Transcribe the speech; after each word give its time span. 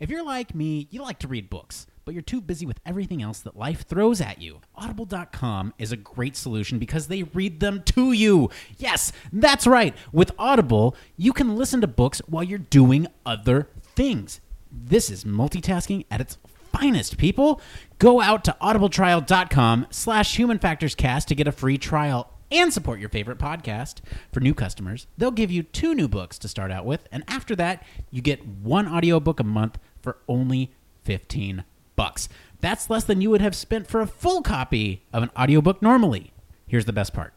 If 0.00 0.10
you're 0.10 0.24
like 0.24 0.54
me, 0.54 0.88
you 0.90 1.02
like 1.02 1.20
to 1.20 1.28
read 1.28 1.48
books, 1.48 1.86
but 2.04 2.14
you're 2.14 2.22
too 2.22 2.40
busy 2.40 2.66
with 2.66 2.80
everything 2.84 3.22
else 3.22 3.38
that 3.40 3.56
life 3.56 3.86
throws 3.86 4.20
at 4.20 4.42
you. 4.42 4.60
Audible.com 4.74 5.72
is 5.78 5.92
a 5.92 5.96
great 5.96 6.36
solution 6.36 6.80
because 6.80 7.06
they 7.06 7.22
read 7.22 7.60
them 7.60 7.82
to 7.84 8.10
you. 8.10 8.50
Yes, 8.76 9.12
that's 9.32 9.68
right. 9.68 9.94
With 10.12 10.32
Audible, 10.36 10.96
you 11.16 11.32
can 11.32 11.54
listen 11.56 11.80
to 11.80 11.86
books 11.86 12.20
while 12.26 12.42
you're 12.42 12.58
doing 12.58 13.06
other 13.24 13.68
things. 13.94 14.40
This 14.72 15.10
is 15.10 15.24
multitasking 15.24 16.06
at 16.10 16.20
its 16.20 16.38
finest, 16.72 17.16
people. 17.16 17.60
Go 18.00 18.20
out 18.20 18.44
to 18.44 18.56
audibletrial.com 18.60 19.86
slash 19.90 20.36
humanfactorscast 20.36 21.26
to 21.26 21.34
get 21.36 21.46
a 21.46 21.52
free 21.52 21.78
trial 21.78 22.33
and 22.54 22.72
support 22.72 23.00
your 23.00 23.08
favorite 23.08 23.38
podcast. 23.38 23.98
For 24.32 24.40
new 24.40 24.54
customers, 24.54 25.06
they'll 25.18 25.30
give 25.30 25.50
you 25.50 25.62
two 25.62 25.94
new 25.94 26.08
books 26.08 26.38
to 26.38 26.48
start 26.48 26.70
out 26.70 26.86
with, 26.86 27.08
and 27.10 27.24
after 27.28 27.56
that, 27.56 27.82
you 28.10 28.22
get 28.22 28.46
one 28.46 28.88
audiobook 28.88 29.40
a 29.40 29.44
month 29.44 29.78
for 30.00 30.18
only 30.28 30.72
15 31.04 31.64
bucks. 31.96 32.28
That's 32.60 32.88
less 32.88 33.04
than 33.04 33.20
you 33.20 33.30
would 33.30 33.40
have 33.40 33.54
spent 33.54 33.86
for 33.86 34.00
a 34.00 34.06
full 34.06 34.42
copy 34.42 35.04
of 35.12 35.22
an 35.22 35.30
audiobook 35.38 35.82
normally. 35.82 36.32
Here's 36.66 36.86
the 36.86 36.92
best 36.92 37.12
part. 37.12 37.34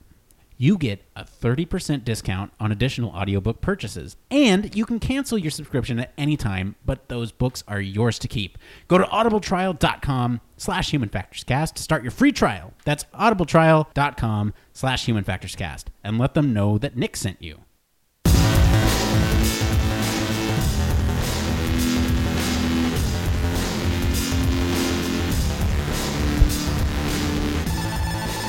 You 0.59 0.77
get 0.77 1.05
a 1.15 1.23
30% 1.23 2.03
discount 2.03 2.51
on 2.59 2.71
additional 2.71 3.11
audiobook 3.11 3.61
purchases, 3.61 4.17
and 4.31 4.75
you 4.75 4.85
can 4.87 4.99
cancel 4.99 5.37
your 5.37 5.51
subscription 5.51 5.99
at 5.99 6.13
any 6.17 6.35
time, 6.35 6.75
but 6.83 7.09
those 7.09 7.31
books 7.31 7.63
are 7.67 7.79
yours 7.79 8.17
to 8.19 8.27
keep. 8.27 8.57
Go 8.87 8.97
to 8.97 9.03
audibletrial.com 9.03 10.41
slash 10.57 10.91
humanfactorscast 10.91 11.73
to 11.73 11.83
start 11.83 12.01
your 12.01 12.11
free 12.11 12.31
trial. 12.31 12.73
That's 12.85 13.03
audibletrial.com 13.13 14.53
slash 14.73 15.05
humanfactorscast, 15.05 15.85
and 16.03 16.17
let 16.17 16.33
them 16.33 16.53
know 16.53 16.79
that 16.79 16.97
Nick 16.97 17.15
sent 17.15 17.39
you. 17.39 17.59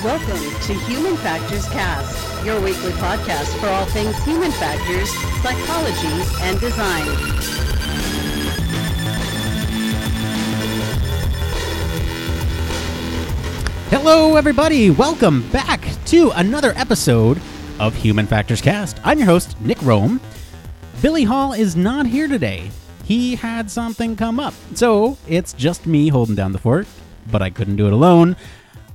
Welcome 0.04 0.38
to 0.60 0.74
Human 0.84 1.16
Factors 1.16 1.68
Cast, 1.70 2.46
your 2.46 2.60
weekly 2.60 2.92
podcast 2.92 3.58
for 3.58 3.66
all 3.66 3.84
things 3.86 4.16
human 4.22 4.52
factors, 4.52 5.10
psychology, 5.42 6.06
and 6.41 6.60
design. 6.60 7.04
Hello, 13.91 14.36
everybody. 14.36 14.91
Welcome 14.91 15.50
back 15.50 15.84
to 16.06 16.30
another 16.36 16.72
episode 16.76 17.41
of 17.80 17.96
Human 17.96 18.28
Factors 18.28 18.60
Cast. 18.60 19.00
I'm 19.02 19.19
your 19.19 19.26
host, 19.26 19.60
Nick 19.60 19.82
Rome. 19.82 20.20
Billy 21.02 21.24
Hall 21.24 21.54
is 21.54 21.74
not 21.74 22.06
here 22.06 22.28
today. 22.28 22.70
He 23.02 23.34
had 23.34 23.69
something 23.69 24.14
come 24.14 24.38
up. 24.38 24.54
So 24.74 25.19
it's 25.26 25.54
just 25.54 25.86
me 25.86 26.06
holding 26.06 26.36
down 26.36 26.52
the 26.52 26.58
fort, 26.58 26.86
but 27.32 27.42
I 27.42 27.50
couldn't 27.50 27.74
do 27.74 27.88
it 27.88 27.92
alone. 27.92 28.36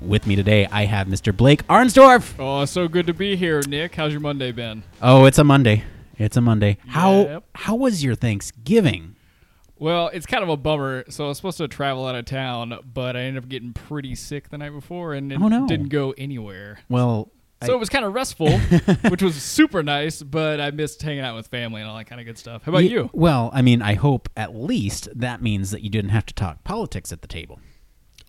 With 0.06 0.28
me 0.28 0.36
today, 0.36 0.68
I 0.72 0.86
have 0.86 1.08
Mr. 1.08 1.36
Blake 1.36 1.66
Arnsdorf. 1.68 2.34
Oh, 2.38 2.66
so 2.66 2.88
good 2.88 3.08
to 3.08 3.14
be 3.14 3.36
here, 3.36 3.62
Nick. 3.68 3.96
How's 3.96 4.12
your 4.12 4.20
Monday 4.22 4.52
been? 4.52 4.84
Oh, 5.02 5.26
it's 5.26 5.38
a 5.40 5.44
Monday. 5.44 5.84
It's 6.18 6.36
a 6.38 6.42
Monday. 6.42 6.78
How 6.88 7.22
Yep. 7.22 7.44
how 7.56 7.76
was 7.76 8.04
your 8.04 8.14
Thanksgiving? 8.16 9.16
Well, 9.80 10.10
it's 10.14 10.26
kind 10.26 10.44
of 10.44 10.50
a 10.50 10.58
bummer. 10.58 11.06
So 11.10 11.26
I 11.26 11.28
was 11.30 11.38
supposed 11.38 11.58
to 11.58 11.68
travel 11.68 12.06
out 12.06 12.16
of 12.16 12.26
town, 12.26 12.78
but 12.94 13.16
I 13.16 13.22
ended 13.22 13.44
up 13.44 13.50
getting 13.50 13.74
pretty 13.74 14.14
sick 14.16 14.50
the 14.50 14.58
night 14.58 14.72
before 14.72 15.14
and 15.14 15.32
it 15.32 15.40
Oh, 15.42 15.48
no. 15.48 15.68
didn't 15.68 15.90
go 15.90 16.14
anywhere. 16.18 16.80
Well, 16.90 17.32
So 17.64 17.74
it 17.74 17.80
was 17.80 17.90
kind 17.90 18.04
of 18.06 18.14
restful, 18.14 18.52
which 19.10 19.24
was 19.24 19.36
super 19.36 19.82
nice, 19.84 20.22
but 20.22 20.60
I 20.60 20.72
missed 20.72 21.02
hanging 21.02 21.22
out 21.24 21.36
with 21.36 21.48
family 21.48 21.82
and 21.82 21.90
all 21.90 21.98
that 21.98 22.06
kind 22.06 22.20
of 22.22 22.28
good 22.28 22.38
stuff. 22.38 22.64
How 22.66 22.72
about 22.74 22.84
Ye- 22.84 22.92
you? 22.92 23.10
Well, 23.14 23.50
I 23.54 23.62
mean, 23.62 23.82
I 23.82 23.94
hope 23.94 24.28
at 24.36 24.54
least 24.56 25.08
that 25.16 25.42
means 25.42 25.72
that 25.72 25.82
you 25.82 25.90
didn't 25.90 26.12
have 26.12 26.26
to 26.28 26.34
talk 26.34 26.64
politics 26.66 27.12
at 27.14 27.22
the 27.22 27.28
table. 27.28 27.60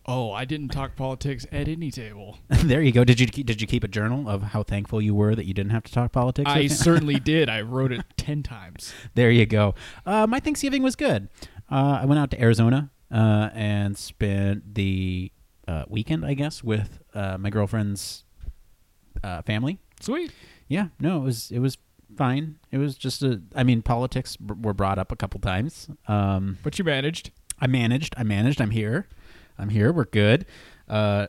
Oh, 0.07 0.33
I 0.33 0.45
didn't 0.45 0.69
talk 0.69 0.97
politics 0.97 1.47
at 1.51 1.67
any 1.67 1.91
table. 1.91 2.39
there 2.51 2.83
you 2.83 2.93
go. 2.93 3.05
Did 3.05 3.21
you 3.21 3.27
did 3.27 3.61
you 3.61 3.67
keep 3.67 3.83
a 3.85 3.89
journal 3.89 4.29
of 4.29 4.43
how 4.43 4.63
thankful 4.63 5.01
you 5.01 5.15
were 5.15 5.35
that 5.35 5.47
you 5.47 5.55
didn't 5.55 5.73
have 5.73 5.85
to 5.85 5.93
talk 5.93 6.13
politics? 6.13 6.51
I 6.51 6.67
certainly 6.67 7.19
did. 7.21 7.49
I 7.49 7.63
wrote 7.63 7.91
it 7.93 8.03
10 8.19 8.43
times. 8.43 8.93
there 9.15 9.31
you 9.31 9.47
go. 9.47 9.75
Uh, 10.05 10.27
my 10.27 10.41
Thanksgiving 10.41 10.83
was 10.83 10.95
good. 10.95 11.29
Uh, 11.71 12.01
I 12.03 12.05
went 12.05 12.19
out 12.19 12.31
to 12.33 12.41
Arizona 12.41 12.91
uh, 13.11 13.49
and 13.55 13.97
spent 13.97 14.75
the 14.75 15.33
uh, 15.67 15.85
weekend, 15.89 16.27
I 16.27 16.35
guess, 16.35 16.63
with 16.63 17.01
uh, 17.15 17.39
my 17.39 17.49
girlfriend's 17.49 18.25
uh, 19.23 19.41
family. 19.43 19.79
Sweet. 20.01 20.33
Yeah, 20.69 20.89
no, 21.01 21.17
it 21.19 21.25
was 21.25 21.51
it 21.51 21.61
was 21.61 21.79
fine. 22.17 22.59
It 22.71 22.77
was 22.79 22.97
just 22.97 23.23
a. 23.23 23.41
I 23.55 23.63
mean, 23.63 23.81
politics 23.81 24.37
b- 24.37 24.55
were 24.61 24.75
brought 24.75 24.99
up 24.99 25.11
a 25.13 25.17
couple 25.17 25.41
times. 25.41 25.89
Um, 26.09 26.59
But 26.63 26.79
you 26.79 26.85
managed. 26.85 27.31
I 27.59 27.67
managed. 27.67 28.15
I 28.19 28.23
managed. 28.25 28.61
I'm 28.61 28.71
here. 28.71 29.09
I'm 29.59 29.69
here. 29.69 29.93
We're 29.93 30.05
good. 30.05 30.47
Uh, 30.89 31.29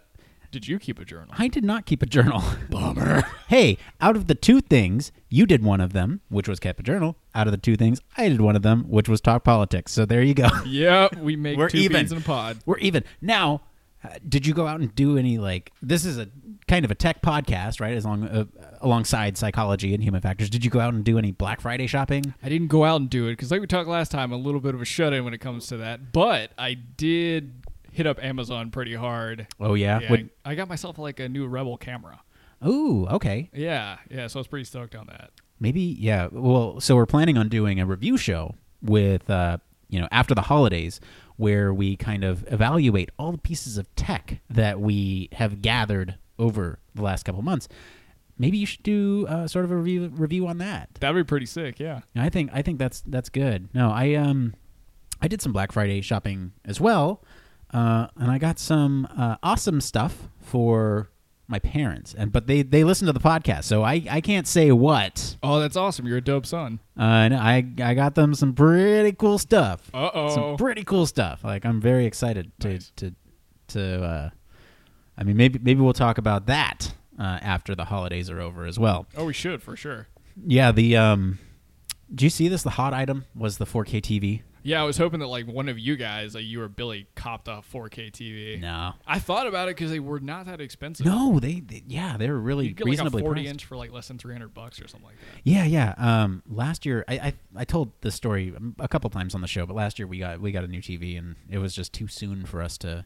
Did 0.51 0.67
you 0.67 0.79
keep 0.79 0.99
a 0.99 1.05
journal? 1.05 1.33
I 1.37 1.47
did 1.47 1.63
not 1.63 1.85
keep 1.85 2.01
a 2.01 2.05
journal. 2.05 2.41
Bummer. 2.69 3.23
hey, 3.47 3.77
out 4.01 4.15
of 4.15 4.27
the 4.27 4.35
two 4.35 4.61
things, 4.61 5.11
you 5.29 5.45
did 5.45 5.63
one 5.63 5.81
of 5.81 5.93
them, 5.93 6.21
which 6.29 6.47
was 6.47 6.59
kept 6.59 6.79
a 6.79 6.83
journal. 6.83 7.17
Out 7.33 7.47
of 7.47 7.51
the 7.51 7.57
two 7.57 7.75
things, 7.75 7.99
I 8.17 8.29
did 8.29 8.41
one 8.41 8.55
of 8.55 8.61
them, 8.61 8.85
which 8.89 9.09
was 9.09 9.21
talk 9.21 9.43
politics. 9.43 9.91
So 9.91 10.05
there 10.05 10.21
you 10.21 10.33
go. 10.33 10.47
yeah, 10.65 11.07
we 11.19 11.35
make 11.35 11.57
We're 11.57 11.69
two 11.69 11.79
even. 11.79 11.97
beans 11.97 12.11
in 12.11 12.17
a 12.17 12.21
pod. 12.21 12.59
We're 12.65 12.77
even. 12.79 13.03
Now, 13.21 13.61
uh, 14.03 14.09
did 14.27 14.45
you 14.45 14.53
go 14.53 14.67
out 14.67 14.79
and 14.79 14.93
do 14.95 15.17
any 15.17 15.37
like 15.37 15.71
this 15.81 16.05
is 16.05 16.17
a 16.17 16.29
kind 16.67 16.85
of 16.85 16.91
a 16.91 16.95
tech 16.95 17.21
podcast, 17.21 17.79
right? 17.79 17.93
As 17.95 18.05
long 18.05 18.23
uh, 18.23 18.45
alongside 18.81 19.37
psychology 19.37 19.93
and 19.93 20.03
human 20.03 20.21
factors. 20.21 20.49
Did 20.49 20.63
you 20.65 20.71
go 20.71 20.79
out 20.79 20.93
and 20.93 21.03
do 21.03 21.17
any 21.17 21.31
Black 21.31 21.61
Friday 21.61 21.87
shopping? 21.87 22.33
I 22.43 22.49
didn't 22.49 22.67
go 22.67 22.83
out 22.83 23.01
and 23.01 23.09
do 23.09 23.27
it 23.27 23.31
because, 23.33 23.51
like 23.51 23.61
we 23.61 23.67
talked 23.67 23.89
last 23.89 24.11
time, 24.11 24.31
a 24.31 24.37
little 24.37 24.59
bit 24.59 24.73
of 24.73 24.81
a 24.81 24.85
shut 24.85 25.13
in 25.13 25.23
when 25.25 25.33
it 25.33 25.39
comes 25.39 25.67
to 25.67 25.77
that. 25.77 26.11
But 26.11 26.51
I 26.57 26.73
did 26.75 27.64
hit 27.95 28.05
up 28.05 28.23
Amazon 28.23 28.71
pretty 28.71 28.93
hard. 28.93 29.47
Oh 29.59 29.73
yeah. 29.73 29.99
Yeah, 30.01 30.11
Would- 30.11 30.29
I, 30.43 30.51
I 30.51 30.55
got 30.55 30.67
myself 30.67 30.97
like 30.97 31.19
a 31.19 31.29
new 31.29 31.47
Rebel 31.47 31.77
camera. 31.77 32.21
Ooh, 32.65 33.05
okay. 33.07 33.49
Yeah, 33.53 33.97
yeah. 34.09 34.27
So 34.27 34.39
I 34.39 34.41
was 34.41 34.47
pretty 34.47 34.65
stoked 34.65 34.95
on 34.95 35.07
that. 35.07 35.31
Maybe 35.59 35.81
yeah. 35.81 36.27
Well, 36.31 36.79
so 36.79 36.95
we're 36.95 37.05
planning 37.05 37.37
on 37.37 37.49
doing 37.49 37.79
a 37.79 37.85
review 37.85 38.17
show 38.17 38.55
with 38.81 39.29
uh, 39.29 39.57
you 39.89 39.99
know 39.99 40.07
after 40.11 40.35
the 40.35 40.41
holidays 40.43 40.99
where 41.37 41.73
we 41.73 41.95
kind 41.97 42.23
of 42.23 42.45
evaluate 42.51 43.09
all 43.19 43.31
the 43.31 43.37
pieces 43.37 43.77
of 43.77 43.93
tech 43.95 44.39
that 44.49 44.79
we 44.79 45.29
have 45.33 45.61
gathered 45.61 46.15
over 46.39 46.79
the 46.93 47.01
last 47.01 47.23
couple 47.23 47.41
months. 47.41 47.67
Maybe 48.37 48.57
you 48.57 48.65
should 48.65 48.83
do 48.83 49.25
uh, 49.27 49.47
sort 49.47 49.63
of 49.65 49.71
a 49.71 49.75
review 49.77 50.11
review 50.13 50.47
on 50.47 50.57
that. 50.57 50.89
That'd 50.99 51.15
be 51.15 51.27
pretty 51.27 51.45
sick. 51.45 51.79
Yeah. 51.79 52.01
I 52.15 52.29
think 52.29 52.49
I 52.53 52.61
think 52.61 52.79
that's 52.79 53.01
that's 53.07 53.29
good. 53.29 53.69
No, 53.73 53.91
I 53.91 54.13
um 54.15 54.53
I 55.21 55.27
did 55.29 55.41
some 55.41 55.53
Black 55.53 55.71
Friday 55.71 56.01
shopping 56.01 56.51
as 56.65 56.81
well, 56.81 57.23
uh, 57.75 58.07
and 58.17 58.31
I 58.31 58.37
got 58.37 58.59
some 58.59 59.07
uh, 59.17 59.35
awesome 59.43 59.81
stuff 59.81 60.29
for 60.41 61.09
my 61.47 61.59
parents. 61.59 62.13
And 62.17 62.31
but 62.31 62.47
they 62.47 62.61
they 62.63 62.83
listen 62.83 63.05
to 63.07 63.13
the 63.13 63.19
podcast, 63.19 63.65
so 63.65 63.83
I 63.83 64.03
I 64.09 64.21
can't 64.21 64.47
say 64.47 64.71
what. 64.71 65.37
Oh, 65.43 65.59
that's 65.59 65.75
awesome. 65.75 66.07
You're 66.07 66.17
a 66.17 66.21
dope 66.21 66.45
son. 66.45 66.79
Uh, 66.97 67.27
no, 67.29 67.37
I 67.37 67.65
I 67.83 67.93
got 67.93 68.15
them 68.15 68.33
some 68.33 68.53
pretty 68.53 69.11
cool 69.11 69.37
stuff. 69.37 69.89
Uh 69.93 70.09
oh. 70.13 70.29
Some 70.35 70.57
pretty 70.57 70.83
cool 70.83 71.05
stuff. 71.05 71.43
Like 71.43 71.65
I'm 71.65 71.81
very 71.81 72.05
excited 72.05 72.51
to 72.61 72.69
Nice. 72.69 72.91
to 72.97 73.13
to. 73.69 74.03
Uh, 74.03 74.29
I 75.17 75.23
mean, 75.23 75.37
maybe 75.37 75.59
maybe 75.61 75.81
we'll 75.81 75.93
talk 75.93 76.17
about 76.17 76.47
that 76.47 76.93
uh, 77.19 77.39
after 77.41 77.75
the 77.75 77.85
holidays 77.85 78.29
are 78.29 78.41
over 78.41 78.65
as 78.65 78.77
well. 78.79 79.05
Oh, 79.15 79.25
we 79.25 79.33
should 79.33 79.61
for 79.61 79.75
sure. 79.75 80.07
Yeah, 80.45 80.71
the 80.71 80.97
um, 80.97 81.39
do 82.13 82.25
you 82.25 82.29
see 82.29 82.47
this? 82.47 82.63
The 82.63 82.71
hot 82.71 82.93
item 82.93 83.25
was 83.35 83.57
the 83.57 83.65
4K 83.65 84.01
TV. 84.01 84.41
Yeah, 84.65 84.81
I 84.81 84.83
was 84.83 84.97
hoping 84.97 85.19
that 85.19 85.27
like 85.27 85.45
one 85.45 85.69
of 85.69 85.77
you 85.77 85.95
guys, 85.95 86.33
like 86.33 86.43
you 86.43 86.59
or 86.59 86.67
Billy, 86.67 87.05
copped 87.13 87.47
a 87.47 87.61
4K 87.71 88.11
TV. 88.11 88.59
No, 88.59 88.93
I 89.05 89.19
thought 89.19 89.45
about 89.45 89.67
it 89.67 89.75
because 89.75 89.91
they 89.91 89.99
were 89.99 90.19
not 90.19 90.47
that 90.47 90.59
expensive. 90.59 91.05
no, 91.05 91.39
they, 91.39 91.59
they 91.59 91.83
yeah, 91.87 92.17
they 92.17 92.27
were 92.27 92.39
really 92.39 92.69
You 92.69 92.73
get 92.73 92.87
like 92.87 92.99
a 92.99 93.11
40 93.11 93.23
priced. 93.23 93.47
inch 93.47 93.65
for 93.65 93.77
like 93.77 93.91
less 93.91 94.07
than 94.07 94.17
300 94.17 94.55
bucks 94.55 94.81
or 94.81 94.87
something 94.87 95.05
like 95.07 95.17
that. 95.19 95.41
Yeah, 95.43 95.65
yeah. 95.65 95.93
Um, 95.97 96.41
last 96.49 96.83
year, 96.83 97.05
I, 97.07 97.13
I 97.13 97.33
I 97.57 97.63
told 97.65 97.91
this 98.01 98.15
story 98.15 98.55
a 98.79 98.87
couple 98.87 99.11
times 99.11 99.35
on 99.35 99.41
the 99.41 99.47
show, 99.47 99.67
but 99.67 99.75
last 99.75 99.99
year 99.99 100.07
we 100.07 100.17
got 100.17 100.41
we 100.41 100.51
got 100.51 100.63
a 100.63 100.67
new 100.67 100.81
TV, 100.81 101.15
and 101.15 101.35
it 101.47 101.59
was 101.59 101.75
just 101.75 101.93
too 101.93 102.07
soon 102.07 102.43
for 102.47 102.59
us 102.63 102.75
to, 102.79 103.05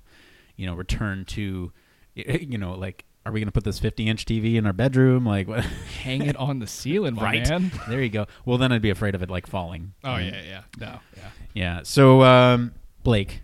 you 0.56 0.66
know, 0.66 0.76
return 0.76 1.26
to, 1.26 1.74
you 2.16 2.58
know, 2.58 2.74
like, 2.74 3.04
are 3.26 3.32
we 3.32 3.40
gonna 3.42 3.52
put 3.52 3.64
this 3.64 3.80
50 3.80 4.08
inch 4.08 4.26
TV 4.26 4.56
in 4.56 4.66
our 4.66 4.74
bedroom? 4.74 5.26
Like, 5.26 5.48
what? 5.48 5.64
Hang 6.04 6.24
it 6.26 6.36
on 6.38 6.60
the 6.60 6.68
ceiling, 6.80 7.16
right? 7.16 7.48
man. 7.48 7.72
There 7.90 8.02
you 8.02 8.10
go. 8.10 8.26
Well, 8.46 8.58
then 8.58 8.72
I'd 8.72 8.82
be 8.82 8.90
afraid 8.90 9.16
of 9.16 9.22
it 9.24 9.30
like 9.30 9.48
falling. 9.48 9.94
Oh 10.04 10.14
Um, 10.14 10.22
yeah, 10.24 10.42
yeah. 10.48 10.62
No, 10.80 11.00
yeah. 11.18 11.30
yeah. 11.54 11.80
So, 11.84 12.24
um, 12.24 12.74
Blake, 13.04 13.42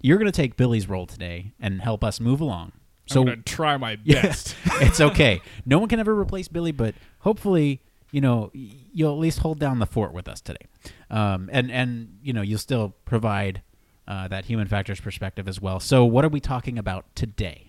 you're 0.00 0.18
gonna 0.18 0.32
take 0.32 0.56
Billy's 0.56 0.88
role 0.88 1.06
today 1.06 1.52
and 1.60 1.80
help 1.80 2.02
us 2.04 2.20
move 2.20 2.40
along. 2.40 2.72
So 3.06 3.20
I'm 3.20 3.26
gonna 3.26 3.42
try 3.42 3.76
my 3.76 3.96
best. 4.06 4.56
it's 4.80 5.00
okay. 5.00 5.40
No 5.66 5.78
one 5.78 5.88
can 5.88 6.00
ever 6.00 6.18
replace 6.18 6.48
Billy, 6.48 6.72
but 6.72 6.94
hopefully, 7.20 7.80
you 8.10 8.20
know, 8.20 8.50
you'll 8.54 9.12
at 9.12 9.18
least 9.18 9.40
hold 9.40 9.58
down 9.58 9.78
the 9.78 9.86
fort 9.86 10.12
with 10.12 10.26
us 10.28 10.40
today, 10.40 10.66
um, 11.10 11.48
and 11.52 11.70
and 11.70 12.18
you 12.22 12.32
know, 12.32 12.42
you'll 12.42 12.58
still 12.58 12.94
provide 13.04 13.60
uh, 14.08 14.28
that 14.28 14.44
human 14.46 14.66
factors 14.68 15.00
perspective 15.00 15.48
as 15.48 15.60
well. 15.60 15.80
So, 15.80 16.04
what 16.04 16.24
are 16.24 16.28
we 16.28 16.40
talking 16.40 16.78
about 16.78 17.04
today? 17.14 17.63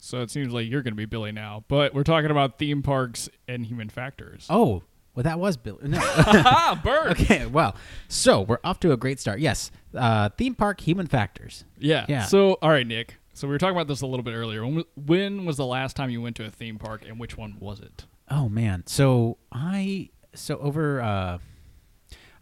So 0.00 0.20
it 0.22 0.30
seems 0.30 0.52
like 0.52 0.68
you're 0.68 0.82
going 0.82 0.92
to 0.92 0.96
be 0.96 1.06
Billy 1.06 1.32
now, 1.32 1.64
but 1.68 1.92
we're 1.94 2.04
talking 2.04 2.30
about 2.30 2.58
theme 2.58 2.82
parks 2.82 3.28
and 3.46 3.66
human 3.66 3.88
factors. 3.88 4.46
Oh, 4.48 4.82
Well, 5.14 5.24
that 5.24 5.38
was 5.40 5.56
Billy. 5.56 5.88
No. 5.88 5.98
ah, 6.02 6.80
bird. 6.82 7.10
okay. 7.20 7.46
Well, 7.46 7.74
so 8.08 8.42
we're 8.42 8.60
off 8.62 8.78
to 8.80 8.92
a 8.92 8.96
great 8.96 9.18
start. 9.18 9.40
Yes. 9.40 9.70
Uh, 9.94 10.28
theme 10.30 10.54
park 10.54 10.80
human 10.80 11.06
factors. 11.08 11.64
Yeah. 11.78 12.06
Yeah. 12.08 12.24
So, 12.26 12.58
all 12.62 12.70
right, 12.70 12.86
Nick. 12.86 13.16
So 13.34 13.46
we 13.46 13.52
were 13.52 13.58
talking 13.58 13.76
about 13.76 13.86
this 13.88 14.00
a 14.00 14.06
little 14.06 14.22
bit 14.24 14.34
earlier. 14.34 14.64
When, 14.66 14.84
when 14.96 15.44
was 15.44 15.56
the 15.56 15.66
last 15.66 15.94
time 15.96 16.10
you 16.10 16.20
went 16.22 16.36
to 16.36 16.44
a 16.46 16.50
theme 16.50 16.78
park, 16.78 17.04
and 17.06 17.18
which 17.20 17.36
one 17.36 17.56
was 17.60 17.80
it? 17.80 18.04
Oh 18.30 18.48
man. 18.48 18.82
So 18.86 19.38
I 19.52 20.10
so 20.34 20.58
over 20.58 21.00
uh 21.00 21.38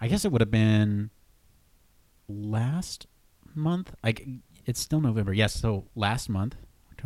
I 0.00 0.09
guess 0.09 0.25
it 0.25 0.32
would 0.32 0.41
have 0.41 0.50
been 0.50 1.11
last 2.29 3.06
month. 3.55 3.94
Like 4.02 4.26
it's 4.64 4.81
still 4.81 5.00
November. 5.00 5.32
Yes, 5.32 5.55
so 5.55 5.85
last 5.94 6.29
month, 6.29 6.56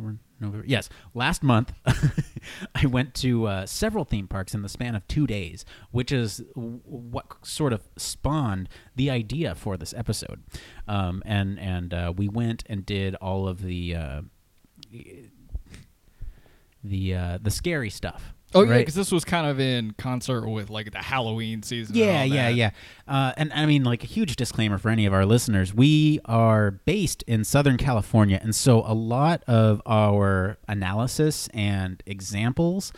October, 0.00 0.18
November. 0.40 0.64
Yes, 0.66 0.88
last 1.14 1.42
month 1.42 1.72
I 2.74 2.86
went 2.86 3.14
to 3.16 3.46
uh, 3.46 3.66
several 3.66 4.04
theme 4.04 4.26
parks 4.26 4.54
in 4.54 4.62
the 4.62 4.68
span 4.68 4.94
of 4.94 5.06
2 5.08 5.26
days, 5.26 5.64
which 5.90 6.10
is 6.12 6.38
w- 6.54 6.80
what 6.84 7.26
sort 7.42 7.72
of 7.72 7.82
spawned 7.96 8.68
the 8.96 9.10
idea 9.10 9.54
for 9.54 9.76
this 9.76 9.92
episode. 9.94 10.42
Um 10.88 11.22
and 11.26 11.58
and 11.58 11.92
uh, 11.94 12.12
we 12.16 12.28
went 12.28 12.64
and 12.66 12.84
did 12.86 13.14
all 13.16 13.46
of 13.46 13.62
the 13.62 13.94
uh 13.94 14.22
the 16.82 17.14
uh, 17.14 17.38
the 17.42 17.50
scary 17.50 17.90
stuff. 17.90 18.34
Oh 18.54 18.62
yeah, 18.62 18.78
because 18.78 18.94
this 18.94 19.12
was 19.12 19.24
kind 19.24 19.46
of 19.46 19.60
in 19.60 19.92
concert 19.92 20.48
with 20.48 20.70
like 20.70 20.90
the 20.90 20.98
Halloween 20.98 21.62
season. 21.62 21.94
Yeah, 21.96 22.24
yeah, 22.24 22.48
yeah. 22.48 22.70
Uh, 23.06 23.32
and 23.36 23.52
I 23.52 23.66
mean, 23.66 23.84
like 23.84 24.02
a 24.02 24.06
huge 24.06 24.36
disclaimer 24.36 24.78
for 24.78 24.88
any 24.88 25.06
of 25.06 25.12
our 25.12 25.24
listeners: 25.24 25.72
we 25.72 26.20
are 26.24 26.72
based 26.72 27.22
in 27.24 27.44
Southern 27.44 27.76
California, 27.76 28.40
and 28.42 28.54
so 28.54 28.82
a 28.84 28.94
lot 28.94 29.44
of 29.46 29.80
our 29.86 30.58
analysis 30.66 31.48
and 31.54 32.02
examples 32.06 32.92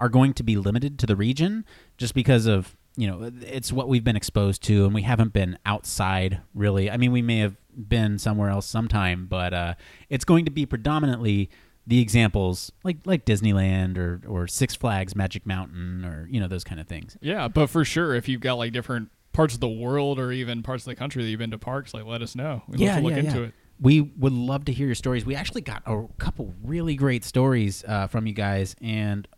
are 0.00 0.08
going 0.08 0.34
to 0.34 0.42
be 0.42 0.56
limited 0.56 0.98
to 0.98 1.06
the 1.06 1.16
region, 1.16 1.64
just 1.96 2.14
because 2.14 2.46
of 2.46 2.76
you 2.96 3.06
know 3.06 3.30
it's 3.42 3.72
what 3.72 3.88
we've 3.88 4.04
been 4.04 4.16
exposed 4.16 4.62
to, 4.64 4.84
and 4.84 4.94
we 4.94 5.02
haven't 5.02 5.32
been 5.32 5.56
outside 5.64 6.40
really. 6.52 6.90
I 6.90 6.96
mean, 6.96 7.12
we 7.12 7.22
may 7.22 7.38
have 7.38 7.56
been 7.76 8.18
somewhere 8.18 8.50
else 8.50 8.66
sometime, 8.66 9.26
but 9.26 9.54
uh, 9.54 9.74
it's 10.08 10.24
going 10.24 10.44
to 10.46 10.50
be 10.50 10.66
predominantly 10.66 11.50
the 11.86 12.00
examples 12.00 12.72
like 12.82 12.98
like 13.04 13.24
Disneyland 13.24 13.96
or 13.96 14.20
or 14.26 14.46
Six 14.46 14.74
Flags 14.74 15.14
Magic 15.14 15.46
Mountain 15.46 16.04
or 16.04 16.26
you 16.30 16.40
know 16.40 16.48
those 16.48 16.64
kind 16.64 16.80
of 16.80 16.86
things. 16.86 17.16
Yeah, 17.20 17.48
but 17.48 17.68
for 17.68 17.84
sure, 17.84 18.14
if 18.14 18.28
you've 18.28 18.40
got 18.40 18.54
like 18.54 18.72
different 18.72 19.10
parts 19.32 19.54
of 19.54 19.60
the 19.60 19.68
world 19.68 20.18
or 20.18 20.32
even 20.32 20.62
parts 20.62 20.84
of 20.84 20.86
the 20.90 20.96
country 20.96 21.22
that 21.22 21.28
you've 21.28 21.38
been 21.38 21.50
to 21.50 21.58
parks, 21.58 21.94
like 21.94 22.04
let 22.04 22.22
us 22.22 22.34
know. 22.34 22.62
We'd 22.68 22.80
love 22.80 22.96
to 22.96 23.02
look 23.02 23.12
into 23.12 23.42
it. 23.44 23.54
We 23.78 24.00
would 24.00 24.32
love 24.32 24.64
to 24.64 24.72
hear 24.72 24.86
your 24.86 24.94
stories. 24.94 25.26
We 25.26 25.36
actually 25.36 25.60
got 25.60 25.82
a 25.84 26.06
couple 26.16 26.54
really 26.64 26.94
great 26.94 27.24
stories 27.24 27.84
uh, 27.86 28.06
from 28.06 28.26
you 28.26 28.32
guys, 28.32 28.74
and 28.80 29.28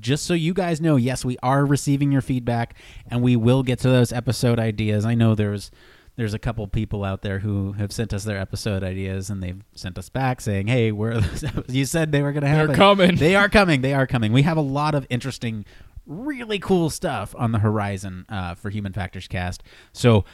just 0.00 0.24
so 0.26 0.34
you 0.34 0.52
guys 0.52 0.80
know, 0.80 0.96
yes, 0.96 1.24
we 1.24 1.38
are 1.44 1.64
receiving 1.64 2.10
your 2.10 2.20
feedback, 2.20 2.74
and 3.08 3.22
we 3.22 3.36
will 3.36 3.62
get 3.62 3.78
to 3.80 3.88
those 3.88 4.12
episode 4.12 4.58
ideas. 4.58 5.04
I 5.04 5.14
know 5.14 5.36
there's 5.36 5.70
there's 6.16 6.34
a 6.34 6.38
couple 6.38 6.66
people 6.68 7.04
out 7.04 7.22
there 7.22 7.40
who 7.40 7.72
have 7.72 7.92
sent 7.92 8.12
us 8.14 8.24
their 8.24 8.38
episode 8.38 8.84
ideas, 8.84 9.30
and 9.30 9.42
they've 9.42 9.62
sent 9.74 9.98
us 9.98 10.08
back 10.08 10.40
saying, 10.40 10.68
"Hey, 10.68 10.92
where 10.92 11.12
are 11.12 11.20
those? 11.20 11.44
You 11.68 11.84
said 11.84 12.12
they 12.12 12.22
were 12.22 12.32
going 12.32 12.42
to 12.42 12.48
have 12.48 12.68
They're 12.68 12.76
coming. 12.76 13.16
They 13.16 13.34
are 13.34 13.48
coming. 13.48 13.80
They 13.80 13.94
are 13.94 14.06
coming. 14.06 14.32
We 14.32 14.42
have 14.42 14.56
a 14.56 14.62
lot 14.62 14.94
of 14.94 15.06
interesting." 15.10 15.64
Really 16.06 16.58
cool 16.58 16.90
stuff 16.90 17.34
on 17.38 17.52
the 17.52 17.60
horizon 17.60 18.26
uh, 18.28 18.54
for 18.56 18.68
Human 18.68 18.92
Factors 18.92 19.26
Cast. 19.26 19.62
So, 19.94 20.26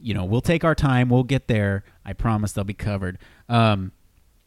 you 0.00 0.14
know, 0.14 0.24
we'll 0.24 0.40
take 0.40 0.64
our 0.64 0.74
time. 0.74 1.08
We'll 1.08 1.22
get 1.22 1.46
there. 1.46 1.84
I 2.04 2.12
promise 2.12 2.50
they'll 2.50 2.64
be 2.64 2.74
covered. 2.74 3.18
Um, 3.48 3.92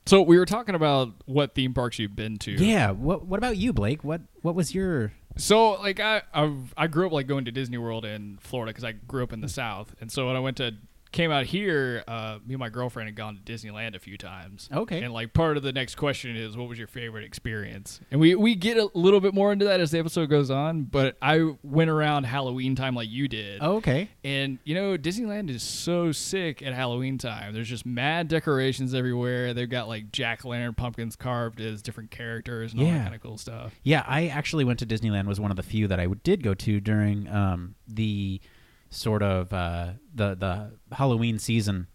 So 0.06 0.22
we 0.22 0.38
were 0.38 0.46
talking 0.46 0.76
about 0.76 1.14
what 1.26 1.56
theme 1.56 1.74
parks 1.74 1.98
you've 1.98 2.16
been 2.16 2.38
to. 2.40 2.52
yeah. 2.52 2.92
What 2.92 3.26
What 3.26 3.38
about 3.38 3.58
you, 3.58 3.74
Blake? 3.74 4.04
What 4.04 4.22
What 4.42 4.54
was 4.56 4.76
your? 4.76 5.14
So 5.38 5.72
like 5.74 6.00
I 6.00 6.22
I've, 6.34 6.74
I 6.78 6.88
grew 6.88 7.08
up 7.08 7.12
like 7.12 7.28
going 7.28 7.46
to 7.46 7.52
Disney 7.52 7.78
World 7.78 8.06
in 8.06 8.38
Florida 8.40 8.70
because 8.72 8.84
I 8.84 8.92
grew 8.94 9.24
up 9.24 9.34
in 9.34 9.42
the 9.42 9.50
South, 9.50 9.96
and 10.00 10.12
so 10.12 10.28
when 10.28 10.36
I 10.36 10.40
went 10.40 10.58
to 10.58 10.76
came 11.16 11.32
out 11.32 11.46
here, 11.46 12.04
uh, 12.08 12.40
me 12.46 12.54
and 12.54 12.60
my 12.60 12.70
girlfriend 12.70 13.08
had 13.08 13.16
gone 13.16 13.36
to 13.38 13.42
Disneyland 13.42 13.96
a 13.96 14.00
few 14.00 14.18
times. 14.18 14.70
Okay. 14.72 15.02
And 15.02 15.14
like 15.14 15.34
part 15.34 15.56
of 15.56 15.64
the 15.64 15.72
next 15.72 15.96
question 15.96 16.36
is, 16.36 16.58
what 16.58 16.68
was 16.68 16.78
your 16.78 16.88
favorite 16.88 17.24
experience? 17.24 18.02
And 18.12 18.20
we 18.20 18.36
we 18.36 18.54
get 18.54 18.78
a 18.78 18.90
little 18.94 19.22
bit 19.22 19.34
more 19.34 19.52
into 19.52 19.66
that 19.66 19.80
as 19.80 19.92
the 19.92 20.00
episode 20.00 20.30
goes 20.30 20.52
on. 20.52 20.84
But 20.84 21.18
I 21.22 21.54
went 21.64 21.90
around 21.90 22.26
Halloween 22.26 22.76
time 22.76 22.96
like 22.96 23.10
you 23.10 23.28
did. 23.28 23.60
Oh, 23.62 23.78
okay. 23.78 24.10
And 24.24 24.60
you 24.66 24.76
know, 24.76 24.98
Disneyland 24.98 25.50
is 25.50 25.64
so 25.64 26.12
sick 26.12 26.62
at 26.62 26.74
Halloween 26.74 27.18
time. 27.18 27.54
There's 27.54 27.70
just 27.70 27.86
mad 27.86 28.28
decorations 28.28 28.94
everywhere. 28.94 29.54
They've 29.54 29.70
got 29.70 29.88
like 29.88 30.12
jack 30.12 30.46
o' 30.46 30.50
lantern 30.50 30.74
pumpkins 30.74 31.16
carved 31.16 31.62
as 31.62 31.82
different 31.82 32.12
characters 32.12 32.74
and 32.74 32.82
all 32.82 32.88
that 32.88 33.04
kind 33.04 33.16
of 33.16 33.22
cool 33.22 33.38
stuff. 33.38 33.74
Yeah, 33.84 34.04
I 34.06 34.28
actually 34.28 34.66
went 34.66 34.80
to 34.80 34.86
Disneyland. 34.86 35.28
Was 35.28 35.40
one 35.40 35.52
of 35.52 35.58
the 35.58 35.64
few 35.64 35.88
that 35.88 36.00
I 36.00 36.08
did 36.24 36.44
go 36.44 36.54
to 36.54 36.82
during 36.82 37.30
um, 37.30 37.76
the 37.88 38.42
sort 38.90 39.24
of 39.24 39.52
uh, 39.54 39.94
the 40.14 40.36
the 40.36 40.96
Halloween 40.96 41.40
season. 41.40 41.88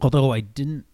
Although 0.00 0.32
I 0.32 0.40
didn't, 0.40 0.84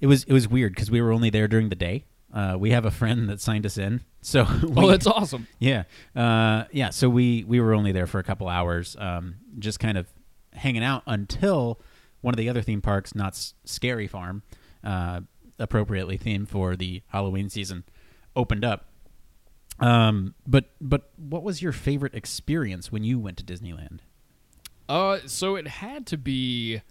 it 0.00 0.06
was 0.06 0.24
it 0.24 0.32
was 0.32 0.48
weird 0.48 0.74
because 0.74 0.90
we 0.90 1.00
were 1.00 1.12
only 1.12 1.30
there 1.30 1.48
during 1.48 1.68
the 1.68 1.76
day. 1.76 2.04
Uh, 2.32 2.56
we 2.58 2.70
have 2.70 2.84
a 2.86 2.90
friend 2.90 3.28
that 3.28 3.40
signed 3.40 3.66
us 3.66 3.76
in, 3.76 4.00
so 4.22 4.44
we, 4.62 4.84
Oh, 4.84 4.88
that's 4.90 5.06
awesome. 5.06 5.46
Yeah, 5.58 5.84
uh, 6.16 6.64
yeah. 6.72 6.90
So 6.90 7.08
we 7.08 7.44
we 7.44 7.60
were 7.60 7.74
only 7.74 7.92
there 7.92 8.06
for 8.06 8.18
a 8.18 8.24
couple 8.24 8.48
hours, 8.48 8.96
um, 8.98 9.36
just 9.58 9.78
kind 9.80 9.98
of 9.98 10.06
hanging 10.54 10.82
out 10.84 11.02
until 11.06 11.80
one 12.20 12.32
of 12.34 12.38
the 12.38 12.48
other 12.48 12.62
theme 12.62 12.80
parks, 12.80 13.14
not 13.14 13.32
S- 13.32 13.54
Scary 13.64 14.06
Farm, 14.06 14.42
uh, 14.84 15.20
appropriately 15.58 16.16
themed 16.18 16.48
for 16.48 16.76
the 16.76 17.02
Halloween 17.08 17.48
season, 17.50 17.84
opened 18.36 18.64
up. 18.64 18.86
Um, 19.80 20.34
but 20.46 20.70
but 20.80 21.10
what 21.16 21.42
was 21.42 21.60
your 21.62 21.72
favorite 21.72 22.14
experience 22.14 22.92
when 22.92 23.04
you 23.04 23.18
went 23.18 23.36
to 23.38 23.44
Disneyland? 23.44 24.00
Uh, 24.88 25.18
so 25.26 25.56
it 25.56 25.66
had 25.68 26.06
to 26.08 26.16
be 26.18 26.82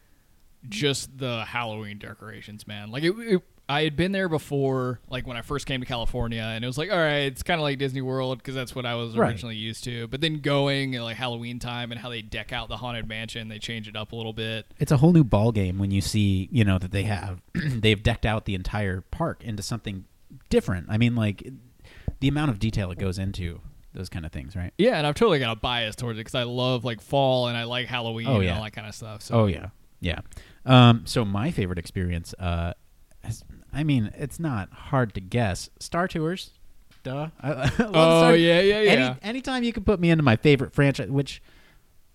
just 0.70 1.18
the 1.18 1.44
Halloween 1.46 1.98
decorations, 1.98 2.68
man. 2.68 2.92
Like 2.92 3.04
it, 3.04 3.14
it 3.20 3.42
I 3.70 3.84
had 3.84 3.96
been 3.96 4.12
there 4.12 4.28
before, 4.28 5.00
like 5.10 5.26
when 5.26 5.38
I 5.38 5.42
first 5.44 5.66
came 5.66 5.80
to 5.80 5.86
California, 5.86 6.42
and 6.42 6.62
it 6.64 6.68
was 6.68 6.78
like, 6.78 6.92
all 6.92 6.98
right, 6.98 7.20
it's 7.32 7.42
kind 7.42 7.58
of 7.60 7.64
like 7.64 7.78
Disney 7.80 8.02
World 8.02 8.38
because 8.40 8.54
that's 8.54 8.76
what 8.76 8.86
I 8.86 8.96
was 8.96 9.16
Right. 9.16 9.30
originally 9.30 9.56
used 9.56 9.86
to. 9.86 10.08
But 10.08 10.20
then 10.20 10.40
going 10.42 10.94
at 10.96 11.04
like 11.04 11.16
Halloween 11.16 11.58
time 11.58 11.92
and 11.92 12.00
how 12.00 12.10
they 12.10 12.22
deck 12.22 12.52
out 12.52 12.68
the 12.68 12.78
haunted 12.78 13.08
mansion, 13.08 13.48
they 13.48 13.60
change 13.60 13.88
it 13.88 13.96
up 13.96 14.12
a 14.12 14.16
little 14.16 14.34
bit. 14.34 14.66
It's 14.80 14.92
a 14.92 14.98
whole 14.98 15.14
new 15.14 15.24
ball 15.24 15.52
game 15.54 15.78
when 15.80 15.90
you 15.92 16.02
see 16.02 16.50
you 16.52 16.66
know 16.66 16.80
that 16.80 16.92
they 16.92 17.04
have 17.04 17.42
they've 17.54 18.02
decked 18.02 18.26
out 18.26 18.46
the 18.46 18.56
entire 18.56 19.02
park 19.02 19.42
into 19.44 19.64
something 19.64 20.04
different. 20.50 20.88
I 20.90 20.98
mean, 20.98 21.16
like 21.16 21.48
the 22.20 22.28
amount 22.28 22.52
of 22.52 22.60
detail 22.60 22.92
it 22.92 22.98
goes 23.00 23.18
into 23.18 23.62
those 23.94 24.10
kind 24.10 24.26
of 24.26 24.32
things, 24.32 24.56
right? 24.56 24.74
Yeah, 24.78 24.98
and 24.98 25.06
I've 25.08 25.16
totally 25.16 25.40
got 25.40 25.52
a 25.56 25.60
bias 25.60 25.96
towards 25.96 26.18
it 26.18 26.22
because 26.22 26.36
I 26.36 26.44
love 26.44 26.84
like 26.86 27.02
fall 27.02 27.48
and 27.48 27.58
I 27.58 27.64
like 27.66 27.88
Halloween 27.88 28.28
Oh, 28.28 28.36
and 28.36 28.44
yeah. 28.46 28.58
all 28.58 28.64
that 28.64 28.72
kind 28.74 28.88
of 28.88 28.96
stuff. 28.96 29.22
So 29.22 29.36
Oh 29.36 29.46
yeah, 29.48 29.68
yeah. 30.00 30.20
Um, 30.66 31.04
so 31.06 31.26
my 31.26 31.52
favorite 31.52 31.80
experience, 31.80 32.34
uh, 32.40 32.74
has, 33.24 33.44
I 33.74 33.84
mean, 33.84 34.12
it's 34.18 34.40
not 34.40 34.72
hard 34.72 35.14
to 35.16 35.22
guess. 35.22 35.70
Star 35.80 36.08
Tours, 36.08 36.52
duh. 37.04 37.28
I, 37.42 37.50
I 37.52 37.54
love 37.54 37.72
Oh, 37.80 38.20
Star- 38.22 38.36
yeah, 38.36 38.60
yeah, 38.62 38.76
Any, 38.76 39.02
yeah. 39.02 39.16
anytime 39.22 39.64
you 39.64 39.74
can 39.74 39.84
put 39.84 40.00
me 40.00 40.10
into 40.10 40.24
my 40.24 40.36
favorite 40.36 40.74
franchise, 40.74 41.10
which 41.10 41.42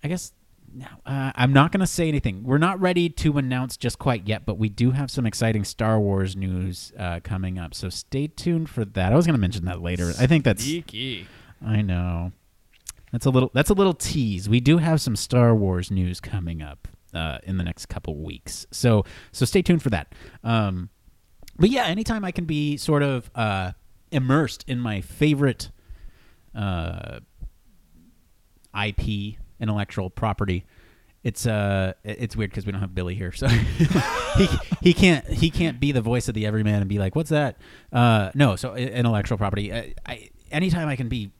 I 0.02 0.08
guess 0.08 0.32
no, 0.74 0.86
uh, 1.06 1.32
I'm 1.34 1.52
not 1.54 1.72
going 1.72 1.80
to 1.80 1.86
say 1.86 2.06
anything. 2.08 2.42
We're 2.44 2.58
not 2.58 2.78
ready 2.80 3.08
to 3.08 3.38
announce 3.38 3.76
just 3.78 3.98
quite 3.98 4.28
yet, 4.28 4.44
but 4.44 4.58
we 4.58 4.68
do 4.68 4.90
have 4.90 5.10
some 5.10 5.24
exciting 5.24 5.64
Star 5.64 5.98
Wars 5.98 6.36
news 6.36 6.92
uh, 6.98 7.20
coming 7.24 7.58
up. 7.58 7.72
So 7.72 7.88
stay 7.88 8.26
tuned 8.26 8.68
for 8.68 8.84
that. 8.84 9.10
I 9.12 9.16
was 9.16 9.24
going 9.26 9.34
to 9.36 9.40
mention 9.40 9.64
that 9.66 9.80
later. 9.80 10.12
I 10.18 10.26
think 10.26 10.44
that's 10.44 10.66
Geeky. 10.66 11.24
I 11.64 11.82
know. 11.82 12.32
That's 13.12 13.26
a 13.26 13.30
little. 13.30 13.50
That's 13.54 13.70
a 13.70 13.74
little 13.74 13.94
tease. 13.94 14.48
We 14.48 14.60
do 14.60 14.78
have 14.78 15.00
some 15.00 15.16
Star 15.16 15.54
Wars 15.54 15.90
news 15.90 16.20
coming 16.20 16.62
up 16.62 16.88
uh, 17.14 17.38
in 17.44 17.56
the 17.56 17.64
next 17.64 17.86
couple 17.86 18.16
weeks. 18.16 18.66
So 18.70 19.04
so 19.32 19.44
stay 19.46 19.62
tuned 19.62 19.82
for 19.82 19.90
that. 19.90 20.14
Um, 20.44 20.90
but 21.58 21.70
yeah, 21.70 21.86
anytime 21.86 22.24
I 22.24 22.30
can 22.30 22.44
be 22.44 22.76
sort 22.76 23.02
of 23.02 23.30
uh, 23.34 23.72
immersed 24.10 24.64
in 24.66 24.80
my 24.80 25.00
favorite 25.00 25.70
uh, 26.54 27.20
IP 28.74 29.36
intellectual 29.60 30.10
property. 30.10 30.64
It's 31.22 31.44
uh, 31.46 31.94
it's 32.04 32.36
weird 32.36 32.50
because 32.50 32.66
we 32.66 32.72
don't 32.72 32.80
have 32.80 32.94
Billy 32.94 33.16
here, 33.16 33.32
so 33.32 33.48
he 34.36 34.48
he 34.80 34.94
can't 34.94 35.26
he 35.26 35.50
can't 35.50 35.80
be 35.80 35.90
the 35.90 36.00
voice 36.00 36.28
of 36.28 36.34
the 36.34 36.46
everyman 36.46 36.76
and 36.76 36.88
be 36.88 36.98
like, 36.98 37.16
"What's 37.16 37.30
that?" 37.30 37.56
Uh, 37.92 38.30
no, 38.34 38.54
so 38.54 38.76
intellectual 38.76 39.36
property. 39.36 39.72
I, 39.72 39.94
I 40.06 40.28
anytime 40.52 40.86
I 40.86 40.94
can 40.94 41.08
be 41.08 41.32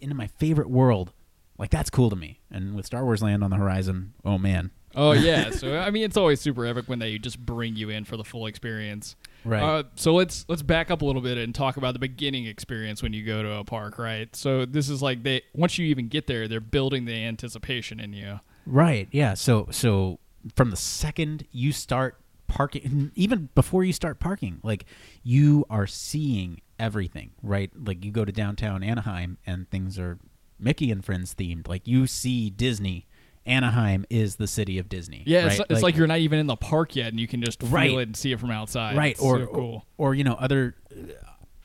into 0.00 0.14
my 0.14 0.26
favorite 0.26 0.70
world, 0.70 1.12
like 1.58 1.70
that's 1.70 1.90
cool 1.90 2.10
to 2.10 2.16
me. 2.16 2.40
And 2.50 2.74
with 2.74 2.86
Star 2.86 3.04
Wars 3.04 3.22
Land 3.22 3.44
on 3.44 3.50
the 3.50 3.56
horizon, 3.56 4.14
oh 4.24 4.38
man, 4.38 4.70
Oh 4.94 5.12
yeah. 5.12 5.50
so 5.52 5.78
I 5.78 5.90
mean, 5.90 6.04
it's 6.04 6.16
always 6.16 6.40
super 6.40 6.66
epic 6.66 6.88
when 6.88 6.98
they 6.98 7.18
just 7.18 7.38
bring 7.38 7.76
you 7.76 7.90
in 7.90 8.04
for 8.04 8.16
the 8.16 8.24
full 8.24 8.46
experience. 8.46 9.16
Right. 9.44 9.62
Uh, 9.62 9.82
so 9.94 10.14
let's 10.14 10.44
let's 10.48 10.62
back 10.62 10.90
up 10.90 11.02
a 11.02 11.04
little 11.04 11.22
bit 11.22 11.38
and 11.38 11.54
talk 11.54 11.76
about 11.76 11.94
the 11.94 12.00
beginning 12.00 12.46
experience 12.46 13.02
when 13.02 13.12
you 13.12 13.24
go 13.24 13.42
to 13.42 13.52
a 13.52 13.64
park, 13.64 13.98
right? 13.98 14.34
So 14.34 14.64
this 14.64 14.88
is 14.88 15.02
like 15.02 15.22
they 15.22 15.42
once 15.54 15.78
you 15.78 15.86
even 15.86 16.08
get 16.08 16.26
there, 16.26 16.48
they're 16.48 16.60
building 16.60 17.04
the 17.04 17.14
anticipation 17.14 18.00
in 18.00 18.12
you. 18.12 18.40
Right. 18.66 19.08
Yeah. 19.10 19.34
So 19.34 19.68
so 19.70 20.18
from 20.56 20.70
the 20.70 20.76
second 20.76 21.46
you 21.52 21.72
start 21.72 22.18
parking, 22.48 23.12
even 23.14 23.50
before 23.54 23.84
you 23.84 23.92
start 23.92 24.18
parking, 24.18 24.60
like 24.62 24.84
you 25.22 25.64
are 25.70 25.86
seeing 25.86 26.60
everything. 26.78 27.30
Right. 27.42 27.70
Like 27.74 28.04
you 28.04 28.10
go 28.10 28.24
to 28.24 28.32
downtown 28.32 28.82
Anaheim 28.82 29.38
and 29.46 29.68
things 29.70 29.98
are 29.98 30.18
Mickey 30.58 30.90
and 30.90 31.04
Friends 31.04 31.34
themed. 31.34 31.68
Like 31.68 31.86
you 31.86 32.06
see 32.06 32.50
Disney. 32.50 33.06
Anaheim 33.46 34.04
is 34.10 34.36
the 34.36 34.46
city 34.46 34.76
of 34.78 34.90
Disney. 34.90 35.22
Yeah, 35.24 35.44
right? 35.46 35.58
it's, 35.58 35.70
it's 35.70 35.82
like, 35.82 35.96
you're 35.96 36.06
not 36.06 36.18
even 36.18 36.38
in 36.38 36.46
the 36.46 36.56
park 36.56 36.94
yet, 36.94 37.06
and 37.08 37.18
you 37.18 37.26
can 37.26 37.42
just 37.42 37.60
feel 37.62 37.70
Right. 37.70 37.90
it 37.92 37.96
and 38.08 38.14
see 38.14 38.30
it 38.30 38.38
from 38.38 38.50
outside. 38.50 38.94
right 38.94 39.12
It's 39.12 39.22
or 39.22 39.38
so 39.38 39.46
cool. 39.46 39.86
or 39.96 40.14
you 40.14 40.22
know 40.22 40.34
other 40.34 40.74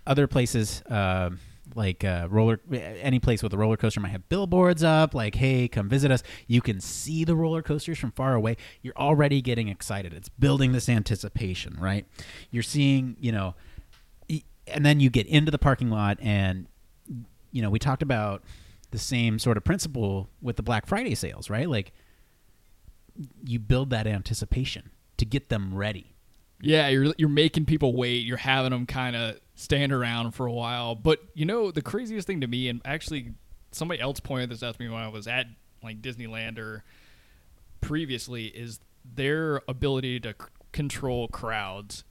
other 0.08 0.26
places 0.28 0.82
uh, 0.84 1.32
like 1.76 2.04
uh, 2.06 2.28
roller 2.30 2.60
any 2.72 3.20
place 3.20 3.42
with 3.44 3.52
a 3.54 3.58
roller 3.58 3.76
coaster 3.78 4.00
might 4.00 4.10
have 4.10 4.28
billboards 4.30 4.84
up 4.84 5.14
like 5.14 5.36
hey 5.36 5.68
come 5.68 5.90
visit 5.90 6.12
us 6.12 6.24
you 6.48 6.62
can 6.62 6.80
see 6.80 7.24
the 7.24 7.36
roller 7.36 7.62
coasters 7.62 7.98
from 7.98 8.12
far 8.12 8.34
away 8.36 8.56
you're 8.82 8.96
already 8.96 9.42
getting 9.42 9.68
excited 9.70 10.14
it's 10.14 10.30
building 10.30 10.72
this 10.72 10.88
anticipation 10.88 11.76
right 11.80 12.06
you're 12.52 12.64
seeing 12.64 13.16
you 13.20 13.32
know 13.32 13.56
and 14.68 14.86
then 14.86 15.00
you 15.00 15.10
get 15.10 15.28
into 15.28 15.52
the 15.52 15.58
parking 15.58 15.90
lot 15.90 16.18
and 16.22 16.68
you 17.52 17.62
know 17.62 17.70
we 17.70 17.80
talked 17.80 18.02
about 18.02 18.44
the 18.92 18.98
same 18.98 19.40
sort 19.40 19.58
of 19.58 19.64
principle 19.64 20.30
with 20.42 20.56
the 20.56 20.64
black 20.64 20.86
friday 20.86 21.16
sales 21.16 21.50
right 21.50 21.70
like 21.70 21.92
you 23.44 23.60
build 23.60 23.90
that 23.90 24.08
anticipation 24.08 24.90
to 25.18 25.26
get 25.26 25.50
them 25.50 25.74
ready 25.74 26.16
Yeah, 26.62 26.88
you're 26.88 27.14
you're 27.18 27.30
making 27.30 27.66
people 27.66 27.94
wait. 27.94 28.26
You're 28.26 28.38
having 28.38 28.72
them 28.72 28.86
kind 28.86 29.16
of 29.16 29.40
stand 29.56 29.92
around 29.92 30.32
for 30.32 30.46
a 30.46 30.52
while. 30.52 30.96
But 30.96 31.20
you 31.34 31.46
know, 31.46 31.72
the 31.72 31.82
craziest 31.82 32.26
thing 32.26 32.40
to 32.40 32.48
me, 32.48 32.70
and 32.70 32.82
actually, 32.86 33.34
somebody 33.72 34.00
else 34.00 34.22
pointed 34.22 34.50
this 34.50 34.64
out 34.64 34.76
to 34.76 34.82
me 34.82 34.88
when 34.88 35.02
I 35.02 35.10
was 35.10 35.28
at 35.28 35.48
like 35.84 36.02
Disneyland 36.02 36.58
or 36.58 36.84
previously, 37.82 38.46
is 38.46 38.80
their 39.04 39.62
ability 39.68 40.22
to 40.22 40.30
c- 40.30 40.48
control 40.72 41.28
crowds. 41.28 42.06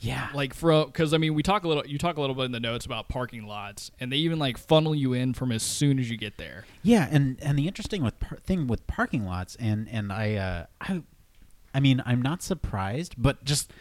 Yeah 0.00 0.28
Like 0.34 0.54
from 0.54 0.86
because 0.86 1.14
I 1.14 1.18
mean, 1.18 1.34
we 1.34 1.42
talk 1.42 1.64
a 1.64 1.68
little. 1.68 1.86
You 1.86 1.98
talk 1.98 2.16
a 2.16 2.20
little 2.20 2.36
bit 2.36 2.44
in 2.44 2.52
the 2.52 2.60
notes 2.60 2.84
about 2.86 3.08
parking 3.08 3.46
lots, 3.46 3.90
and 3.98 4.12
they 4.12 4.16
even 4.16 4.38
like 4.38 4.58
funnel 4.58 4.94
you 4.94 5.12
in 5.12 5.34
from 5.34 5.52
as 5.52 5.62
soon 5.62 5.98
as 5.98 6.10
you 6.10 6.16
get 6.16 6.36
there. 6.36 6.64
Yeah, 6.82 7.08
and 7.10 7.38
and 7.42 7.58
the 7.58 7.66
interesting 7.66 8.02
with 8.02 8.18
par- 8.20 8.38
thing 8.44 8.66
with 8.66 8.86
parking 8.86 9.24
lots, 9.24 9.56
and 9.56 9.88
and 9.88 10.12
I, 10.12 10.34
uh, 10.34 10.66
I, 10.80 11.02
I 11.74 11.80
mean, 11.80 12.02
I'm 12.04 12.22
not 12.22 12.42
surprised, 12.42 13.14
but 13.18 13.44
just, 13.44 13.72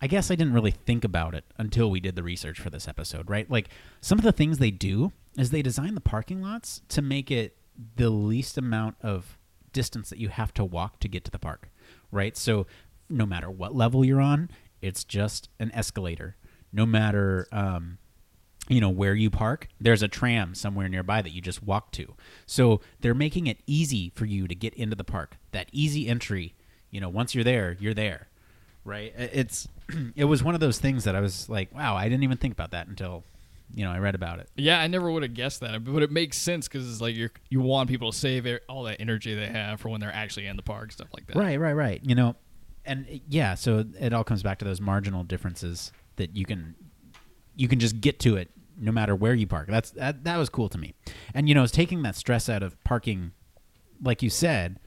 I 0.00 0.06
guess 0.06 0.30
I 0.30 0.34
didn't 0.34 0.54
really 0.54 0.70
think 0.70 1.04
about 1.04 1.34
it 1.34 1.44
until 1.58 1.90
we 1.90 2.00
did 2.00 2.16
the 2.16 2.22
research 2.22 2.58
for 2.58 2.70
this 2.70 2.88
episode, 2.88 3.28
right? 3.28 3.50
Like 3.50 3.68
some 4.00 4.18
of 4.18 4.24
the 4.24 4.32
things 4.32 4.58
they 4.58 4.70
do 4.70 5.12
is 5.36 5.50
they 5.50 5.62
design 5.62 5.94
the 5.94 6.00
parking 6.00 6.40
lots 6.42 6.82
to 6.88 7.02
make 7.02 7.30
it 7.30 7.56
the 7.96 8.10
least 8.10 8.58
amount 8.58 8.96
of 9.02 9.38
distance 9.72 10.10
that 10.10 10.18
you 10.18 10.28
have 10.28 10.52
to 10.54 10.64
walk 10.64 11.00
to 11.00 11.08
get 11.08 11.24
to 11.24 11.30
the 11.30 11.38
park, 11.38 11.70
right? 12.10 12.36
So 12.36 12.66
no 13.10 13.26
matter 13.26 13.50
what 13.50 13.74
level 13.74 14.04
you're 14.04 14.20
on, 14.20 14.50
it's 14.80 15.04
just 15.04 15.48
an 15.58 15.70
escalator. 15.74 16.36
No 16.72 16.86
matter 16.86 17.46
um, 17.52 17.98
you 18.68 18.80
know 18.80 18.88
where 18.90 19.14
you 19.14 19.30
park 19.30 19.68
there's 19.80 20.02
a 20.02 20.08
tram 20.08 20.54
somewhere 20.54 20.88
nearby 20.88 21.20
that 21.20 21.30
you 21.30 21.40
just 21.40 21.62
walk 21.62 21.90
to. 21.92 22.14
So 22.46 22.80
they're 23.00 23.14
making 23.14 23.46
it 23.48 23.58
easy 23.66 24.12
for 24.14 24.24
you 24.24 24.46
to 24.46 24.54
get 24.54 24.74
into 24.74 24.94
the 24.94 25.04
park. 25.04 25.36
That 25.52 25.68
easy 25.72 26.06
entry 26.08 26.54
you 26.90 27.00
know 27.00 27.08
once 27.08 27.34
you're 27.34 27.44
there 27.44 27.76
you're 27.78 27.94
there 27.94 28.28
right? 28.84 29.12
It's 29.16 29.68
it 30.16 30.24
was 30.24 30.42
one 30.42 30.54
of 30.54 30.60
those 30.60 30.78
things 30.78 31.04
that 31.04 31.14
i 31.14 31.20
was 31.20 31.48
like 31.48 31.74
wow 31.74 31.96
i 31.96 32.08
didn't 32.08 32.22
even 32.22 32.38
think 32.38 32.52
about 32.52 32.70
that 32.70 32.86
until 32.86 33.24
you 33.74 33.84
know 33.84 33.90
i 33.90 33.98
read 33.98 34.14
about 34.14 34.38
it. 34.40 34.48
Yeah, 34.56 34.80
I 34.80 34.86
never 34.86 35.10
would 35.10 35.22
have 35.22 35.34
guessed 35.34 35.60
that, 35.60 35.84
but 35.84 36.02
it 36.02 36.10
makes 36.10 36.36
sense 36.36 36.66
because 36.66 36.90
it's 36.90 37.00
like 37.00 37.14
you 37.14 37.30
you 37.48 37.60
want 37.60 37.88
people 37.88 38.10
to 38.12 38.16
save 38.16 38.46
all 38.68 38.84
that 38.84 39.00
energy 39.00 39.34
they 39.34 39.46
have 39.46 39.80
for 39.80 39.88
when 39.88 40.00
they're 40.00 40.14
actually 40.14 40.46
in 40.46 40.56
the 40.56 40.62
park, 40.62 40.92
stuff 40.92 41.08
like 41.12 41.26
that. 41.26 41.36
right 41.36 41.58
right 41.58 41.72
right. 41.72 42.00
You 42.02 42.14
know 42.14 42.36
and 42.90 43.06
uh, 43.06 43.18
yeah 43.28 43.54
so 43.54 43.84
it 43.98 44.12
all 44.12 44.24
comes 44.24 44.42
back 44.42 44.58
to 44.58 44.64
those 44.64 44.80
marginal 44.80 45.22
differences 45.24 45.92
that 46.16 46.36
you 46.36 46.44
can 46.44 46.74
you 47.56 47.68
can 47.68 47.78
just 47.78 48.00
get 48.00 48.18
to 48.20 48.36
it 48.36 48.50
no 48.82 48.90
matter 48.90 49.14
where 49.14 49.34
you 49.34 49.46
park. 49.46 49.68
That's 49.68 49.90
that, 49.92 50.24
that 50.24 50.38
was 50.38 50.48
cool 50.48 50.70
to 50.70 50.78
me. 50.78 50.94
And 51.34 51.48
you 51.48 51.54
know 51.54 51.62
it's 51.62 51.72
taking 51.72 52.02
that 52.02 52.16
stress 52.16 52.48
out 52.48 52.62
of 52.62 52.82
parking 52.84 53.32
like 54.02 54.22
you 54.22 54.30
said 54.30 54.78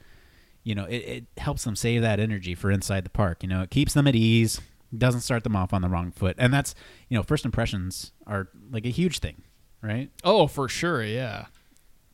you 0.64 0.74
know 0.74 0.84
it, 0.84 0.96
it 0.96 1.24
helps 1.38 1.64
them 1.64 1.76
save 1.76 2.02
that 2.02 2.18
energy 2.18 2.54
for 2.54 2.70
inside 2.70 3.04
the 3.04 3.10
park 3.10 3.42
you 3.42 3.48
know 3.48 3.62
it 3.62 3.70
keeps 3.70 3.94
them 3.94 4.08
at 4.08 4.16
ease 4.16 4.60
doesn't 4.96 5.20
start 5.20 5.44
them 5.44 5.54
off 5.54 5.72
on 5.72 5.82
the 5.82 5.88
wrong 5.88 6.10
foot. 6.10 6.36
And 6.38 6.52
that's 6.52 6.74
you 7.08 7.16
know 7.16 7.22
first 7.22 7.44
impressions 7.44 8.12
are 8.26 8.48
like 8.70 8.86
a 8.86 8.90
huge 8.90 9.18
thing 9.20 9.42
right? 9.84 10.10
Oh, 10.24 10.46
for 10.46 10.68
sure, 10.68 11.04
yeah. 11.04 11.46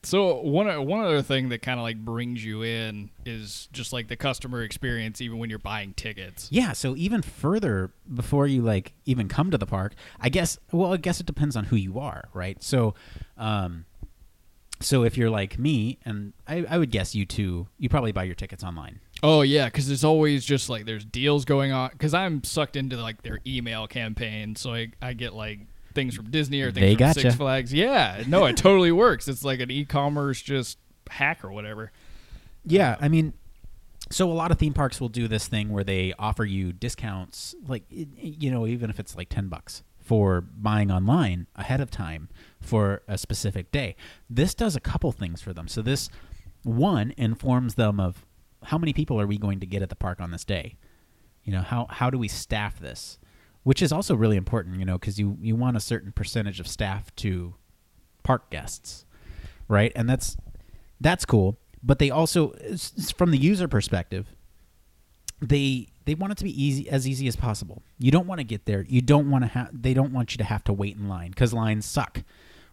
So 0.03 0.41
one 0.41 0.67
o- 0.67 0.81
one 0.81 1.03
other 1.05 1.21
thing 1.21 1.49
that 1.49 1.61
kind 1.61 1.79
of 1.79 1.83
like 1.83 1.97
brings 2.03 2.43
you 2.43 2.63
in 2.63 3.11
is 3.25 3.69
just 3.71 3.93
like 3.93 4.07
the 4.07 4.15
customer 4.15 4.63
experience, 4.63 5.21
even 5.21 5.37
when 5.37 5.49
you're 5.49 5.59
buying 5.59 5.93
tickets. 5.93 6.47
Yeah, 6.51 6.71
so 6.73 6.95
even 6.95 7.21
further 7.21 7.91
before 8.11 8.47
you 8.47 8.63
like 8.63 8.93
even 9.05 9.27
come 9.27 9.51
to 9.51 9.57
the 9.57 9.67
park, 9.67 9.93
I 10.19 10.29
guess 10.29 10.57
well, 10.71 10.93
I 10.93 10.97
guess 10.97 11.19
it 11.19 11.25
depends 11.27 11.55
on 11.55 11.65
who 11.65 11.75
you 11.75 11.99
are, 11.99 12.29
right? 12.33 12.61
So 12.63 12.95
um 13.37 13.85
so 14.79 15.03
if 15.03 15.15
you're 15.17 15.29
like 15.29 15.59
me 15.59 15.99
and 16.03 16.33
I, 16.47 16.65
I 16.67 16.77
would 16.79 16.89
guess 16.89 17.13
you 17.13 17.25
too, 17.25 17.67
you 17.77 17.87
probably 17.87 18.11
buy 18.11 18.23
your 18.23 18.33
tickets 18.33 18.63
online. 18.63 18.99
Oh 19.21 19.43
yeah, 19.43 19.65
because 19.65 19.87
there's 19.87 20.03
always 20.03 20.43
just 20.43 20.67
like 20.67 20.85
there's 20.85 21.05
deals 21.05 21.45
going 21.45 21.71
on. 21.71 21.91
Because 21.91 22.15
I'm 22.15 22.43
sucked 22.43 22.75
into 22.75 22.97
like 22.97 23.21
their 23.21 23.39
email 23.45 23.85
campaign, 23.85 24.55
so 24.55 24.73
I 24.73 24.91
I 24.99 25.13
get 25.13 25.35
like 25.35 25.59
things 25.93 26.15
from 26.15 26.29
Disney 26.31 26.61
or 26.61 26.71
things 26.71 26.81
They 26.81 26.93
from 26.93 26.99
gotcha. 26.99 27.19
Six 27.21 27.35
Flags. 27.35 27.73
Yeah, 27.73 28.23
no, 28.27 28.45
it 28.45 28.57
totally 28.57 28.91
works. 28.91 29.27
It's 29.27 29.43
like 29.43 29.59
an 29.59 29.71
e-commerce 29.71 30.41
just 30.41 30.77
hack 31.09 31.43
or 31.43 31.51
whatever. 31.51 31.91
Yeah, 32.65 32.95
I 32.99 33.07
mean, 33.07 33.33
so 34.09 34.29
a 34.29 34.33
lot 34.33 34.51
of 34.51 34.59
theme 34.59 34.73
parks 34.73 34.99
will 34.99 35.09
do 35.09 35.27
this 35.27 35.47
thing 35.47 35.69
where 35.69 35.83
they 35.83 36.13
offer 36.19 36.45
you 36.45 36.73
discounts, 36.73 37.55
like 37.67 37.83
you 37.89 38.51
know, 38.51 38.67
even 38.67 38.89
if 38.89 38.99
it's 38.99 39.15
like 39.15 39.29
ten 39.29 39.47
bucks 39.47 39.83
for 39.99 40.41
buying 40.41 40.91
online 40.91 41.47
ahead 41.55 41.79
of 41.79 41.91
time 41.91 42.27
for 42.59 43.01
a 43.07 43.17
specific 43.17 43.71
day. 43.71 43.95
This 44.29 44.53
does 44.53 44.75
a 44.75 44.79
couple 44.79 45.11
things 45.11 45.41
for 45.41 45.53
them. 45.53 45.67
So 45.67 45.81
this 45.81 46.09
one 46.63 47.13
informs 47.17 47.75
them 47.75 47.99
of 47.99 48.25
how 48.63 48.77
many 48.77 48.93
people 48.93 49.19
are 49.21 49.27
we 49.27 49.37
going 49.37 49.59
to 49.59 49.65
get 49.65 49.81
at 49.81 49.89
the 49.89 49.95
park 49.95 50.19
on 50.19 50.31
this 50.31 50.43
day. 50.43 50.75
You 51.43 51.53
know, 51.53 51.61
how 51.61 51.87
how 51.89 52.09
do 52.09 52.17
we 52.17 52.27
staff 52.27 52.79
this? 52.79 53.17
Which 53.63 53.81
is 53.81 53.91
also 53.91 54.15
really 54.15 54.37
important, 54.37 54.79
you 54.79 54.85
know, 54.85 54.97
because 54.97 55.19
you 55.19 55.37
you 55.39 55.55
want 55.55 55.77
a 55.77 55.79
certain 55.79 56.11
percentage 56.11 56.59
of 56.59 56.67
staff 56.67 57.15
to 57.17 57.53
park 58.23 58.49
guests, 58.49 59.05
right? 59.67 59.91
And 59.95 60.09
that's 60.09 60.35
that's 60.99 61.25
cool. 61.25 61.57
But 61.83 61.99
they 61.99 62.11
also, 62.11 62.53
from 63.15 63.31
the 63.31 63.37
user 63.37 63.67
perspective, 63.67 64.27
they 65.41 65.87
they 66.05 66.15
want 66.15 66.31
it 66.31 66.37
to 66.37 66.43
be 66.43 66.63
easy 66.63 66.89
as 66.89 67.07
easy 67.07 67.27
as 67.27 67.35
possible. 67.35 67.81
You 67.99 68.11
don't 68.11 68.27
want 68.27 68.39
to 68.39 68.43
get 68.43 68.65
there. 68.65 68.85
You 68.87 69.01
don't 69.01 69.29
want 69.29 69.43
to 69.43 69.47
have. 69.47 69.69
They 69.73 69.93
don't 69.93 70.13
want 70.13 70.33
you 70.33 70.37
to 70.39 70.43
have 70.43 70.63
to 70.65 70.73
wait 70.73 70.95
in 70.95 71.07
line 71.07 71.29
because 71.31 71.53
lines 71.53 71.85
suck, 71.85 72.23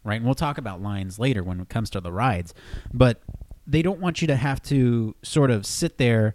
right? 0.04 0.16
And 0.16 0.24
we'll 0.24 0.34
talk 0.34 0.58
about 0.58 0.82
lines 0.82 1.18
later 1.18 1.42
when 1.42 1.60
it 1.60 1.68
comes 1.68 1.90
to 1.90 2.00
the 2.00 2.12
rides. 2.12 2.54
But 2.92 3.22
they 3.66 3.82
don't 3.82 4.00
want 4.00 4.20
you 4.20 4.28
to 4.28 4.36
have 4.36 4.62
to 4.64 5.14
sort 5.22 5.50
of 5.50 5.66
sit 5.66 5.98
there 5.98 6.34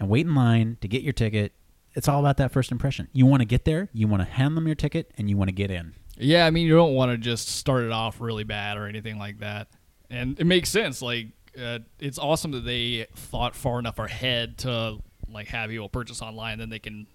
and 0.00 0.08
wait 0.08 0.26
in 0.26 0.34
line 0.34 0.76
to 0.80 0.88
get 0.88 1.02
your 1.02 1.12
ticket. 1.12 1.52
It's 1.94 2.08
all 2.08 2.20
about 2.20 2.36
that 2.36 2.52
first 2.52 2.70
impression. 2.70 3.08
You 3.12 3.26
want 3.26 3.40
to 3.40 3.46
get 3.46 3.64
there. 3.64 3.88
You 3.92 4.08
want 4.08 4.22
to 4.22 4.28
hand 4.28 4.56
them 4.56 4.66
your 4.66 4.76
ticket, 4.76 5.12
and 5.18 5.28
you 5.28 5.36
want 5.36 5.48
to 5.48 5.54
get 5.54 5.70
in. 5.70 5.94
Yeah, 6.16 6.46
I 6.46 6.50
mean, 6.50 6.66
you 6.66 6.74
don't 6.74 6.94
want 6.94 7.12
to 7.12 7.18
just 7.18 7.48
start 7.48 7.84
it 7.84 7.92
off 7.92 8.20
really 8.20 8.44
bad 8.44 8.76
or 8.76 8.86
anything 8.86 9.18
like 9.18 9.38
that. 9.38 9.68
And 10.10 10.38
it 10.38 10.46
makes 10.46 10.68
sense. 10.68 11.00
Like, 11.00 11.28
uh, 11.60 11.80
it's 11.98 12.18
awesome 12.18 12.52
that 12.52 12.64
they 12.64 13.06
thought 13.14 13.54
far 13.54 13.78
enough 13.78 13.98
ahead 13.98 14.58
to 14.58 14.98
like 15.30 15.48
have 15.48 15.70
people 15.70 15.88
purchase 15.88 16.22
online, 16.22 16.58
then 16.58 16.70
they 16.70 16.78
can 16.78 17.06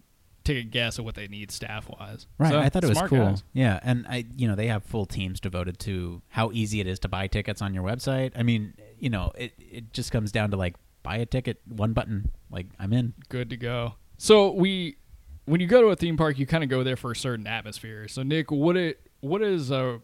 take 0.43 0.57
a 0.57 0.67
guess 0.67 0.99
at 0.99 1.05
what 1.05 1.15
they 1.15 1.27
need 1.27 1.51
staff 1.51 1.89
wise. 1.89 2.27
Right. 2.37 2.53
I 2.53 2.69
thought 2.69 2.83
it 2.83 2.89
was 2.89 3.01
cool. 3.03 3.25
guys. 3.25 3.43
Yeah, 3.53 3.79
and 3.83 4.05
I, 4.07 4.25
you 4.35 4.47
know, 4.47 4.55
they 4.55 4.67
have 4.67 4.83
full 4.83 5.05
teams 5.05 5.39
devoted 5.39 5.79
to 5.79 6.21
how 6.29 6.51
easy 6.51 6.79
it 6.79 6.87
is 6.87 6.99
to 6.99 7.07
buy 7.07 7.27
tickets 7.27 7.61
on 7.61 7.73
your 7.73 7.83
website. 7.83 8.31
I 8.35 8.43
mean, 8.43 8.73
you 8.99 9.09
know, 9.09 9.31
it 9.37 9.53
it 9.59 9.93
just 9.93 10.11
comes 10.11 10.31
down 10.31 10.51
to 10.51 10.57
like 10.57 10.75
buy 11.01 11.17
a 11.17 11.25
ticket, 11.25 11.61
one 11.67 11.93
button, 11.93 12.31
like 12.49 12.67
I'm 12.79 12.93
in. 12.93 13.13
Good 13.29 13.49
to 13.51 13.57
go. 13.57 13.95
So 14.23 14.51
we, 14.51 14.95
when 15.43 15.59
you 15.59 15.67
go 15.67 15.81
to 15.81 15.87
a 15.87 15.97
theme 15.97 16.15
park, 16.15 16.39
you 16.39 16.45
kind 16.45 16.63
of 16.63 16.69
go 16.69 16.81
there 16.81 16.95
for 16.95 17.11
a 17.11 17.15
certain 17.15 17.45
atmosphere. 17.45 18.07
So 18.07 18.23
Nick, 18.23 18.51
what 18.51 18.77
it 18.77 19.05
what 19.19 19.41
is 19.41 19.69
a 19.69 19.99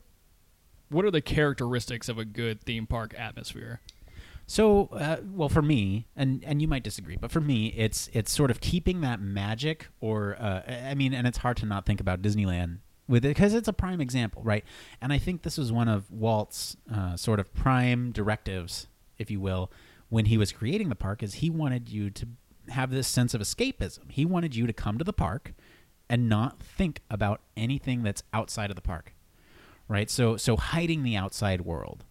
what 0.90 1.06
are 1.06 1.12
the 1.12 1.22
characteristics 1.22 2.10
of 2.10 2.18
a 2.18 2.26
good 2.26 2.62
theme 2.62 2.86
park 2.86 3.16
atmosphere? 3.18 3.80
So, 4.46 4.88
uh, 4.88 5.18
well, 5.24 5.48
for 5.48 5.62
me, 5.62 6.08
and 6.18 6.44
and 6.46 6.62
you 6.62 6.68
might 6.68 6.84
disagree, 6.84 7.16
but 7.16 7.32
for 7.32 7.40
me, 7.40 7.68
it's 7.68 8.10
it's 8.12 8.30
sort 8.30 8.52
of 8.52 8.60
keeping 8.60 9.00
that 9.00 9.22
magic, 9.22 9.88
or 10.02 10.36
uh, 10.38 10.64
I 10.68 10.96
mean, 10.96 11.14
and 11.14 11.26
it's 11.26 11.38
hard 11.38 11.56
to 11.58 11.66
not 11.66 11.86
think 11.86 12.02
about 12.02 12.22
Disneyland 12.22 12.80
with 13.08 13.24
it 13.24 13.30
because 13.30 13.54
it's 13.54 13.70
a 13.70 13.74
prime 13.74 14.02
example, 14.02 14.42
right? 14.44 14.66
And 15.02 15.14
I 15.14 15.18
think 15.18 15.44
this 15.44 15.58
was 15.58 15.72
one 15.72 15.88
of 15.88 16.12
Walt's 16.12 16.76
uh, 16.94 17.16
sort 17.16 17.40
of 17.40 17.54
prime 17.54 18.12
directives, 18.12 18.88
if 19.18 19.32
you 19.32 19.40
will, 19.40 19.72
when 20.10 20.26
he 20.26 20.38
was 20.38 20.52
creating 20.52 20.90
the 20.90 20.96
park, 20.96 21.24
is 21.24 21.36
he 21.36 21.50
wanted 21.50 21.88
you 21.88 22.10
to 22.10 22.28
have 22.72 22.92
this 22.92 23.08
sense 23.08 23.34
of 23.34 23.42
escapism. 23.42 24.12
He 24.12 24.26
wanted 24.26 24.56
you 24.56 24.68
to 24.68 24.74
come 24.74 24.98
to 24.98 25.04
the 25.04 25.14
park 25.14 25.54
and 26.10 26.28
not 26.28 26.60
think 26.60 27.02
about 27.10 27.42
anything 27.56 28.04
that's 28.04 28.24
outside 28.34 28.70
of 28.70 28.76
the 28.76 28.82
park, 28.82 29.14
right? 29.88 30.10
So, 30.10 30.38
so 30.38 30.58
hiding 30.58 31.04
the 31.04 31.16
outside 31.16 31.62
world. 31.62 32.06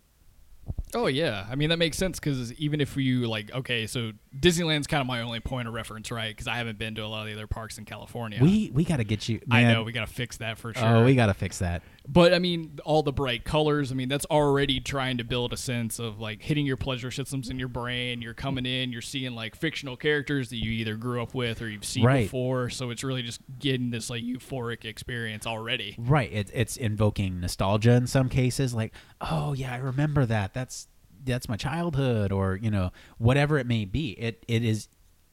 Oh 0.94 1.06
yeah, 1.06 1.46
I 1.50 1.54
mean 1.54 1.70
that 1.70 1.78
makes 1.78 1.96
sense 1.98 2.18
because 2.18 2.52
even 2.54 2.80
if 2.80 2.96
you 2.96 3.26
like, 3.28 3.52
okay, 3.52 3.86
so 3.86 4.12
Disneyland's 4.38 4.86
kind 4.86 5.00
of 5.00 5.06
my 5.06 5.20
only 5.22 5.40
point 5.40 5.68
of 5.68 5.74
reference, 5.74 6.10
right? 6.10 6.28
Because 6.30 6.46
I 6.46 6.56
haven't 6.56 6.78
been 6.78 6.94
to 6.96 7.02
a 7.04 7.06
lot 7.06 7.20
of 7.22 7.26
the 7.26 7.32
other 7.34 7.46
parks 7.46 7.78
in 7.78 7.84
California. 7.84 8.38
We 8.42 8.70
we 8.72 8.84
got 8.84 8.96
to 8.98 9.04
get 9.04 9.28
you. 9.28 9.40
I 9.50 9.64
know 9.64 9.82
we 9.82 9.92
got 9.92 10.06
to 10.06 10.12
fix 10.12 10.38
that 10.38 10.58
for 10.58 10.72
sure. 10.74 10.84
Oh, 10.86 11.04
we 11.04 11.14
got 11.14 11.26
to 11.26 11.34
fix 11.34 11.58
that. 11.58 11.82
But 12.10 12.32
I 12.32 12.38
mean, 12.38 12.78
all 12.84 13.02
the 13.02 13.12
bright 13.12 13.44
colors. 13.44 13.92
I 13.92 13.94
mean, 13.94 14.08
that's 14.08 14.24
already 14.26 14.80
trying 14.80 15.18
to 15.18 15.24
build 15.24 15.52
a 15.52 15.56
sense 15.58 15.98
of 15.98 16.18
like 16.18 16.40
hitting 16.42 16.64
your 16.64 16.78
pleasure 16.78 17.10
systems 17.10 17.50
in 17.50 17.58
your 17.58 17.68
brain. 17.68 18.22
You're 18.22 18.32
coming 18.34 18.64
in, 18.64 18.92
you're 18.92 19.02
seeing 19.02 19.34
like 19.34 19.54
fictional 19.54 19.96
characters 19.96 20.48
that 20.50 20.56
you 20.56 20.70
either 20.70 20.96
grew 20.96 21.22
up 21.22 21.34
with 21.34 21.60
or 21.60 21.68
you've 21.68 21.84
seen 21.84 22.04
Right. 22.04 22.24
before. 22.24 22.70
So 22.70 22.88
it's 22.90 23.04
really 23.04 23.22
just 23.22 23.40
getting 23.58 23.90
this 23.90 24.08
like 24.08 24.22
euphoric 24.22 24.84
experience 24.86 25.46
already. 25.46 25.96
Right. 25.98 26.32
It, 26.32 26.50
it's 26.54 26.76
invoking 26.78 27.40
nostalgia 27.40 27.92
in 27.92 28.06
some 28.06 28.28
cases. 28.30 28.72
Like, 28.72 28.92
oh 29.20 29.52
yeah, 29.52 29.74
I 29.74 29.76
remember 29.78 30.24
that. 30.26 30.54
That's 30.54 30.77
that's 31.28 31.48
my 31.48 31.56
childhood, 31.56 32.32
or 32.32 32.56
you 32.56 32.70
know, 32.70 32.90
whatever 33.18 33.58
it 33.58 33.66
may 33.66 33.84
be. 33.84 34.10
It 34.12 34.44
it 34.48 34.64
is 34.64 34.88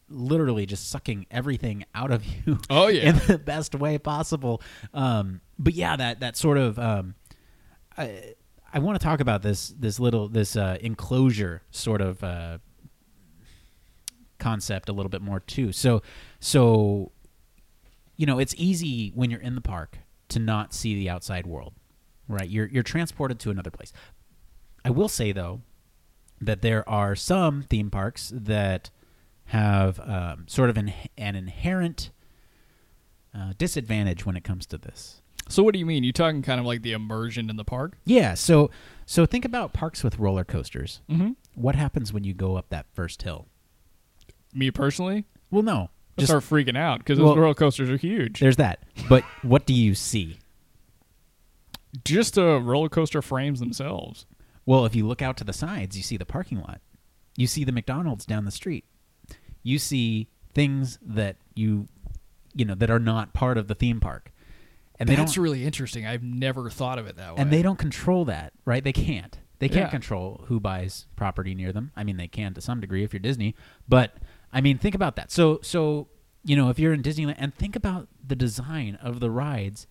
literally 0.09 0.65
just 0.65 0.89
sucking 0.89 1.25
everything 1.31 1.85
out 1.95 2.11
of 2.11 2.23
you. 2.25 2.59
Oh, 2.69 2.87
yeah. 2.87 3.09
in 3.09 3.15
the 3.27 3.37
best 3.37 3.73
way 3.75 3.97
possible. 3.97 4.61
Um, 4.93 5.41
but 5.57 5.73
yeah, 5.73 5.95
that 5.95 6.19
that 6.19 6.37
sort 6.37 6.57
of. 6.57 6.77
Um, 6.79 7.15
I, 7.97 8.33
I 8.73 8.79
want 8.79 8.99
to 8.99 9.03
talk 9.03 9.19
about 9.21 9.41
this 9.41 9.69
this 9.69 9.99
little 9.99 10.27
this 10.27 10.55
uh, 10.55 10.77
enclosure 10.81 11.61
sort 11.71 12.01
of 12.01 12.23
uh, 12.23 12.57
concept 14.37 14.89
a 14.89 14.93
little 14.93 15.09
bit 15.09 15.21
more 15.21 15.39
too. 15.39 15.71
So 15.71 16.01
so 16.39 17.11
you 18.17 18.25
know, 18.25 18.39
it's 18.39 18.55
easy 18.57 19.11
when 19.15 19.29
you're 19.29 19.41
in 19.41 19.55
the 19.55 19.61
park 19.61 19.99
to 20.29 20.39
not 20.39 20.73
see 20.73 20.95
the 20.95 21.09
outside 21.09 21.45
world, 21.45 21.73
right? 22.27 22.49
You're 22.49 22.67
you're 22.67 22.83
transported 22.83 23.39
to 23.39 23.49
another 23.49 23.71
place. 23.71 23.93
I 24.83 24.89
will 24.89 25.09
say 25.09 25.31
though 25.31 25.61
that 26.41 26.61
there 26.61 26.87
are 26.89 27.15
some 27.15 27.63
theme 27.63 27.89
parks 27.89 28.31
that 28.35 28.89
have 29.45 29.99
um, 29.99 30.45
sort 30.47 30.69
of 30.69 30.77
an, 30.77 30.91
an 31.17 31.35
inherent 31.35 32.11
uh, 33.33 33.53
disadvantage 33.57 34.25
when 34.25 34.35
it 34.35 34.43
comes 34.43 34.65
to 34.65 34.77
this. 34.77 35.21
So 35.47 35.61
what 35.61 35.73
do 35.73 35.79
you 35.79 35.85
mean? 35.85 36.03
You 36.03 36.11
talking 36.11 36.41
kind 36.41 36.59
of 36.59 36.65
like 36.65 36.81
the 36.81 36.93
immersion 36.93 37.49
in 37.49 37.55
the 37.55 37.63
park? 37.63 37.97
Yeah, 38.05 38.33
so 38.33 38.71
so 39.05 39.25
think 39.27 39.45
about 39.45 39.73
parks 39.73 40.03
with 40.03 40.17
roller 40.17 40.43
coasters. 40.43 41.01
Mm-hmm. 41.09 41.31
What 41.53 41.75
happens 41.75 42.11
when 42.11 42.23
you 42.23 42.33
go 42.33 42.55
up 42.57 42.69
that 42.69 42.87
first 42.93 43.21
hill? 43.21 43.47
Me 44.53 44.71
personally, 44.71 45.25
Well, 45.51 45.61
no, 45.61 45.89
I 46.17 46.21
just 46.21 46.31
start 46.31 46.43
freaking 46.43 46.77
out 46.77 46.99
because 46.99 47.19
Well, 47.19 47.29
those 47.35 47.37
roller 47.37 47.53
coasters 47.53 47.89
are 47.91 47.97
huge. 47.97 48.39
there's 48.39 48.55
that. 48.55 48.79
But 49.07 49.23
what 49.43 49.65
do 49.67 49.73
you 49.73 49.93
see? 49.95 50.39
Just 52.03 52.37
uh, 52.37 52.59
roller 52.61 52.89
coaster 52.89 53.21
frames 53.21 53.61
themselves. 53.61 54.25
Well, 54.65 54.85
if 54.85 54.95
you 54.95 55.05
look 55.07 55.21
out 55.21 55.37
to 55.37 55.43
the 55.43 55.53
sides, 55.53 55.95
you 55.97 56.03
see 56.03 56.17
the 56.17 56.25
parking 56.25 56.59
lot. 56.59 56.81
You 57.37 57.47
see 57.47 57.63
the 57.63 57.71
McDonald's 57.71 58.25
down 58.25 58.45
the 58.45 58.51
street. 58.51 58.85
You 59.63 59.77
see 59.79 60.29
things 60.53 60.97
that 61.01 61.37
you 61.55 61.87
you 62.53 62.63
know 62.65 62.75
that 62.75 62.89
are 62.89 62.99
not 62.99 63.33
part 63.33 63.57
of 63.57 63.67
the 63.67 63.75
theme 63.75 63.99
park. 63.99 64.31
And 64.97 65.09
they 65.09 65.15
That's 65.15 65.37
really 65.37 65.65
interesting. 65.65 66.05
I've 66.07 66.23
never 66.23 66.69
thought 66.69 66.97
of 66.97 67.05
it 67.07 67.17
that 67.17 67.35
way. 67.35 67.41
and 67.41 67.51
they 67.51 67.61
don't 67.61 67.77
control 67.77 68.23
that, 68.25 68.53
right? 68.63 68.81
They 68.83 68.93
can't. 68.93 69.37
They 69.59 69.67
can't 69.67 69.87
Yeah. 69.87 69.89
control 69.89 70.45
who 70.47 70.59
buys 70.61 71.07
property 71.17 71.53
near 71.53 71.73
them. 71.73 71.91
I 71.97 72.03
mean, 72.05 72.15
they 72.17 72.29
can 72.29 72.53
to 72.53 72.61
some 72.61 72.79
degree 72.79 73.03
if 73.03 73.11
you're 73.11 73.19
Disney, 73.19 73.55
but 73.89 74.15
I 74.53 74.61
mean, 74.61 74.77
think 74.77 74.95
about 74.95 75.17
that. 75.17 75.31
So 75.31 75.59
so, 75.61 76.07
you 76.45 76.55
know, 76.55 76.69
if 76.69 76.79
you're 76.79 76.93
in 76.93 77.01
Disneyland 77.03 77.35
and 77.37 77.53
think 77.53 77.75
about 77.75 78.07
the 78.25 78.35
design 78.37 78.95
of 79.01 79.19
the 79.19 79.29
rides 79.29 79.85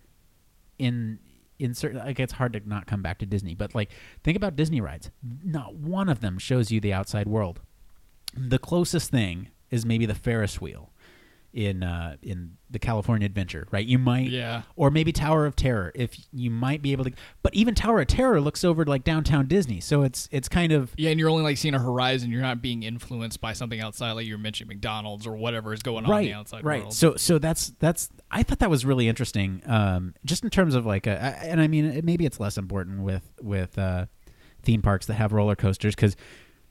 in 0.79 1.19
in 1.59 1.75
certain 1.75 1.99
like 1.99 2.19
it's 2.21 2.35
hard 2.35 2.53
to 2.55 2.69
not 2.69 2.87
come 2.87 3.03
back 3.03 3.19
to 3.19 3.27
Disney, 3.27 3.55
but 3.55 3.75
like 3.75 3.91
think 4.23 4.37
about 4.37 4.57
Disney 4.57 4.81
rides. 4.81 5.11
Not 5.45 5.75
one 5.75 6.09
of 6.09 6.21
them 6.21 6.39
shows 6.39 6.71
you 6.71 6.81
the 6.81 6.93
outside 6.93 7.27
world. 7.27 7.61
The 8.37 8.59
closest 8.59 9.11
thing 9.11 9.51
is 9.71 9.87
maybe 9.87 10.07
the 10.07 10.15
Ferris 10.15 10.61
wheel 10.61 10.91
in 11.55 11.85
uh, 11.85 12.17
in 12.21 12.57
the 12.69 12.81
California 12.81 13.25
Adventure, 13.25 13.69
right? 13.71 13.87
You 13.87 13.97
might, 13.97 14.29
Yeah. 14.29 14.63
or 14.75 14.91
maybe 14.91 15.13
Tower 15.13 15.47
of 15.47 15.55
Terror, 15.55 15.93
if 15.95 16.17
you 16.33 16.51
might 16.51 16.83
be 16.83 16.91
able 16.91 17.05
to. 17.05 17.13
But 17.45 17.55
even 17.55 17.77
Tower 17.77 18.01
of 18.01 18.09
Terror 18.09 18.41
looks 18.41 18.65
over 18.65 18.85
to 18.85 18.91
like 18.91 19.05
downtown 19.05 19.47
Disney, 19.47 19.79
so 19.79 20.03
it's 20.03 20.29
it's 20.33 20.49
kind 20.49 20.73
of 20.73 20.93
Yeah, 20.97 21.11
and 21.11 21.21
you're 21.21 21.31
only 21.31 21.45
like 21.45 21.57
seeing 21.57 21.75
a 21.75 21.79
horizon. 21.79 22.33
You're 22.33 22.43
not 22.43 22.61
being 22.61 22.83
influenced 22.83 23.41
by 23.41 23.53
something 23.53 23.81
outside, 23.81 24.13
like 24.13 24.27
you 24.27 24.35
were 24.35 24.43
mentioning 24.43 24.69
McDonald's 24.69 25.29
or 25.29 25.37
whatever 25.37 25.73
is 25.73 25.83
going 25.83 25.99
on 25.99 26.05
in 26.07 26.11
right, 26.11 26.25
the 26.25 26.33
outside 26.35 26.65
right. 26.65 26.81
world. 26.83 26.93
So 26.93 27.15
so 27.15 27.39
that's 27.39 27.73
that's 27.79 28.11
I 28.33 28.43
thought 28.43 28.59
that 28.59 28.71
was 28.71 28.85
really 28.85 29.09
interesting, 29.09 29.63
um, 29.67 30.15
just 30.25 30.43
in 30.43 30.51
terms 30.51 30.75
of 30.75 30.85
like, 30.85 31.07
a, 31.07 31.17
and 31.45 31.61
I 31.61 31.69
mean 31.69 31.85
it, 31.85 32.05
maybe 32.05 32.27
it's 32.27 32.41
less 32.41 32.59
important 32.59 33.03
with 33.03 33.31
with 33.41 33.79
uh, 33.79 34.07
theme 34.65 34.83
parks 34.83 35.07
that 35.07 35.15
have 35.15 35.33
roller 35.33 35.55
coasters 35.55 35.95
because 35.95 36.17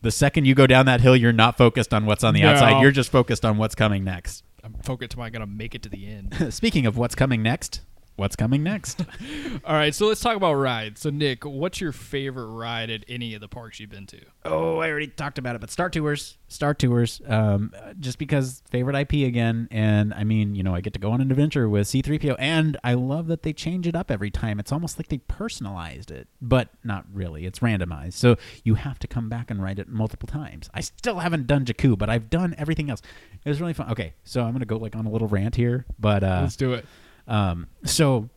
the 0.02 0.12
second 0.12 0.44
you 0.44 0.54
go 0.56 0.68
down 0.68 0.88
that 0.88 1.00
hill, 1.00 1.16
you're 1.16 1.32
not 1.32 1.58
focused 1.58 1.94
on 1.94 2.06
what's 2.06 2.26
on 2.26 2.34
the 2.34 2.44
outside. 2.44 2.82
You're 2.82 2.92
just 2.92 3.10
focused 3.10 3.46
on 3.46 3.56
what's 3.58 3.76
coming 3.76 4.04
next. 4.04 4.44
I'm 4.64 4.74
focused. 4.82 5.16
Am 5.16 5.22
I 5.22 5.30
gonna 5.30 5.46
make 5.46 5.76
it 5.76 5.82
to 5.84 5.90
the 5.90 6.08
end? 6.08 6.36
Speaking 6.54 6.86
of 6.86 6.98
what's 6.98 7.16
coming 7.16 7.44
next, 7.44 7.82
what's 8.16 8.36
coming 8.36 8.64
next? 8.64 9.02
All 9.66 9.76
right, 9.76 9.94
so 9.94 10.08
let's 10.08 10.22
talk 10.22 10.36
about 10.36 10.54
rides. 10.54 11.02
So 11.02 11.10
Nick, 11.10 11.46
what's 11.46 11.82
your 11.82 11.92
favorite 11.92 12.48
ride 12.48 12.90
at 12.90 13.04
any 13.08 13.34
of 13.34 13.42
the 13.42 13.48
parks 13.48 13.80
you've 13.80 13.90
been 13.90 14.08
to? 14.08 14.20
oh, 14.46 14.80
I 14.80 14.90
already 14.90 15.08
talked 15.08 15.38
about 15.38 15.56
it, 15.56 15.62
but 15.62 15.70
Star 15.70 15.90
Tours, 15.90 16.38
Star 16.48 16.74
Tours, 16.74 17.22
um, 17.28 17.72
just 18.00 18.18
because 18.18 18.62
favorite 18.70 18.96
IP 18.96 19.26
again, 19.28 19.68
and 19.72 20.14
I 20.14 20.24
mean, 20.24 20.56
you 20.56 20.64
know, 20.64 20.76
I 20.76 20.82
get 20.82 20.94
to 20.94 21.00
go 21.00 21.12
on 21.12 21.22
an 21.22 21.32
adventure 21.32 21.70
with 21.70 21.88
C-3PO, 21.88 22.36
and 22.40 22.78
I 22.84 22.94
love 22.94 23.28
that 23.28 23.44
they 23.44 23.54
change 23.54 23.88
it 23.88 23.96
up 23.96 24.12
every 24.12 24.32
time. 24.32 24.60
It's 24.60 24.72
almost 24.72 25.00
like 25.00 25.08
they 25.08 25.20
personalized 25.20 26.12
it, 26.12 26.28
but 26.42 26.70
not 26.84 27.06
really. 27.14 27.46
It's 27.46 27.60
randomized, 27.60 28.14
so 28.14 28.36
you 28.64 28.76
have 28.76 29.00
to 29.00 29.08
come 29.08 29.30
back 29.30 29.50
and 29.50 29.62
ride 29.62 29.80
it 29.80 29.88
multiple 29.88 30.28
times. 30.28 30.70
I 30.74 30.82
still 30.82 31.20
haven't 31.20 31.48
done 31.48 31.66
Jakku, 31.66 31.98
but 31.98 32.10
I've 32.10 32.30
done 32.30 32.56
everything 32.58 32.90
else. 32.90 33.02
It 33.46 33.50
was 33.50 33.62
really 33.62 33.74
fun. 33.74 33.90
Okay, 33.92 34.14
so 34.24 34.44
I'm 34.44 34.52
gonna 34.52 34.66
go 34.66 34.78
like 34.78 34.96
on 34.96 35.06
a 35.06 35.10
little 35.10 35.28
rant 35.28 35.56
here, 35.56 35.86
but 36.00 36.24
uh, 36.24 36.40
let's 36.42 36.56
do 36.56 36.74
it. 36.74 36.86
Um, 37.28 37.68
so 37.86 38.30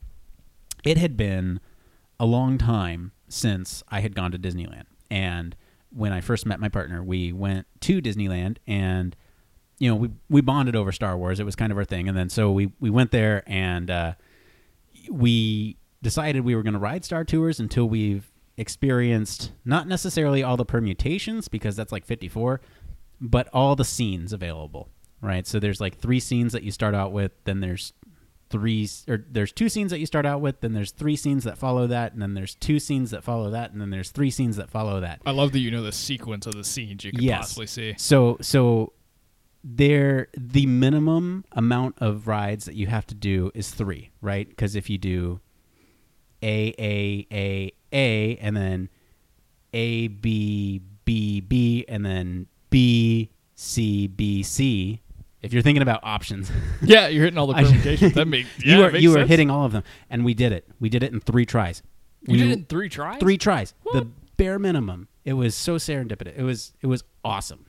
it 0.85 0.99
had 0.99 1.17
been 1.17 1.61
a 2.19 2.27
long 2.27 2.59
time 2.59 3.13
since 3.29 3.83
I 3.89 4.01
had 4.01 4.15
gone 4.15 4.33
to 4.33 4.39
Disneyland. 4.39 4.85
And 5.11 5.57
when 5.91 6.13
I 6.13 6.21
first 6.21 6.47
met 6.47 6.61
my 6.61 6.69
partner, 6.69 7.03
we 7.03 7.33
went 7.33 7.67
to 7.81 8.01
Disneyland 8.01 8.59
and 8.67 9.17
you 9.79 9.91
know, 9.91 9.97
we 9.97 10.11
we 10.31 10.41
bonded 10.41 10.75
over 10.75 10.91
Star 10.91 11.19
Wars. 11.19 11.39
It 11.39 11.45
was 11.45 11.55
kind 11.55 11.71
of 11.71 11.77
our 11.77 11.85
thing. 11.85 12.09
And 12.09 12.17
then 12.17 12.31
so 12.31 12.51
we 12.51 12.73
we 12.81 12.89
went 12.89 13.11
there 13.11 13.43
and 13.47 13.91
uh, 13.91 14.15
we 15.11 15.77
decided 16.03 16.45
we 16.45 16.55
were 16.55 16.63
going 16.63 16.75
to 16.75 16.79
ride 16.79 17.05
Star 17.05 17.25
Tours 17.25 17.61
until 17.61 17.87
we've 17.87 18.33
experienced 18.57 19.53
not 19.65 19.87
necessarily 19.87 20.43
all 20.43 20.57
the 20.57 20.65
permutations 20.65 21.49
because 21.49 21.77
that's 21.77 21.93
like 21.93 22.07
54, 22.07 22.61
but 23.21 23.49
all 23.53 23.77
the 23.77 23.85
scenes 23.85 24.33
available, 24.33 24.89
right? 25.21 25.47
So 25.47 25.61
there's 25.61 25.81
like 25.81 25.99
three 25.99 26.21
scenes 26.21 26.53
that 26.53 26.63
you 26.63 26.71
start 26.71 26.95
out 26.95 27.13
with, 27.13 27.33
then 27.45 27.61
there's 27.61 27.93
three 28.57 28.89
or 29.09 29.25
there's 29.31 29.53
two 29.53 29.69
scenes 29.69 29.91
that 29.91 29.99
you 30.01 30.07
start 30.07 30.25
out 30.27 30.41
with, 30.41 30.61
then 30.61 30.73
there's 30.73 30.91
three 30.93 31.17
scenes 31.17 31.45
that 31.45 31.59
follow 31.59 31.87
that, 31.87 32.13
and 32.13 32.23
then 32.23 32.35
there's 32.35 32.55
two 32.55 32.79
scenes 32.81 33.11
that 33.11 33.23
follow 33.23 33.51
that, 33.51 33.73
and 33.73 33.81
then 33.81 33.91
there's 33.91 34.11
three 34.11 34.31
scenes 34.31 34.57
that 34.57 34.71
follow 34.71 35.01
that. 35.01 35.21
I 35.27 35.31
love 35.33 35.53
that 35.53 35.59
you 35.61 35.71
know 35.71 35.83
the 35.83 35.93
sequence 35.93 36.47
of 36.47 36.55
the 36.55 36.65
scenes 36.65 37.05
you 37.05 37.13
could 37.13 37.23
Yes. 37.23 37.39
possibly 37.49 37.67
see. 37.67 37.95
So 37.99 38.39
so 38.41 38.93
there 39.63 40.29
the 40.39 40.67
minimum 40.67 41.45
amount 41.53 41.97
of 41.99 42.27
rides 42.29 42.65
that 42.67 42.75
you 42.77 42.87
have 42.87 43.07
to 43.09 43.15
do 43.15 43.51
is 43.55 43.71
3, 43.71 44.11
right? 44.21 44.57
Cuz 44.57 44.75
if 44.77 44.89
you 44.89 44.97
do 44.99 45.41
A 46.43 46.75
A 46.79 47.27
A 47.33 47.73
A 47.93 48.37
and 48.37 48.57
then 48.57 48.89
A 49.73 50.09
B 50.09 50.81
B 51.05 51.41
B 51.41 51.85
and 51.89 52.05
then 52.07 52.47
B 52.71 53.31
C 53.55 54.07
B 54.07 54.43
C, 54.43 55.01
if 55.47 55.53
you're 55.53 55.63
thinking 55.63 55.83
about 55.83 56.01
options, 56.03 56.51
Yeah, 56.83 57.09
you're 57.09 57.25
hitting 57.25 57.39
all 57.39 57.47
the 57.47 57.55
permutations. 57.55 58.13
that 58.15 58.27
makes 58.29 58.49
yeah, 58.65 58.77
you 58.77 58.85
are 58.85 58.97
you 58.97 59.17
are 59.19 59.25
hitting 59.27 59.51
all 59.51 59.65
of 59.65 59.73
them 59.73 59.83
and 60.11 60.25
we 60.25 60.35
did 60.35 60.53
it. 60.53 60.67
We 60.81 60.89
did 60.89 61.03
it 61.03 61.13
in 61.13 61.21
3 61.21 61.47
tries. 61.47 61.83
You 62.27 62.33
We- 62.33 62.39
did 62.39 62.51
it 62.51 62.53
in 62.59 62.65
three 62.67 62.89
tries. 62.89 63.21
three 63.21 63.39
tries. 63.39 63.73
The 63.93 64.09
bare 64.37 64.59
minimum. 64.59 65.09
It 65.25 65.33
was 65.35 65.55
so 65.55 65.77
serendipitous. 65.77 66.37
It 66.37 66.43
was 66.43 66.73
it 66.83 66.87
was 66.89 67.03
awesome. 67.25 67.67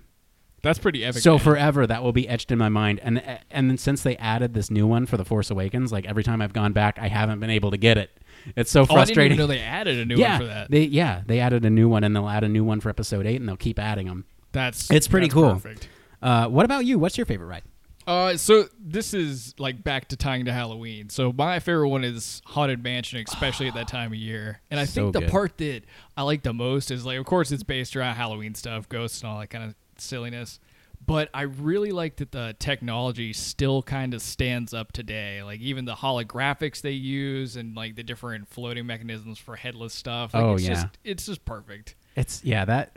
That's 0.64 0.80
pretty 0.80 1.06
epic. 1.06 1.22
So 1.22 1.34
man. 1.34 1.40
forever 1.40 1.86
that 1.88 2.02
will 2.04 2.12
be 2.12 2.28
etched 2.28 2.52
in 2.52 2.58
my 2.58 2.70
mind. 2.70 3.00
And 3.04 3.22
and 3.52 3.70
then 3.70 3.78
since 3.78 4.02
they 4.04 4.18
added 4.18 4.54
this 4.56 4.70
new 4.72 4.88
one 4.88 5.06
for 5.06 5.16
the 5.16 5.24
Force 5.26 5.50
Awakens, 5.52 5.92
like 5.92 6.06
every 6.06 6.24
time 6.24 6.42
I've 6.42 6.54
gone 6.54 6.74
back, 6.74 6.98
I 7.00 7.08
haven't 7.08 7.40
been 7.40 7.52
able 7.52 7.72
to 7.72 7.78
get 7.78 7.98
it. 7.98 8.10
It's 8.56 8.72
so 8.72 8.82
oh, 8.82 8.84
I 8.84 8.88
didn't 8.88 8.98
frustrating. 8.98 9.32
even 9.34 9.38
know 9.38 9.48
they 9.48 9.60
added 9.60 10.00
a 10.00 10.06
new 10.06 10.16
yeah, 10.18 10.32
one 10.32 10.40
for 10.42 10.48
that. 10.48 10.72
they 10.72 10.84
yeah 10.84 11.22
they 11.28 11.40
added 11.40 11.64
a 11.66 11.70
new 11.70 11.88
one, 11.90 12.04
and 12.04 12.16
they'll 12.16 12.30
add 12.30 12.44
a 12.44 12.50
new 12.50 12.64
one 12.64 12.80
for 12.80 12.90
Episode 12.90 13.26
Eight, 13.28 13.40
and 13.40 13.48
they'll 13.48 13.56
keep 13.58 13.78
adding 13.78 14.08
them. 14.08 14.26
That's 14.52 14.90
It's 14.90 15.08
pretty 15.08 15.28
that's 15.28 15.34
cool. 15.36 15.54
Perfect. 15.54 15.90
Uh, 16.22 16.48
what 16.48 16.66
about 16.66 16.86
you? 16.86 16.98
What's 17.00 17.18
your 17.18 17.26
favorite 17.26 17.48
ride? 17.48 17.64
Uh, 18.06 18.38
so 18.38 18.68
this 18.80 19.14
is 19.14 19.54
like 19.60 19.84
back 19.84 20.08
to 20.08 20.16
tying 20.16 20.46
to 20.46 20.54
Halloween. 20.54 21.10
So 21.10 21.34
my 21.34 21.60
favorite 21.60 21.90
one 21.90 22.06
is 22.06 22.42
Haunted 22.46 22.82
Mansion, 22.82 23.22
especially 23.28 23.68
at 23.68 23.74
that 23.74 23.90
time 23.90 24.14
of 24.14 24.18
year. 24.18 24.62
And 24.72 24.80
I 24.80 24.86
So 24.86 25.02
think 25.12 25.14
the 25.14 25.20
good. 25.22 25.30
part 25.30 25.58
that 25.58 25.82
I 26.16 26.24
like 26.24 26.44
the 26.44 26.54
most 26.54 26.90
is 26.90 27.06
like, 27.06 27.20
of 27.20 27.26
course, 27.26 27.52
it's 27.52 27.64
based 27.64 27.98
around 27.98 28.16
Halloween 28.16 28.56
stuff, 28.56 28.88
ghosts, 28.88 29.22
and 29.22 29.30
all 29.30 29.40
that 29.40 29.48
kind 29.50 29.66
of 29.66 29.76
silliness. 29.98 30.62
But 31.06 31.30
I 31.34 31.42
really 31.44 31.92
like 31.92 32.16
that 32.18 32.32
the 32.32 32.56
technology 32.60 33.34
still 33.34 33.84
kind 33.84 34.14
of 34.14 34.22
stands 34.22 34.74
up 34.74 34.94
today. 34.94 35.44
Like 35.44 35.60
even 35.60 35.84
the 35.84 35.96
holographics 35.96 36.80
they 36.82 36.92
use 36.92 37.58
and 37.58 37.76
like 37.76 37.96
the 37.98 38.04
different 38.04 38.48
floating 38.48 38.86
mechanisms 38.88 39.38
for 39.38 39.58
headless 39.58 39.94
stuff. 39.94 40.34
Like, 40.34 40.44
Oh, 40.44 40.54
it's 40.54 40.64
yeah. 40.64 40.70
just 40.74 40.88
it's 41.04 41.26
just 41.26 41.44
perfect. 41.46 41.96
It's 42.16 42.42
yeah 42.44 42.64
that 42.66 42.96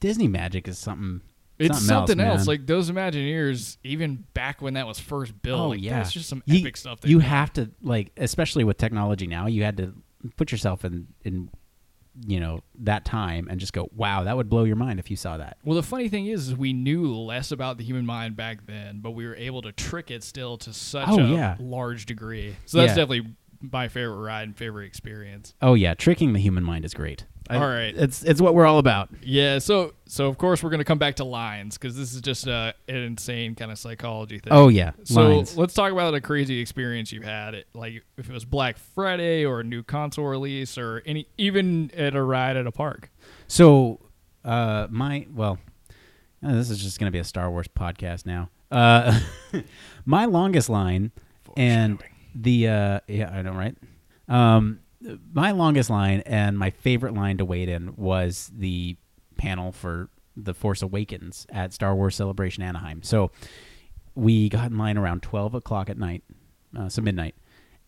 Disney 0.00 0.26
magic 0.26 0.66
is 0.68 0.78
something 0.78 1.20
It's 1.58 1.78
Something 1.78 1.86
something, 2.18 2.20
else, 2.20 2.40
else. 2.40 2.48
Like 2.48 2.66
those 2.66 2.90
Imagineers, 2.90 3.78
even 3.82 4.24
back 4.34 4.60
when 4.60 4.74
that 4.74 4.86
was 4.86 5.00
first 5.00 5.40
built, 5.42 5.60
Oh 5.60 5.68
like, 5.68 5.82
yeah, 5.82 5.98
that's 5.98 6.12
just 6.12 6.28
some 6.28 6.42
you, 6.44 6.60
epic 6.60 6.76
stuff. 6.76 7.00
That 7.00 7.08
you 7.08 7.18
have 7.20 7.52
to 7.54 7.70
like, 7.82 8.12
especially 8.18 8.64
with 8.64 8.76
technology 8.76 9.26
now. 9.26 9.46
You 9.46 9.62
had 9.64 9.76
to 9.78 9.94
put 10.36 10.52
yourself 10.52 10.84
in 10.84 11.08
in 11.24 11.48
you 12.26 12.40
know 12.40 12.60
that 12.80 13.04
time 13.04 13.46
and 13.50 13.60
just 13.60 13.72
go, 13.72 13.88
wow, 13.94 14.24
that 14.24 14.36
would 14.36 14.48
blow 14.48 14.64
your 14.64 14.76
mind 14.76 14.98
if 14.98 15.10
you 15.10 15.16
saw 15.16 15.36
that. 15.38 15.56
Well, 15.64 15.76
the 15.76 15.82
funny 15.82 16.08
thing 16.08 16.26
is, 16.26 16.48
is 16.48 16.56
we 16.56 16.72
knew 16.72 17.14
less 17.14 17.52
about 17.52 17.78
the 17.78 17.84
human 17.84 18.06
mind 18.06 18.36
back 18.36 18.66
then, 18.66 19.00
but 19.00 19.10
we 19.12 19.26
were 19.26 19.36
able 19.36 19.62
to 19.62 19.72
trick 19.72 20.10
it 20.10 20.24
still 20.24 20.56
to 20.58 20.72
such 20.72 21.08
Oh, 21.08 21.20
a 21.20 21.26
yeah. 21.26 21.56
large 21.58 22.06
degree. 22.06 22.56
So 22.66 22.78
that's 22.78 22.90
Yeah. 22.90 23.04
definitely 23.04 23.34
my 23.60 23.88
favorite 23.88 24.16
ride 24.16 24.42
and 24.44 24.56
favorite 24.56 24.86
experience. 24.86 25.54
Oh 25.62 25.74
yeah, 25.74 25.94
tricking 25.94 26.32
the 26.32 26.38
human 26.40 26.64
mind 26.64 26.84
is 26.84 26.92
great. 26.94 27.24
I- 27.48 27.56
All 27.56 27.66
right. 27.68 27.94
it's 27.96 28.22
it's 28.24 28.40
what 28.40 28.54
we're 28.54 28.66
all 28.66 28.78
about. 28.78 29.08
Yeah. 29.22 29.58
So 29.58 29.94
so 30.06 30.26
of 30.26 30.36
course 30.38 30.62
we're 30.62 30.70
gonna 30.70 30.84
come 30.84 30.98
back 30.98 31.16
to 31.16 31.24
lines 31.24 31.78
because 31.78 31.96
this 31.96 32.12
is 32.14 32.20
just 32.20 32.48
uh, 32.48 32.72
an 32.88 32.96
insane 32.96 33.54
kind 33.54 33.70
of 33.70 33.78
psychology 33.78 34.38
thing. 34.38 34.52
Oh 34.52 34.68
yeah, 34.68 34.92
So 35.04 35.22
lines. 35.36 35.56
let's 35.56 35.74
talk 35.74 35.92
about 35.92 36.14
a 36.14 36.20
crazy 36.20 36.60
experience 36.60 37.12
you've 37.12 37.24
had. 37.24 37.54
It, 37.54 37.66
like 37.74 38.02
if 38.16 38.28
it 38.28 38.32
was 38.32 38.44
Black 38.44 38.76
Friday 38.78 39.44
or 39.44 39.60
a 39.60 39.64
new 39.64 39.82
console 39.82 40.26
release 40.26 40.76
or 40.76 41.02
any 41.06 41.28
even 41.38 41.90
at 41.96 42.14
a 42.16 42.22
ride 42.22 42.56
at 42.56 42.66
a 42.66 42.72
park. 42.72 43.10
So, 43.48 44.00
uh, 44.44 44.86
my 44.90 45.26
well, 45.34 45.58
uh, 46.44 46.52
this 46.54 46.70
is 46.70 46.82
just 46.82 46.98
going 46.98 47.06
to 47.10 47.12
be 47.12 47.18
a 47.20 47.24
Star 47.24 47.50
Wars 47.50 47.66
podcast 47.68 48.26
now. 48.26 48.50
Uh, 48.70 49.20
my 50.04 50.24
longest 50.24 50.68
line 50.68 51.12
and 51.56 52.02
the 52.34 52.68
uh, 52.68 53.00
yeah, 53.08 53.30
I 53.30 53.42
know, 53.42 53.52
right? 53.52 53.76
Um, 54.28 54.80
my 55.32 55.50
longest 55.50 55.90
line 55.90 56.20
and 56.26 56.58
my 56.58 56.70
favorite 56.70 57.14
line 57.14 57.38
to 57.38 57.44
wait 57.44 57.68
in 57.68 57.94
was 57.96 58.50
the 58.54 58.96
panel 59.36 59.72
for 59.72 60.08
the 60.36 60.54
Force 60.54 60.82
Awakens 60.82 61.46
at 61.50 61.72
Star 61.72 61.94
Wars 61.94 62.14
Celebration 62.14 62.62
Anaheim. 62.62 63.02
So 63.02 63.30
we 64.14 64.48
got 64.48 64.70
in 64.70 64.78
line 64.78 64.98
around 64.98 65.22
12 65.22 65.54
o'clock 65.54 65.88
at 65.88 65.98
night, 65.98 66.24
uh, 66.76 66.88
so 66.88 67.02
midnight, 67.02 67.34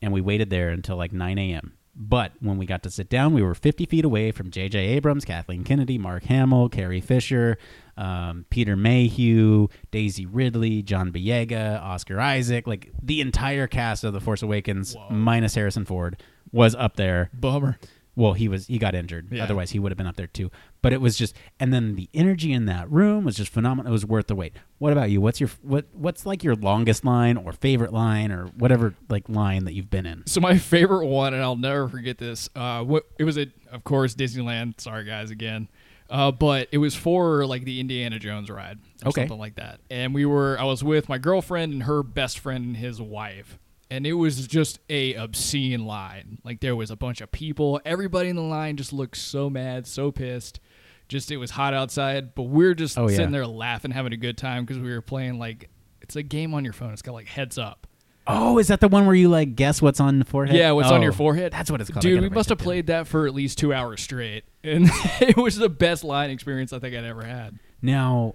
and 0.01 0.13
we 0.13 0.21
waited 0.21 0.51
there 0.51 0.71
until 0.71 0.97
like 0.97 1.13
9 1.13 1.39
a.m. 1.39 1.75
But 2.01 2.33
when 2.39 2.59
we 2.59 2.67
got 2.67 2.85
to 2.85 2.91
sit 2.91 3.09
down, 3.09 3.35
we 3.35 3.43
were 3.43 3.57
50 3.57 3.85
feet 3.87 4.05
away 4.05 4.31
from 4.31 4.53
J.J. 4.53 4.79
Abrams, 4.79 5.25
Kathleen 5.25 5.65
Kennedy, 5.65 5.99
Mark 5.99 6.23
Hamill, 6.25 6.69
Carrie 6.69 7.01
Fisher, 7.01 7.59
um, 7.97 8.47
Peter 8.51 8.77
Mayhew, 8.77 9.67
Daisy 9.91 10.25
Ridley, 10.25 10.81
John 10.83 11.11
Boyega, 11.11 11.83
Oscar 11.83 12.21
Isaac. 12.21 12.69
Like 12.69 12.93
the 13.03 13.21
entire 13.21 13.67
cast 13.67 14.05
of 14.05 14.13
The 14.13 14.21
Force 14.21 14.43
Awakens, 14.43 14.97
minus 15.11 15.57
Harrison 15.57 15.85
Ford, 15.85 16.23
was 16.53 16.75
up 16.75 16.97
there 16.97 17.31
Bummer. 17.33 17.79
well 18.17 18.33
he 18.33 18.49
was 18.49 18.67
he 18.67 18.79
got 18.79 18.95
injured 18.95 19.29
Yeah. 19.31 19.45
otherwise 19.45 19.71
he 19.71 19.79
would 19.79 19.91
have 19.93 19.97
been 19.97 20.07
up 20.07 20.17
there 20.17 20.27
too 20.27 20.51
but 20.83 20.93
it 20.93 21.01
was 21.01 21.17
just 21.17 21.35
and 21.61 21.73
then 21.73 21.95
the 21.97 22.09
energy 22.15 22.53
in 22.53 22.67
that 22.67 22.91
room 22.91 23.25
was 23.25 23.37
just 23.37 23.53
phenomenal 23.53 23.91
it 23.91 23.93
was 23.93 24.05
worth 24.07 24.27
the 24.29 24.35
wait 24.35 24.55
what 24.79 24.93
about 24.93 25.11
you 25.11 25.21
what's 25.21 25.41
your 25.41 25.51
what 25.63 25.87
what's 25.93 26.25
like 26.27 26.43
your 26.45 26.55
longest 26.55 27.05
line 27.05 27.37
or 27.37 27.53
favorite 27.53 27.93
line 27.93 28.31
or 28.33 28.47
whatever 28.57 28.95
like 29.09 29.29
line 29.29 29.65
that 29.65 29.75
you've 29.75 29.91
been 29.91 30.07
in 30.07 30.27
So 30.27 30.41
my 30.41 30.57
favorite 30.59 31.07
one, 31.07 31.35
and 31.35 31.43
I'll 31.43 31.57
never 31.57 31.89
forget 31.89 32.19
this. 32.19 32.49
Uh, 32.55 32.83
what 32.85 33.05
it 33.19 33.25
was 33.25 33.37
a 33.39 33.47
of 33.73 33.85
course, 33.85 34.15
Disneyland. 34.15 34.81
Sorry, 34.81 35.05
guys, 35.05 35.31
again. 35.31 35.69
Uh, 36.09 36.31
but 36.33 36.69
it 36.73 36.79
was 36.79 36.95
for 36.95 37.45
like 37.45 37.65
the 37.65 37.81
Indiana 37.81 38.19
Jones 38.19 38.49
ride 38.51 38.79
or 39.05 39.09
Okay. 39.09 39.21
something 39.23 39.39
like 39.39 39.57
that. 39.57 39.81
And 39.91 40.15
we 40.15 40.25
were, 40.25 40.59
I 40.59 40.65
was 40.65 40.83
with 40.83 41.07
my 41.07 41.19
girlfriend 41.19 41.75
and 41.75 41.83
her 41.83 42.03
best 42.03 42.39
friend 42.39 42.65
and 42.65 42.77
his 42.79 42.99
wife, 42.99 43.59
and 43.91 44.07
it 44.07 44.13
was 44.15 44.47
just 44.47 44.79
a 44.89 45.15
obscene 45.15 45.85
line. 45.87 46.39
Like 46.45 46.61
there 46.61 46.77
was 46.77 46.91
a 46.91 46.97
bunch 46.97 47.21
of 47.21 47.31
people. 47.33 47.81
Everybody 47.85 48.29
in 48.29 48.37
the 48.37 48.43
line 48.43 48.77
just 48.77 48.93
looked 48.93 49.17
so 49.17 49.49
mad, 49.51 49.87
so 49.87 50.11
pissed. 50.11 50.61
Just 51.09 51.31
it 51.31 51.39
was 51.39 51.51
hot 51.53 51.73
outside, 51.73 52.35
but 52.35 52.43
we're 52.45 52.75
just 52.75 52.99
Oh, 52.99 53.09
yeah. 53.09 53.17
sitting 53.17 53.33
there 53.33 53.47
laughing, 53.47 53.91
having 53.93 54.13
a 54.13 54.17
good 54.19 54.37
time 54.37 54.65
because 54.65 54.79
we 54.83 54.91
were 54.91 55.01
playing 55.01 55.39
like 55.39 55.71
it's 56.03 56.17
a 56.17 56.23
game 56.23 56.53
on 56.55 56.65
your 56.65 56.73
phone. 56.75 56.93
It's 56.93 57.03
got 57.03 57.13
like 57.15 57.27
heads 57.29 57.57
up. 57.59 57.87
oh 58.27 58.59
is 58.59 58.69
that 58.69 58.81
the 58.81 58.89
one 58.89 59.07
where 59.07 59.15
you 59.15 59.29
like 59.31 59.57
guess 59.57 59.81
what's 59.81 60.01
on 60.01 60.19
the 60.19 60.25
forehead 60.27 60.55
Yeah, 60.55 60.73
what's 60.73 60.91
on 60.91 61.01
your 61.01 61.13
Oh, 61.13 61.15
forehead? 61.15 61.51
that's 61.53 61.71
what 61.71 61.81
it's 61.81 61.89
called 61.91 62.03
Dude, 62.03 62.21
we 62.21 62.29
must 62.29 62.51
have 62.51 62.59
played 62.59 62.89
that 62.89 63.07
for 63.07 63.27
at 63.27 63.33
least 63.35 63.57
two 63.57 63.73
hours 63.73 64.03
straight, 64.03 64.45
and 64.63 64.85
it 65.23 65.37
was 65.39 65.57
the 65.57 65.71
best 65.71 66.05
line 66.05 66.29
experience 66.29 66.75
I 66.75 66.79
think 66.79 66.95
I'd 66.95 67.05
ever 67.05 67.23
had. 67.25 67.59
now 67.81 68.35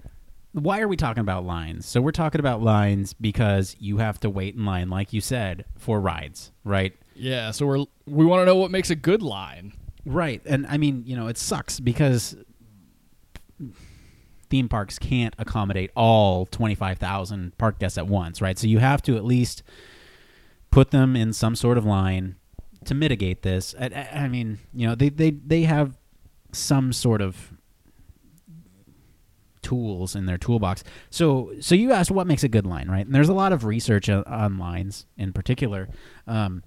why 0.53 0.79
are 0.79 0.87
we 0.87 0.95
talking 0.95 1.21
about 1.21 1.45
lines 1.45 1.85
so 1.85 1.99
we're 2.01 2.11
talking 2.11 2.39
about 2.39 2.61
lines 2.61 3.13
because 3.13 3.75
you 3.79 3.97
have 3.97 4.19
to 4.19 4.29
wait 4.29 4.55
in 4.55 4.65
line 4.65 4.89
like 4.89 5.11
you 5.13 5.19
said 5.21 5.65
for 5.77 5.99
rides 5.99 6.51
right 6.63 6.93
Yeah, 7.15 7.51
so 7.51 7.65
we're 7.67 7.85
we 8.07 8.25
want 8.25 8.41
to 8.41 8.45
know 8.45 8.55
what 8.55 8.71
makes 8.71 8.89
a 8.89 8.95
good 8.95 9.21
line. 9.21 9.73
Right. 10.05 10.41
And 10.45 10.65
I 10.67 10.77
mean, 10.77 11.03
you 11.05 11.15
know, 11.15 11.27
it 11.27 11.37
sucks 11.37 11.79
because 11.79 12.35
theme 14.49 14.67
parks 14.69 14.99
can't 14.99 15.33
accommodate 15.39 15.91
all 15.95 16.45
25,000 16.47 17.57
park 17.57 17.79
guests 17.79 17.97
at 17.97 18.07
once, 18.07 18.41
right? 18.41 18.57
So 18.59 18.67
you 18.67 18.79
have 18.79 19.01
to 19.03 19.15
at 19.15 19.23
least 19.23 19.63
put 20.71 20.91
them 20.91 21.15
in 21.15 21.33
some 21.33 21.55
sort 21.55 21.77
of 21.77 21.85
line 21.85 22.35
to 22.85 22.93
mitigate 22.93 23.41
this. 23.43 23.73
I, 23.79 23.85
I- 23.85 24.19
I 24.23 24.27
mean, 24.27 24.59
you 24.73 24.87
know, 24.87 24.95
they, 24.95 25.09
they, 25.09 25.31
they 25.31 25.63
have 25.63 25.97
some 26.51 26.93
sort 26.93 27.21
of 27.21 27.53
tools 29.63 30.15
in 30.15 30.25
their 30.25 30.37
toolbox. 30.37 30.83
So, 31.09 31.53
so 31.59 31.73
you 31.73 31.91
asked 31.91 32.11
what 32.11 32.27
makes 32.27 32.43
a 32.43 32.49
good 32.49 32.67
line, 32.67 32.89
right? 32.89 33.05
And 33.05 33.15
there's 33.15 33.29
a 33.29 33.33
lot 33.33 33.53
of 33.53 33.63
research 33.65 34.09
on, 34.09 34.57
lines 34.57 35.05
in 35.17 35.33
particular. 35.33 35.89
Um, 36.27 36.63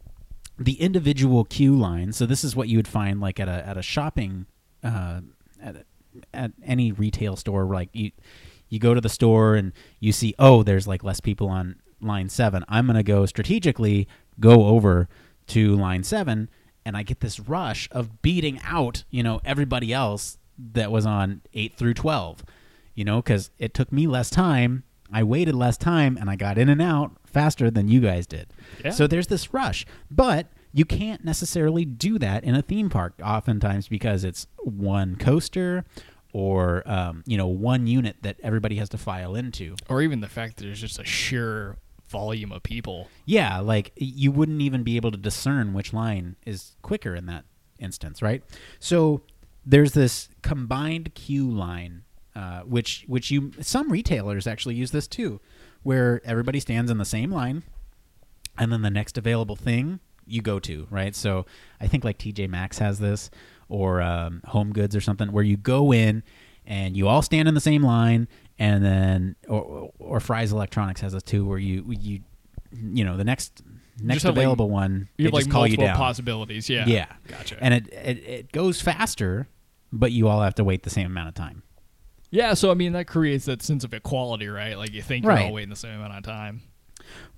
the 0.58 0.80
individual 0.80 1.44
queue 1.44 1.76
line. 1.76 2.12
So 2.12 2.26
this 2.26 2.42
is 2.42 2.56
what 2.56 2.68
you 2.68 2.78
would 2.78 2.88
find 2.88 3.20
like 3.20 3.38
at 3.38 3.48
a 3.48 3.66
at 3.66 3.76
a 3.76 3.82
shopping 3.82 4.46
uh, 4.82 5.20
at 5.62 5.84
at 6.32 6.52
any 6.64 6.92
retail 6.92 7.36
store. 7.36 7.64
Like 7.66 7.90
you 7.92 8.12
you 8.68 8.78
go 8.78 8.94
to 8.94 9.00
the 9.00 9.08
store 9.08 9.54
and 9.54 9.72
you 10.00 10.12
see 10.12 10.34
oh 10.38 10.62
there's 10.62 10.86
like 10.86 11.04
less 11.04 11.20
people 11.20 11.48
on 11.48 11.76
line 12.00 12.28
seven. 12.28 12.64
I'm 12.68 12.86
gonna 12.86 13.02
go 13.02 13.26
strategically 13.26 14.08
go 14.40 14.66
over 14.66 15.08
to 15.48 15.76
line 15.76 16.02
seven, 16.02 16.48
and 16.84 16.96
I 16.96 17.02
get 17.02 17.20
this 17.20 17.38
rush 17.38 17.88
of 17.92 18.22
beating 18.22 18.60
out 18.64 19.04
you 19.10 19.22
know 19.22 19.40
everybody 19.44 19.92
else 19.92 20.38
that 20.72 20.90
was 20.90 21.04
on 21.04 21.42
eight 21.52 21.74
through 21.74 21.94
twelve. 21.94 22.44
You 22.96 23.04
know, 23.04 23.22
because 23.22 23.50
it 23.58 23.74
took 23.74 23.92
me 23.92 24.08
less 24.08 24.28
time. 24.28 24.82
I 25.12 25.22
waited 25.22 25.54
less 25.54 25.76
time 25.76 26.18
and 26.20 26.28
I 26.28 26.34
got 26.34 26.58
in 26.58 26.68
and 26.68 26.82
out 26.82 27.12
faster 27.24 27.70
than 27.70 27.86
you 27.86 28.00
guys 28.00 28.26
did. 28.26 28.48
Yeah. 28.84 28.90
So 28.90 29.06
there's 29.06 29.28
this 29.28 29.54
rush, 29.54 29.86
but 30.10 30.48
you 30.72 30.84
can't 30.84 31.24
necessarily 31.24 31.84
do 31.84 32.18
that 32.18 32.42
in 32.42 32.56
a 32.56 32.62
theme 32.62 32.90
park 32.90 33.14
oftentimes 33.24 33.86
because 33.86 34.24
it's 34.24 34.48
one 34.58 35.14
coaster 35.14 35.84
or 36.32 36.82
um, 36.86 37.22
you 37.26 37.38
know 37.38 37.46
one 37.46 37.86
unit 37.86 38.16
that 38.22 38.36
everybody 38.42 38.76
has 38.76 38.88
to 38.90 38.98
file 38.98 39.34
into. 39.34 39.76
Or 39.88 40.02
even 40.02 40.20
the 40.20 40.28
fact 40.28 40.56
that 40.56 40.64
there's 40.64 40.80
just 40.80 40.98
a 40.98 41.04
sheer 41.04 41.76
volume 42.08 42.52
of 42.52 42.62
people. 42.62 43.08
Yeah, 43.24 43.58
like 43.60 43.92
you 43.96 44.32
wouldn't 44.32 44.60
even 44.60 44.82
be 44.82 44.96
able 44.96 45.10
to 45.12 45.16
discern 45.16 45.72
which 45.72 45.92
line 45.92 46.36
is 46.44 46.76
quicker 46.82 47.14
in 47.14 47.26
that 47.26 47.44
instance, 47.78 48.22
right? 48.22 48.42
So 48.78 49.22
there's 49.64 49.92
this 49.92 50.28
combined 50.42 51.14
queue 51.14 51.50
line, 51.50 52.02
uh, 52.36 52.60
which 52.60 53.04
which 53.08 53.30
you 53.30 53.50
some 53.60 53.90
retailers 53.90 54.46
actually 54.46 54.74
use 54.74 54.90
this 54.90 55.08
too, 55.08 55.40
where 55.82 56.20
everybody 56.24 56.60
stands 56.60 56.90
in 56.90 56.98
the 56.98 57.04
same 57.06 57.30
line, 57.30 57.62
and 58.58 58.70
then 58.70 58.82
the 58.82 58.90
next 58.90 59.16
available 59.16 59.56
thing 59.56 60.00
you 60.26 60.42
go 60.42 60.58
to, 60.60 60.86
right? 60.90 61.14
So 61.14 61.46
I 61.80 61.86
think 61.86 62.04
like 62.04 62.18
TJ 62.18 62.48
Maxx 62.50 62.78
has 62.78 62.98
this, 62.98 63.30
or 63.70 64.02
um, 64.02 64.42
Home 64.48 64.72
Goods 64.72 64.94
or 64.94 65.00
something, 65.00 65.32
where 65.32 65.44
you 65.44 65.56
go 65.56 65.92
in 65.94 66.22
and 66.66 66.96
you 66.96 67.08
all 67.08 67.22
stand 67.22 67.48
in 67.48 67.54
the 67.54 67.60
same 67.60 67.82
line, 67.82 68.28
and 68.58 68.84
then 68.84 69.36
or 69.48 69.90
or 69.98 70.20
Fry's 70.20 70.52
Electronics 70.52 71.00
has 71.00 71.12
this 71.14 71.22
too, 71.22 71.46
where 71.46 71.58
you 71.58 71.84
you 71.98 72.20
you 72.72 73.04
know 73.04 73.16
the 73.16 73.24
next 73.24 73.62
next 74.02 74.24
have, 74.24 74.36
like- 74.36 74.42
available 74.42 74.68
one 74.68 75.08
You 75.16 75.26
have 75.26 75.32
like 75.32 75.44
just 75.44 75.50
call 75.50 75.66
you 75.66 75.70
multiple 75.78 75.86
down. 75.86 75.96
possibilities. 75.96 76.68
Yeah. 76.68 76.84
Yeah, 76.86 77.06
Gotcha. 77.28 77.56
And 77.62 77.72
it, 77.72 77.88
it 77.94 78.18
it 78.28 78.52
goes 78.52 78.82
faster, 78.82 79.48
but 79.90 80.12
you 80.12 80.28
all 80.28 80.42
have 80.42 80.54
to 80.56 80.64
wait 80.64 80.82
the 80.82 80.90
same 80.90 81.06
amount 81.06 81.28
of 81.28 81.34
time. 81.34 81.62
Yeah, 82.36 82.52
so 82.54 82.70
I 82.70 82.74
mean 82.74 82.92
that 82.92 83.06
creates 83.06 83.46
that 83.46 83.62
sense 83.62 83.82
of 83.82 83.94
equality, 83.94 84.48
right? 84.48 84.76
Like 84.76 84.92
you 84.92 85.02
think 85.02 85.24
you're 85.24 85.32
Right. 85.32 85.46
all 85.46 85.52
waiting 85.54 85.70
the 85.70 85.76
same 85.76 85.94
amount 85.94 86.14
of 86.14 86.22
time. 86.22 86.60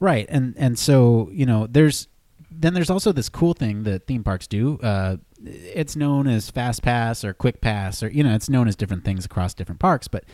Right, 0.01 0.27
and 0.29 0.55
and 0.57 0.79
so 0.79 1.29
you 1.33 1.47
know, 1.47 1.67
there's 1.69 2.09
then 2.51 2.75
there's 2.75 2.91
also 2.91 3.13
this 3.13 3.29
cool 3.29 3.55
thing 3.55 3.85
that 3.85 4.07
theme 4.07 4.25
parks 4.25 4.47
do. 4.47 4.79
Uh, 4.83 5.17
it's 5.45 5.95
known 5.95 6.27
as 6.27 6.51
fast 6.51 6.83
pass 6.83 7.23
or 7.25 7.33
quick 7.33 7.61
pass, 7.61 8.03
or 8.03 8.09
you 8.11 8.25
know, 8.25 8.35
it's 8.35 8.49
known 8.49 8.67
as 8.67 8.75
different 8.77 9.05
things 9.05 9.25
across 9.25 9.55
different 9.55 9.79
parks. 9.81 10.09
But 10.09 10.25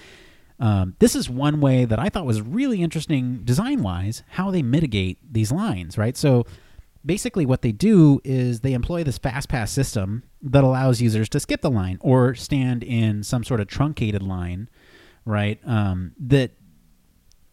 um, 0.60 0.94
this 1.00 1.14
is 1.16 1.28
one 1.28 1.60
way 1.60 1.84
that 1.84 1.98
I 1.98 2.08
thought 2.08 2.24
was 2.26 2.40
really 2.40 2.80
interesting 2.82 3.40
design 3.44 3.82
wise 3.82 4.22
how 4.28 4.50
they 4.50 4.62
mitigate 4.62 5.18
these 5.30 5.50
lines. 5.52 5.98
Right, 5.98 6.16
so 6.16 6.44
basically 7.04 7.44
what 7.44 7.60
they 7.62 7.72
do 7.72 8.20
is 8.24 8.60
they 8.60 8.72
employ 8.72 9.04
this 9.04 9.18
fast 9.18 9.48
pass 9.48 9.70
system 9.70 10.22
that 10.44 10.62
allows 10.62 11.00
users 11.00 11.28
to 11.30 11.40
skip 11.40 11.62
the 11.62 11.70
line 11.70 11.98
or 12.00 12.34
stand 12.34 12.84
in 12.84 13.22
some 13.22 13.42
sort 13.42 13.60
of 13.60 13.66
truncated 13.66 14.22
line 14.22 14.68
right 15.24 15.58
um, 15.64 16.12
that 16.18 16.52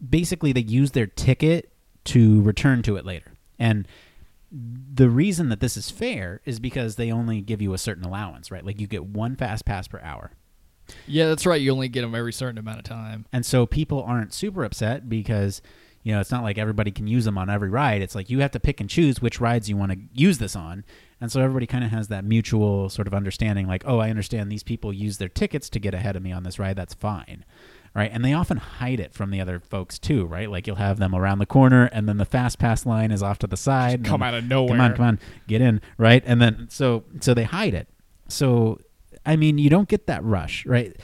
basically 0.06 0.52
they 0.52 0.60
use 0.60 0.90
their 0.90 1.06
ticket 1.06 1.72
to 2.04 2.42
return 2.42 2.82
to 2.82 2.96
it 2.96 3.06
later. 3.06 3.32
And 3.58 3.88
the 4.50 5.08
reason 5.08 5.48
that 5.48 5.60
this 5.60 5.76
is 5.76 5.90
fair 5.90 6.42
is 6.44 6.60
because 6.60 6.96
they 6.96 7.10
only 7.10 7.40
give 7.40 7.62
you 7.62 7.72
a 7.72 7.78
certain 7.78 8.04
allowance, 8.04 8.50
right? 8.50 8.64
Like 8.64 8.78
you 8.80 8.86
get 8.86 9.04
one 9.04 9.36
fast 9.36 9.64
pass 9.64 9.88
per 9.88 10.00
hour. 10.00 10.32
Yeah, 11.06 11.28
that's 11.28 11.46
right. 11.46 11.60
You 11.60 11.72
only 11.72 11.88
get 11.88 12.02
them 12.02 12.14
every 12.14 12.32
certain 12.32 12.58
amount 12.58 12.78
of 12.78 12.84
time. 12.84 13.24
And 13.32 13.46
so 13.46 13.64
people 13.64 14.02
aren't 14.02 14.34
super 14.34 14.64
upset 14.64 15.08
because, 15.08 15.62
you 16.02 16.12
know, 16.12 16.20
it's 16.20 16.30
not 16.30 16.42
like 16.42 16.58
everybody 16.58 16.90
can 16.90 17.06
use 17.06 17.24
them 17.24 17.38
on 17.38 17.48
every 17.48 17.70
ride. 17.70 18.02
It's 18.02 18.14
like 18.14 18.28
you 18.28 18.40
have 18.40 18.50
to 18.50 18.60
pick 18.60 18.80
and 18.80 18.90
choose 18.90 19.22
which 19.22 19.40
rides 19.40 19.70
you 19.70 19.76
want 19.76 19.92
to 19.92 19.98
use 20.12 20.38
this 20.38 20.54
on. 20.54 20.84
And 21.22 21.30
so 21.30 21.40
everybody 21.40 21.68
kind 21.68 21.84
of 21.84 21.90
has 21.90 22.08
that 22.08 22.24
mutual 22.24 22.88
sort 22.88 23.06
of 23.06 23.14
understanding 23.14 23.68
like, 23.68 23.84
oh, 23.86 24.00
I 24.00 24.10
understand 24.10 24.50
these 24.50 24.64
people 24.64 24.92
use 24.92 25.18
their 25.18 25.28
tickets 25.28 25.70
to 25.70 25.78
get 25.78 25.94
ahead 25.94 26.16
of 26.16 26.22
me 26.22 26.32
on 26.32 26.42
this 26.42 26.58
ride. 26.58 26.74
That's 26.74 26.94
fine. 26.94 27.44
Right. 27.94 28.10
And 28.12 28.24
they 28.24 28.32
often 28.32 28.56
hide 28.56 28.98
it 28.98 29.14
from 29.14 29.30
the 29.30 29.40
other 29.40 29.60
folks 29.60 30.00
too, 30.00 30.26
right? 30.26 30.50
Like 30.50 30.66
you'll 30.66 30.76
have 30.76 30.98
them 30.98 31.14
around 31.14 31.38
the 31.38 31.46
corner 31.46 31.84
and 31.92 32.08
then 32.08 32.16
the 32.16 32.24
fast 32.24 32.58
pass 32.58 32.84
line 32.84 33.12
is 33.12 33.22
off 33.22 33.38
to 33.38 33.46
the 33.46 33.56
side. 33.56 34.00
and 34.00 34.04
come 34.04 34.20
out 34.20 34.34
of 34.34 34.48
nowhere. 34.48 34.70
Come 34.70 34.80
on, 34.80 34.96
come 34.96 35.04
on, 35.04 35.20
get 35.46 35.60
in. 35.60 35.80
Right. 35.96 36.24
And 36.26 36.42
then 36.42 36.66
so 36.68 37.04
so 37.20 37.34
they 37.34 37.44
hide 37.44 37.74
it. 37.74 37.86
So 38.26 38.80
I 39.24 39.36
mean, 39.36 39.58
you 39.58 39.70
don't 39.70 39.88
get 39.88 40.08
that 40.08 40.24
rush, 40.24 40.66
right? 40.66 40.96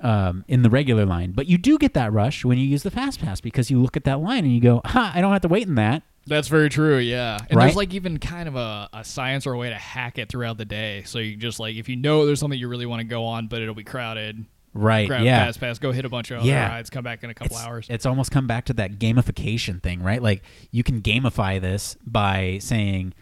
um, 0.00 0.44
in 0.48 0.62
the 0.62 0.70
regular 0.70 1.04
line. 1.04 1.32
But 1.32 1.46
you 1.46 1.58
do 1.58 1.78
get 1.78 1.94
that 1.94 2.12
rush 2.12 2.44
when 2.44 2.58
you 2.58 2.64
use 2.64 2.82
the 2.82 2.90
fast 2.90 3.20
pass 3.20 3.40
because 3.40 3.70
you 3.70 3.80
look 3.80 3.96
at 3.96 4.04
that 4.04 4.20
line 4.20 4.44
and 4.44 4.52
you 4.52 4.60
go, 4.60 4.80
"Ha! 4.84 5.12
I 5.14 5.20
don't 5.20 5.32
have 5.32 5.42
to 5.42 5.48
wait 5.48 5.66
in 5.66 5.74
that." 5.76 6.02
That's 6.28 6.48
very 6.48 6.68
true, 6.68 6.98
yeah. 6.98 7.38
And 7.48 7.56
Right? 7.56 7.64
there's 7.66 7.76
like 7.76 7.94
even 7.94 8.18
kind 8.18 8.48
of 8.48 8.56
a, 8.56 8.88
a 8.92 9.04
science 9.04 9.46
or 9.46 9.52
a 9.54 9.58
way 9.58 9.70
to 9.70 9.74
hack 9.76 10.18
it 10.18 10.28
throughout 10.28 10.58
the 10.58 10.64
day. 10.64 11.02
So 11.06 11.18
you 11.18 11.36
just 11.36 11.58
like 11.58 11.76
if 11.76 11.88
you 11.88 11.96
know 11.96 12.26
there's 12.26 12.38
something 12.40 12.58
you 12.58 12.68
really 12.68 12.86
want 12.86 13.00
to 13.00 13.04
go 13.04 13.24
on, 13.24 13.46
but 13.48 13.62
it'll 13.62 13.74
be 13.74 13.84
crowded, 13.84 14.44
Right? 14.74 15.08
grab 15.08 15.22
yeah. 15.24 15.46
fast 15.46 15.60
pass, 15.60 15.78
go 15.78 15.90
hit 15.92 16.04
a 16.04 16.08
bunch 16.08 16.30
of 16.30 16.40
other 16.40 16.48
Yeah. 16.48 16.68
rides, 16.68 16.90
come 16.90 17.02
back 17.02 17.24
in 17.24 17.30
a 17.30 17.34
couple 17.34 17.56
it's, 17.56 17.64
hours. 17.66 17.86
It's 17.90 18.06
almost 18.06 18.30
come 18.30 18.46
back 18.46 18.66
to 18.66 18.72
that 18.74 18.98
gamification 18.98 19.82
thing, 19.82 20.02
right? 20.02 20.22
Like 20.22 20.42
you 20.70 20.82
can 20.84 21.00
gamify 21.00 21.60
this 21.60 21.96
by 22.06 22.58
saying, 22.60 23.14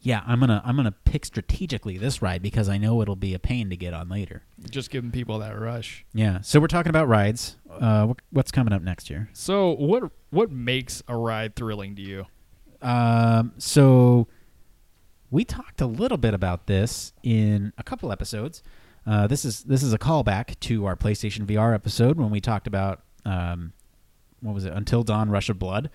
"Yeah, 0.00 0.22
I'm 0.26 0.40
gonna 0.40 0.62
I'm 0.64 0.76
gonna 0.76 0.92
pick 0.92 1.24
strategically 1.26 1.98
this 1.98 2.22
ride 2.22 2.42
because 2.42 2.68
I 2.68 2.78
know 2.78 3.00
it'll 3.02 3.16
be 3.16 3.34
a 3.34 3.38
pain 3.38 3.68
to 3.70 3.76
get 3.76 3.92
on 3.94 4.08
later." 4.08 4.42
just 4.70 4.90
giving 4.90 5.10
people 5.10 5.38
that 5.40 5.58
rush. 5.60 6.06
Yeah. 6.14 6.40
So 6.40 6.58
we're 6.58 6.68
talking 6.68 6.88
about 6.88 7.06
rides. 7.06 7.56
Uh, 7.70 8.06
what, 8.06 8.22
what's 8.30 8.50
coming 8.50 8.72
up 8.72 8.80
next 8.80 9.10
year? 9.10 9.28
So 9.34 9.72
what 9.72 10.10
what 10.30 10.50
makes 10.50 11.02
a 11.06 11.16
ride 11.16 11.54
thrilling 11.54 11.94
to 11.96 12.02
you? 12.02 12.24
Um, 12.84 13.52
so 13.58 14.28
we 15.30 15.44
talked 15.44 15.80
a 15.80 15.86
little 15.86 16.18
bit 16.18 16.34
about 16.34 16.66
this 16.66 17.12
in 17.22 17.72
a 17.78 17.82
couple 17.82 18.12
episodes. 18.12 18.62
Uh, 19.06 19.26
this 19.26 19.44
is 19.44 19.64
this 19.64 19.82
is 19.82 19.92
a 19.92 19.98
callback 19.98 20.58
to 20.60 20.86
our 20.86 20.94
PlayStation 20.94 21.46
VR 21.46 21.74
episode 21.74 22.18
when 22.18 22.30
we 22.30 22.40
talked 22.40 22.66
about 22.66 23.02
um, 23.24 23.72
what 24.40 24.54
was 24.54 24.64
it? 24.64 24.72
Until 24.72 25.02
Dawn: 25.02 25.30
Rush 25.30 25.48
of 25.48 25.58
Blood, 25.58 25.90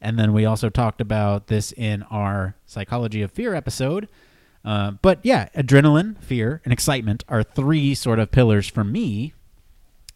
and 0.00 0.18
then 0.18 0.32
we 0.32 0.44
also 0.44 0.68
talked 0.68 1.00
about 1.00 1.46
this 1.46 1.72
in 1.72 2.02
our 2.04 2.56
Psychology 2.66 3.22
of 3.22 3.30
Fear 3.30 3.54
episode. 3.54 4.08
Uh, 4.62 4.92
but 5.02 5.20
yeah, 5.22 5.48
adrenaline, 5.56 6.22
fear, 6.22 6.60
and 6.64 6.72
excitement 6.72 7.24
are 7.28 7.42
three 7.42 7.94
sort 7.94 8.18
of 8.18 8.30
pillars 8.30 8.68
for 8.68 8.84
me 8.84 9.32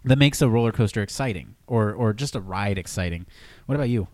that 0.04 0.16
makes 0.16 0.42
a 0.42 0.48
roller 0.50 0.72
coaster 0.72 1.02
exciting, 1.02 1.54
or 1.66 1.92
or 1.92 2.12
just 2.12 2.34
a 2.34 2.40
ride 2.40 2.76
exciting. 2.76 3.26
What 3.66 3.74
about 3.74 3.88
you? 3.88 4.08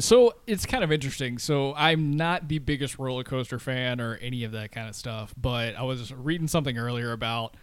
So 0.00 0.34
it's 0.46 0.64
kind 0.64 0.84
of 0.84 0.92
interesting. 0.92 1.38
So 1.38 1.74
I'm 1.76 2.12
not 2.16 2.46
the 2.48 2.58
biggest 2.60 2.98
roller 2.98 3.24
coaster 3.24 3.58
fan 3.58 4.00
or 4.00 4.14
any 4.22 4.44
of 4.44 4.52
that 4.52 4.70
kind 4.70 4.88
of 4.88 4.94
stuff, 4.94 5.34
but 5.36 5.74
I 5.74 5.82
was 5.82 6.12
reading 6.12 6.46
something 6.48 6.78
earlier 6.78 7.12
about 7.12 7.56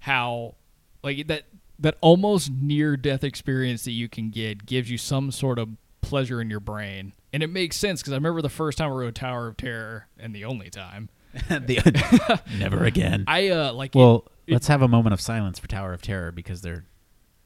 how 0.00 0.56
like 1.02 1.28
that 1.28 1.44
that 1.78 1.96
almost 2.00 2.50
near 2.50 2.96
death 2.96 3.22
experience 3.22 3.84
that 3.84 3.92
you 3.92 4.08
can 4.08 4.30
get 4.30 4.66
gives 4.66 4.90
you 4.90 4.98
some 4.98 5.30
sort 5.30 5.58
of 5.58 5.68
pleasure 6.00 6.40
in 6.40 6.50
your 6.50 6.60
brain. 6.60 7.12
And 7.32 7.42
it 7.42 7.50
makes 7.50 7.76
sense 7.76 8.00
because 8.00 8.12
I 8.12 8.16
remember 8.16 8.42
the 8.42 8.48
first 8.48 8.78
time 8.78 8.88
I 8.90 8.94
rode 8.94 9.14
Tower 9.14 9.46
of 9.46 9.56
Terror 9.56 10.08
and 10.18 10.34
the 10.34 10.44
only 10.44 10.70
time. 10.70 11.08
the, 11.48 12.40
never 12.58 12.84
again. 12.84 13.24
I 13.28 13.48
uh 13.50 13.72
like 13.72 13.94
well, 13.94 14.24
it- 14.46 14.54
let's 14.54 14.66
have 14.68 14.82
a 14.82 14.88
moment 14.88 15.12
of 15.12 15.20
silence 15.20 15.58
for 15.58 15.68
Tower 15.68 15.92
of 15.92 16.02
Terror 16.02 16.32
because 16.32 16.62
they're 16.62 16.84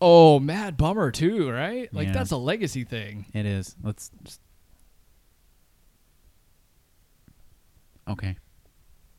oh 0.01 0.39
mad 0.41 0.77
bummer 0.77 1.11
too, 1.11 1.51
right? 1.51 1.93
Like 1.93 2.09
Yeah. 2.09 2.13
that's 2.13 2.31
a 2.31 2.37
legacy 2.37 2.85
thing. 2.85 3.27
it 3.35 3.47
is. 3.47 3.77
Let's. 3.83 4.11
Just... 4.25 4.41
Okay. 8.09 8.37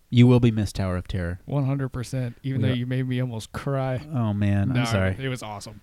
You 0.10 0.28
will 0.28 0.42
be 0.42 0.52
missed, 0.52 0.76
Tower 0.76 0.98
of 0.98 1.08
Terror. 1.08 1.40
One 1.46 1.66
hundred 1.66 1.90
percent. 1.90 2.36
Even 2.44 2.62
though 2.62 2.68
Yeah. 2.68 2.74
you 2.74 2.86
made 2.86 3.08
me 3.08 3.22
almost 3.22 3.54
cry. 3.54 4.02
Oh 4.14 4.34
man, 4.34 4.76
I'm 4.78 4.86
sorry. 4.86 5.16
It 5.18 5.30
was 5.30 5.42
awesome. 5.42 5.80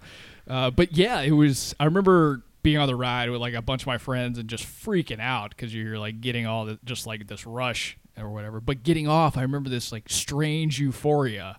Uh, 0.46 0.70
but 0.70 0.92
yeah, 0.96 1.20
it 1.22 1.30
was. 1.30 1.74
I 1.80 1.84
remember 1.86 2.42
being 2.62 2.76
on 2.76 2.88
the 2.88 2.96
ride 2.96 3.30
with 3.30 3.40
like 3.40 3.54
a 3.54 3.62
bunch 3.62 3.82
of 3.82 3.86
my 3.86 3.96
friends 3.96 4.38
and 4.38 4.48
just 4.48 4.64
freaking 4.64 5.20
out 5.20 5.50
because 5.50 5.74
you're 5.74 5.98
like 5.98 6.20
getting 6.20 6.44
all 6.46 6.66
the 6.66 6.78
just 6.84 7.06
like 7.06 7.26
this 7.26 7.46
rush 7.46 7.96
or 8.18 8.28
whatever. 8.28 8.60
But 8.60 8.82
getting 8.82 9.08
off, 9.08 9.38
I 9.38 9.42
remember 9.42 9.70
this 9.70 9.92
like 9.92 10.10
strange 10.10 10.78
euphoria, 10.78 11.58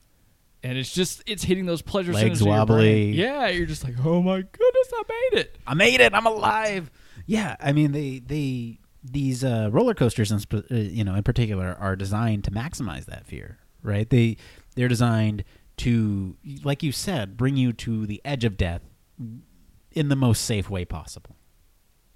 and 0.63 0.77
it's 0.77 0.93
just 0.93 1.23
it's 1.25 1.43
hitting 1.43 1.65
those 1.65 1.81
pleasure 1.81 2.11
Legs 2.13 2.23
centers 2.23 2.41
in 2.41 2.47
your 2.47 2.65
brain. 2.65 2.77
wobbly. 2.77 3.11
Yeah, 3.11 3.47
you're 3.47 3.65
just 3.65 3.83
like, 3.83 3.95
oh 4.03 4.21
my 4.21 4.37
goodness, 4.41 4.93
I 4.93 5.03
made 5.07 5.39
it. 5.39 5.57
I 5.65 5.73
made 5.73 6.01
it. 6.01 6.13
I'm 6.13 6.25
alive. 6.25 6.91
Yeah, 7.25 7.55
I 7.59 7.71
mean 7.71 7.91
they 7.91 8.19
they 8.19 8.79
these 9.03 9.43
uh, 9.43 9.69
roller 9.71 9.93
coasters, 9.93 10.31
in 10.31 10.39
sp- 10.43 10.67
uh, 10.71 10.75
you 10.75 11.03
know, 11.03 11.15
in 11.15 11.23
particular, 11.23 11.75
are 11.79 11.95
designed 11.95 12.43
to 12.45 12.51
maximize 12.51 13.05
that 13.05 13.25
fear, 13.25 13.59
right? 13.81 14.09
They 14.09 14.37
they're 14.75 14.87
designed 14.87 15.43
to, 15.77 16.35
like 16.63 16.83
you 16.83 16.91
said, 16.91 17.37
bring 17.37 17.55
you 17.55 17.71
to 17.71 18.05
the 18.05 18.21
edge 18.25 18.43
of 18.43 18.57
death 18.57 18.81
in 19.91 20.09
the 20.09 20.15
most 20.15 20.43
safe 20.43 20.69
way 20.69 20.85
possible. 20.85 21.35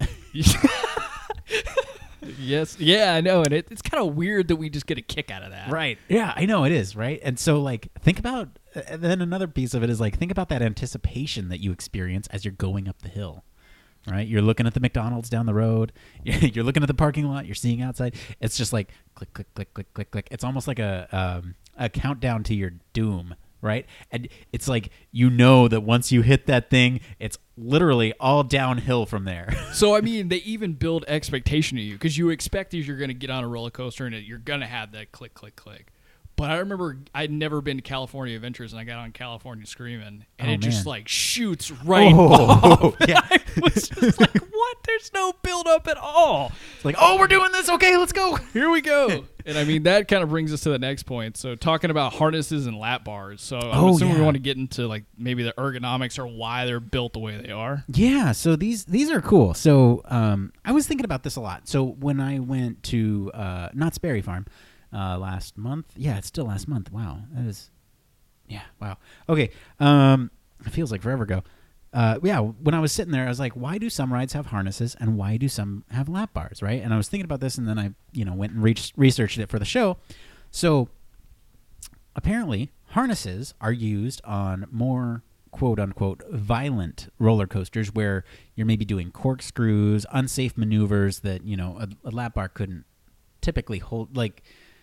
yes, 2.38 2.78
yeah, 2.78 3.14
I 3.14 3.20
know, 3.20 3.42
and 3.42 3.52
it, 3.52 3.68
it's 3.70 3.82
kind 3.82 4.06
of 4.06 4.14
weird 4.14 4.48
that 4.48 4.56
we 4.56 4.70
just 4.70 4.86
get 4.86 4.98
a 4.98 5.02
kick 5.02 5.30
out 5.30 5.42
of 5.42 5.50
that. 5.50 5.70
Right. 5.70 5.98
Yeah, 6.08 6.32
I 6.34 6.46
know 6.46 6.64
it 6.64 6.72
is, 6.72 6.96
right? 6.96 7.20
And 7.22 7.38
so 7.38 7.60
like 7.60 7.90
think 8.00 8.18
about 8.18 8.58
and 8.74 9.02
then 9.02 9.20
another 9.20 9.46
piece 9.46 9.74
of 9.74 9.82
it 9.82 9.90
is 9.90 10.00
like 10.00 10.18
think 10.18 10.32
about 10.32 10.48
that 10.48 10.62
anticipation 10.62 11.48
that 11.48 11.60
you 11.60 11.72
experience 11.72 12.26
as 12.28 12.44
you're 12.44 12.52
going 12.52 12.88
up 12.88 13.02
the 13.02 13.08
hill. 13.08 13.44
Right? 14.06 14.28
You're 14.28 14.42
looking 14.42 14.66
at 14.66 14.74
the 14.74 14.80
McDonald's 14.80 15.30
down 15.30 15.46
the 15.46 15.54
road. 15.54 15.90
You're 16.24 16.62
looking 16.62 16.82
at 16.82 16.88
the 16.88 16.94
parking 16.94 17.26
lot, 17.26 17.46
you're 17.46 17.54
seeing 17.54 17.80
outside. 17.80 18.14
It's 18.38 18.54
just 18.54 18.70
like 18.70 18.90
click 19.14 19.32
click 19.32 19.54
click 19.54 19.72
click 19.72 19.94
click 19.94 20.10
click. 20.10 20.28
It's 20.30 20.44
almost 20.44 20.68
like 20.68 20.78
a 20.78 21.08
um, 21.10 21.54
a 21.78 21.88
countdown 21.88 22.42
to 22.44 22.54
your 22.54 22.72
doom, 22.92 23.34
right? 23.64 23.86
And 24.12 24.28
it's 24.52 24.68
like 24.68 24.90
you 25.10 25.30
know 25.30 25.66
that 25.66 25.80
once 25.80 26.12
you 26.12 26.22
hit 26.22 26.46
that 26.46 26.70
thing, 26.70 27.00
it's 27.18 27.38
literally 27.56 28.12
all 28.20 28.44
downhill 28.44 29.06
from 29.06 29.24
there. 29.24 29.52
So 29.74 29.96
I 29.96 30.02
mean, 30.02 30.28
they 30.28 30.36
even 30.36 30.74
build 30.74 31.04
expectation 31.08 31.78
of 31.78 31.82
you 31.84 31.94
because 31.94 32.16
you 32.16 32.30
expect 32.30 32.74
if 32.74 32.86
you're 32.86 32.96
going 32.96 33.08
to 33.08 33.14
get 33.14 33.28
on 33.28 33.42
a 33.42 33.48
roller 33.48 33.70
coaster 33.70 34.06
and 34.06 34.14
you're 34.24 34.38
going 34.38 34.60
to 34.60 34.66
have 34.66 34.92
that 34.92 35.10
click, 35.10 35.34
click, 35.34 35.56
click. 35.56 35.88
But 36.36 36.50
I 36.52 36.58
remember 36.58 36.98
I'd 37.12 37.32
never 37.32 37.60
been 37.60 37.78
to 37.78 37.82
California 37.82 38.36
Adventures 38.36 38.72
and 38.72 38.78
I 38.80 38.84
got 38.84 38.98
on 38.98 39.10
California 39.10 39.66
Screaming 39.66 40.26
and 40.38 40.50
Oh, 40.50 40.52
it 40.52 40.58
just 40.58 40.86
like 40.86 41.08
shoots 41.08 41.72
right 41.72 42.12
Oh, 42.12 42.28
off. 42.28 42.96
yeah. 43.08 43.20
I 43.30 43.40
was 43.60 43.88
just 43.88 44.20
like, 44.20 44.36
what? 44.36 44.76
There's 44.86 45.10
no 45.12 45.32
build 45.42 45.66
up 45.66 45.88
at 45.88 45.96
all. 45.96 46.52
It's 46.76 46.84
like, 46.84 46.96
"Oh, 47.00 47.18
we're 47.18 47.26
doing 47.26 47.50
this. 47.52 47.68
Okay, 47.68 47.96
let's 47.96 48.12
go." 48.12 48.36
Here 48.52 48.70
we 48.70 48.80
go. 48.80 49.24
And 49.46 49.58
I 49.58 49.64
mean, 49.64 49.82
that 49.84 50.08
kind 50.08 50.22
of 50.22 50.28
brings 50.30 50.52
us 50.52 50.60
to 50.62 50.70
the 50.70 50.78
next 50.78 51.02
point. 51.04 51.36
So 51.36 51.54
talking 51.54 51.90
about 51.90 52.12
harnesses 52.14 52.66
and 52.66 52.78
lap 52.78 53.04
bars. 53.04 53.42
So 53.42 53.58
I'm 53.58 53.84
Oh, 53.84 53.94
assuming 53.94 54.16
we 54.16 54.22
want 54.22 54.36
to 54.36 54.42
get 54.42 54.56
into 54.56 54.86
like 54.86 55.04
maybe 55.18 55.42
the 55.42 55.52
ergonomics 55.58 56.18
or 56.18 56.26
why 56.26 56.64
they're 56.66 56.80
built 56.80 57.12
the 57.12 57.18
way 57.18 57.36
they 57.36 57.50
are. 57.52 57.84
Yeah, 57.88 58.32
so 58.32 58.56
these 58.56 58.84
these 58.86 59.10
are 59.10 59.20
cool. 59.20 59.54
So 59.54 60.02
um, 60.06 60.52
I 60.64 60.72
was 60.72 60.86
thinking 60.86 61.04
about 61.04 61.22
this 61.22 61.36
a 61.36 61.40
lot. 61.40 61.68
So 61.68 61.84
when 61.84 62.20
I 62.20 62.38
went 62.38 62.82
to 62.84 63.30
uh, 63.34 63.68
Knott's 63.74 63.98
Berry 63.98 64.22
Farm 64.22 64.46
uh, 64.92 65.18
last 65.18 65.58
month, 65.58 65.86
yeah, 65.96 66.18
it's 66.18 66.28
still 66.28 66.46
last 66.46 66.68
month. 66.68 66.90
Wow, 66.92 67.20
that 67.32 67.46
is, 67.46 67.70
yeah, 68.48 68.62
wow. 68.80 68.96
Okay, 69.28 69.50
um, 69.80 70.30
it 70.64 70.70
feels 70.70 70.90
like 70.92 71.02
forever 71.02 71.24
ago. 71.24 71.42
Uh, 71.94 72.18
yeah, 72.24 72.40
when 72.40 72.74
I 72.74 72.80
was 72.80 72.90
sitting 72.90 73.12
there, 73.12 73.24
I 73.24 73.28
was 73.28 73.38
like, 73.38 73.52
why 73.52 73.78
do 73.78 73.88
some 73.88 74.12
rides 74.12 74.32
have 74.32 74.46
harnesses 74.46 74.96
and 74.98 75.16
why 75.16 75.36
do 75.36 75.48
some 75.48 75.84
have 75.92 76.08
lap 76.08 76.34
bars, 76.34 76.60
right? 76.60 76.82
And 76.82 76.92
I 76.92 76.96
was 76.96 77.08
thinking 77.08 77.24
about 77.24 77.38
this, 77.38 77.56
and 77.56 77.68
then 77.68 77.78
I, 77.78 77.92
you 78.12 78.24
know, 78.24 78.34
went 78.34 78.52
and 78.52 78.62
re- 78.62 78.74
researched 78.96 79.38
it 79.38 79.48
for 79.48 79.60
the 79.60 79.64
show. 79.64 79.98
So 80.50 80.88
apparently 82.16 82.72
harnesses 82.88 83.54
are 83.60 83.72
used 83.72 84.20
on 84.24 84.66
more 84.72 85.22
quote 85.52 85.78
unquote 85.78 86.20
violent 86.32 87.08
roller 87.20 87.46
coasters 87.46 87.94
where 87.94 88.24
you're 88.56 88.66
maybe 88.66 88.84
doing 88.84 89.12
corkscrews 89.12 90.04
unsafe 90.12 90.56
maneuvers 90.56 91.20
that 91.20 91.44
you 91.44 91.56
know 91.56 91.78
a, 91.78 92.08
a 92.08 92.10
lap 92.10 92.34
bar 92.34 92.48
couldn't 92.48 92.84
typically 93.40 93.78
hold 93.78 94.16
like 94.16 94.42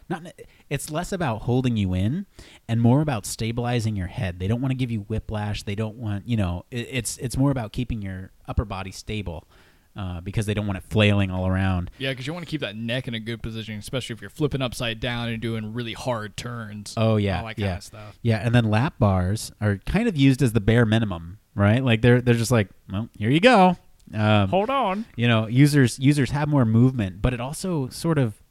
not 0.09 0.23
it's 0.71 0.89
less 0.89 1.11
about 1.11 1.41
holding 1.43 1.75
you 1.77 1.93
in 1.93 2.25
and 2.67 2.81
more 2.81 3.01
about 3.01 3.25
stabilizing 3.25 3.95
your 3.95 4.07
head 4.07 4.39
they 4.39 4.47
don't 4.47 4.61
want 4.61 4.71
to 4.71 4.75
give 4.75 4.89
you 4.89 5.01
whiplash 5.01 5.63
they 5.63 5.75
don't 5.75 5.95
want 5.97 6.27
you 6.27 6.37
know 6.37 6.65
it, 6.71 6.87
it's 6.89 7.17
it's 7.17 7.37
more 7.37 7.51
about 7.51 7.71
keeping 7.73 8.01
your 8.01 8.31
upper 8.47 8.65
body 8.65 8.91
stable 8.91 9.47
uh, 9.95 10.21
because 10.21 10.45
they 10.45 10.53
don't 10.53 10.67
want 10.67 10.77
it 10.77 10.83
flailing 10.89 11.29
all 11.29 11.45
around 11.45 11.91
Yeah, 11.97 12.11
because 12.11 12.25
you 12.25 12.31
want 12.33 12.45
to 12.45 12.49
keep 12.49 12.61
that 12.61 12.77
neck 12.77 13.09
in 13.09 13.13
a 13.13 13.19
good 13.19 13.43
position, 13.43 13.77
especially 13.77 14.13
if 14.13 14.21
you're 14.21 14.29
flipping 14.29 14.61
upside 14.61 15.01
down 15.01 15.27
and 15.27 15.41
doing 15.41 15.73
really 15.73 15.91
hard 15.91 16.37
turns. 16.37 16.93
Oh 16.95 17.17
yeah, 17.17 17.41
all 17.41 17.47
that 17.47 17.59
yeah, 17.59 17.67
kind 17.67 17.77
of 17.79 17.83
stuff. 17.83 18.19
yeah. 18.21 18.37
And 18.37 18.55
then 18.55 18.63
lap 18.71 18.93
bars 18.99 19.51
are 19.59 19.79
kind 19.85 20.07
of 20.07 20.15
used 20.15 20.41
as 20.41 20.53
the 20.53 20.61
bare 20.61 20.85
minimum, 20.85 21.39
right? 21.55 21.83
Like 21.83 22.01
they're 22.01 22.21
they're 22.21 22.35
just 22.35 22.51
like, 22.51 22.69
well, 22.89 23.09
here 23.17 23.29
you 23.29 23.41
go. 23.41 23.75
Um, 24.13 24.47
Hold 24.47 24.69
on. 24.69 25.03
you 25.17 25.27
know, 25.27 25.47
users 25.47 25.99
users 25.99 26.31
have 26.31 26.47
more 26.47 26.63
movement, 26.63 27.21
but 27.21 27.33
it 27.33 27.41
also 27.41 27.89
sort 27.89 28.17
of 28.17 28.41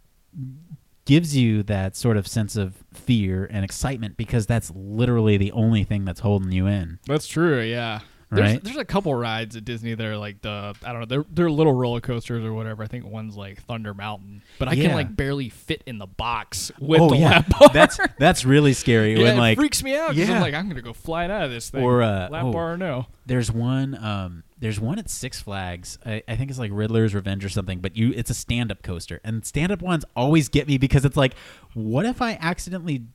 gives 1.04 1.36
you 1.36 1.62
that 1.64 1.96
sort 1.96 2.16
of 2.16 2.26
sense 2.26 2.56
of 2.56 2.84
fear 2.92 3.48
and 3.50 3.64
excitement 3.64 4.16
because 4.16 4.46
that's 4.46 4.70
literally 4.74 5.36
the 5.36 5.52
only 5.52 5.84
thing 5.84 6.04
that's 6.04 6.20
holding 6.20 6.52
you 6.52 6.66
in. 6.66 6.98
That's 7.06 7.26
true. 7.26 7.60
Yeah. 7.60 8.00
There's, 8.32 8.52
Right. 8.52 8.62
there's 8.62 8.76
a 8.76 8.84
couple 8.84 9.12
rides 9.12 9.56
at 9.56 9.64
Disney 9.64 9.94
that 9.94 10.06
are 10.06 10.16
like 10.16 10.40
the 10.40 10.72
I 10.84 10.92
don't 10.92 11.00
know 11.00 11.06
they're 11.06 11.24
they're 11.32 11.50
little 11.50 11.72
roller 11.72 12.00
coasters 12.00 12.44
or 12.44 12.52
whatever. 12.52 12.84
I 12.84 12.86
think 12.86 13.04
one's 13.04 13.36
like 13.36 13.60
Thunder 13.64 13.92
Mountain, 13.92 14.42
but 14.60 14.68
I 14.68 14.74
Yeah. 14.74 14.86
can 14.86 14.94
like 14.94 15.16
barely 15.16 15.48
fit 15.48 15.82
in 15.84 15.98
the 15.98 16.06
box 16.06 16.70
with 16.78 17.00
oh 17.00 17.10
the 17.10 17.16
yeah, 17.16 17.28
lap 17.30 17.48
bar. 17.58 17.70
that's 17.72 17.98
that's 18.20 18.44
really 18.44 18.72
scary 18.72 19.14
yeah, 19.16 19.22
when 19.24 19.34
it 19.34 19.38
like 19.38 19.58
freaks 19.58 19.82
me 19.82 19.96
out. 19.96 20.14
Yeah. 20.14 20.32
I'm 20.32 20.40
like 20.40 20.54
I'm 20.54 20.68
gonna 20.68 20.80
go 20.80 20.92
flying 20.92 21.32
out 21.32 21.42
of 21.42 21.50
this 21.50 21.70
thing. 21.70 21.82
Or, 21.82 22.02
uh, 22.02 22.28
lap 22.28 22.44
oh. 22.44 22.52
bar 22.52 22.74
or 22.74 22.76
no. 22.76 23.06
There's 23.26 23.50
one. 23.50 23.96
Um, 23.96 24.44
there's 24.60 24.78
one 24.78 24.98
at 24.98 25.10
Six 25.10 25.40
Flags. 25.40 25.98
I, 26.06 26.22
I 26.28 26.36
think 26.36 26.50
it's 26.50 26.58
like 26.58 26.70
Riddler's 26.72 27.14
Revenge 27.14 27.44
or 27.44 27.48
something. 27.48 27.80
But 27.80 27.96
you, 27.96 28.12
it's 28.14 28.30
a 28.30 28.34
stand-up 28.34 28.82
coaster, 28.82 29.20
and 29.24 29.44
stand-up 29.44 29.82
ones 29.82 30.04
always 30.14 30.48
get 30.48 30.68
me 30.68 30.78
because 30.78 31.04
it's 31.04 31.16
like, 31.16 31.34
what 31.74 32.06
if 32.06 32.20
I 32.22 32.38
accidentally, 32.40 33.06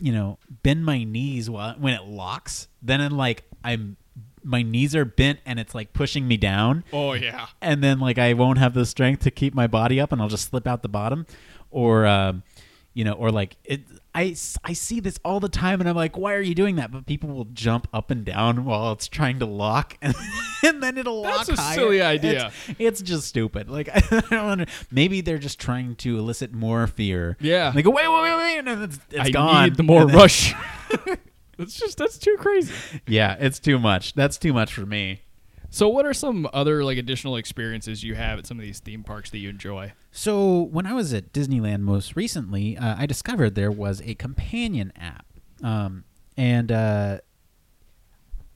you 0.00 0.12
know, 0.12 0.38
bend 0.62 0.84
my 0.84 1.02
knees 1.04 1.48
while 1.50 1.74
when 1.78 1.94
it 1.94 2.04
locks? 2.04 2.68
Then 2.82 3.00
I'm 3.00 3.16
like, 3.16 3.44
I'm 3.64 3.96
my 4.46 4.62
knees 4.62 4.94
are 4.94 5.06
bent 5.06 5.38
and 5.46 5.58
it's 5.58 5.74
like 5.74 5.94
pushing 5.94 6.28
me 6.28 6.36
down, 6.36 6.84
Oh 6.92 7.14
yeah. 7.14 7.46
and 7.62 7.82
then 7.82 7.98
like 7.98 8.18
I 8.18 8.34
won't 8.34 8.58
have 8.58 8.74
the 8.74 8.84
strength 8.84 9.22
to 9.22 9.30
keep 9.30 9.54
my 9.54 9.66
body 9.66 9.98
up, 9.98 10.12
and 10.12 10.20
I'll 10.20 10.28
just 10.28 10.50
slip 10.50 10.66
out 10.66 10.82
the 10.82 10.88
bottom, 10.88 11.26
or. 11.70 12.06
Um, 12.06 12.42
you 12.94 13.04
know, 13.04 13.12
or 13.12 13.30
like 13.30 13.56
it, 13.64 13.82
I, 14.14 14.36
I 14.62 14.72
see 14.72 15.00
this 15.00 15.18
all 15.24 15.40
the 15.40 15.48
time, 15.48 15.80
and 15.80 15.88
I'm 15.88 15.96
like, 15.96 16.16
why 16.16 16.34
are 16.34 16.40
you 16.40 16.54
doing 16.54 16.76
that? 16.76 16.92
But 16.92 17.04
people 17.04 17.30
will 17.30 17.46
jump 17.46 17.88
up 17.92 18.12
and 18.12 18.24
down 18.24 18.64
while 18.64 18.92
it's 18.92 19.08
trying 19.08 19.40
to 19.40 19.46
lock, 19.46 19.98
and, 20.02 20.14
and 20.62 20.80
then 20.82 20.96
it'll 20.96 21.22
That's 21.24 21.36
lock 21.38 21.46
That's 21.48 21.58
a 21.58 21.62
higher. 21.62 21.74
silly 21.74 22.00
idea. 22.00 22.52
It's, 22.68 22.78
it's 22.78 23.02
just 23.02 23.26
stupid. 23.26 23.68
Like 23.68 23.88
I 23.94 24.00
don't 24.00 24.32
under, 24.32 24.66
maybe 24.92 25.20
they're 25.20 25.38
just 25.38 25.58
trying 25.58 25.96
to 25.96 26.16
elicit 26.18 26.52
more 26.52 26.86
fear. 26.86 27.36
Yeah. 27.40 27.72
They 27.72 27.82
go 27.82 27.90
wait, 27.90 28.08
wait, 28.08 28.22
wait, 28.22 28.36
wait, 28.36 28.58
and 28.58 28.68
then 28.68 28.82
it's, 28.84 28.98
it's 29.10 29.20
I 29.20 29.30
gone. 29.30 29.64
need 29.64 29.76
the 29.76 29.82
more 29.82 30.06
then- 30.06 30.16
rush. 30.16 30.54
that's 31.58 31.74
just 31.74 31.98
that's 31.98 32.16
too 32.18 32.36
crazy. 32.38 32.72
Yeah, 33.08 33.36
it's 33.40 33.58
too 33.58 33.80
much. 33.80 34.14
That's 34.14 34.38
too 34.38 34.52
much 34.52 34.72
for 34.72 34.86
me. 34.86 35.22
So 35.74 35.88
what 35.88 36.06
are 36.06 36.14
some 36.14 36.48
other 36.52 36.84
like 36.84 36.98
additional 36.98 37.34
experiences 37.34 38.04
you 38.04 38.14
have 38.14 38.38
at 38.38 38.46
some 38.46 38.60
of 38.60 38.62
these 38.62 38.78
theme 38.78 39.02
parks 39.02 39.30
that 39.30 39.38
you 39.38 39.48
enjoy? 39.48 39.92
So 40.12 40.62
when 40.62 40.86
I 40.86 40.92
was 40.92 41.12
at 41.12 41.32
Disneyland 41.32 41.80
most 41.80 42.14
recently, 42.14 42.78
uh, 42.78 42.94
I 42.96 43.06
discovered 43.06 43.56
there 43.56 43.72
was 43.72 44.00
a 44.02 44.14
companion 44.14 44.92
app, 44.94 45.26
um, 45.64 46.04
and 46.36 46.70
uh, 46.70 47.18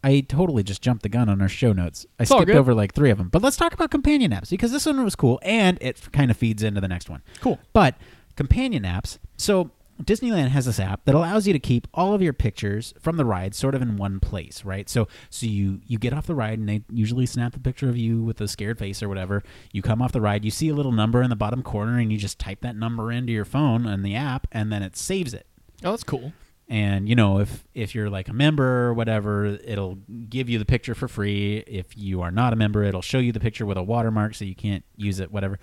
I 0.05 0.21
totally 0.21 0.63
just 0.63 0.81
jumped 0.81 1.03
the 1.03 1.09
gun 1.09 1.29
on 1.29 1.43
our 1.43 1.49
show 1.49 1.73
notes. 1.73 2.07
I 2.21 2.23
It's 2.23 2.31
skipped 2.31 2.51
over 2.51 2.73
like 2.73 2.95
three 2.95 3.11
of 3.11 3.19
them, 3.19 3.31
but 3.31 3.43
let's 3.43 3.57
talk 3.57 3.75
about 3.75 3.91
companion 3.91 4.31
apps 4.31 4.51
because 4.51 4.71
this 4.71 4.87
one 4.87 5.03
was 5.03 5.17
cool 5.17 5.41
and 5.43 5.77
it 5.81 6.01
kind 6.13 6.31
of 6.31 6.37
feeds 6.37 6.63
into 6.63 6.81
the 6.81 6.87
next 6.87 7.11
one. 7.11 7.23
Cool. 7.41 7.59
But 7.73 7.97
companion 8.37 8.85
apps. 8.85 9.19
So 9.37 9.73
Disneyland 10.03 10.49
has 10.49 10.67
this 10.67 10.79
app 10.79 11.05
that 11.05 11.15
allows 11.15 11.47
you 11.47 11.53
to 11.53 11.59
keep 11.59 11.89
all 11.93 12.15
of 12.15 12.23
your 12.23 12.33
pictures 12.33 12.95
from 13.01 13.17
the 13.17 13.25
ride 13.25 13.55
sort 13.55 13.75
of 13.75 13.83
in 13.83 13.97
one 13.97 14.21
place, 14.21 14.65
right? 14.65 14.89
So 14.89 15.09
so 15.31 15.47
you 15.47 15.81
you 15.87 15.99
get 15.99 16.13
off 16.13 16.27
the 16.27 16.35
ride 16.35 16.59
and 16.59 16.69
they 16.69 16.83
usually 16.91 17.27
snap 17.27 17.57
a 17.57 17.61
picture 17.61 17.89
of 17.89 17.97
you 17.97 18.23
with 18.23 18.41
a 18.41 18.49
scared 18.49 18.79
face 18.79 19.03
or 19.03 19.09
whatever. 19.09 19.43
You 19.73 19.83
come 19.83 20.01
off 20.01 20.13
the 20.13 20.21
ride, 20.21 20.45
you 20.45 20.51
see 20.51 20.69
a 20.69 20.75
little 20.75 20.93
number 20.93 21.23
in 21.23 21.31
the 21.31 21.37
bottom 21.37 21.63
corner 21.63 21.99
and 21.99 22.13
you 22.13 22.19
just 22.19 22.39
type 22.39 22.61
that 22.61 22.77
number 22.77 23.11
into 23.11 23.33
your 23.33 23.45
phone 23.45 23.87
and 23.87 24.05
the 24.05 24.15
app 24.15 24.47
and 24.53 24.73
then 24.73 24.83
it 24.83 24.97
saves 24.97 25.35
it. 25.35 25.47
Oh, 25.85 25.91
that's 25.91 26.05
cool. 26.05 26.33
And 26.69 27.09
you 27.09 27.15
know, 27.15 27.39
if 27.39 27.65
if 27.75 27.95
you're 27.95 28.11
like 28.11 28.29
a 28.29 28.35
member 28.35 28.89
or 28.89 28.95
whatever, 28.95 29.47
it'll 29.47 29.97
give 30.29 30.51
you 30.51 30.59
the 30.59 30.67
picture 30.67 30.95
for 30.95 31.09
free. 31.09 31.65
If 31.67 31.97
you 31.97 32.21
are 32.21 32.31
not 32.31 32.53
a 32.53 32.57
member, 32.57 32.83
it'll 32.83 33.01
show 33.01 33.19
you 33.19 33.33
the 33.33 33.41
picture 33.41 33.65
with 33.65 33.79
a 33.79 33.83
watermark 33.83 34.35
so 34.35 34.45
you 34.45 34.55
can't 34.55 34.85
use 34.95 35.19
it, 35.19 35.33
whatever. 35.33 35.59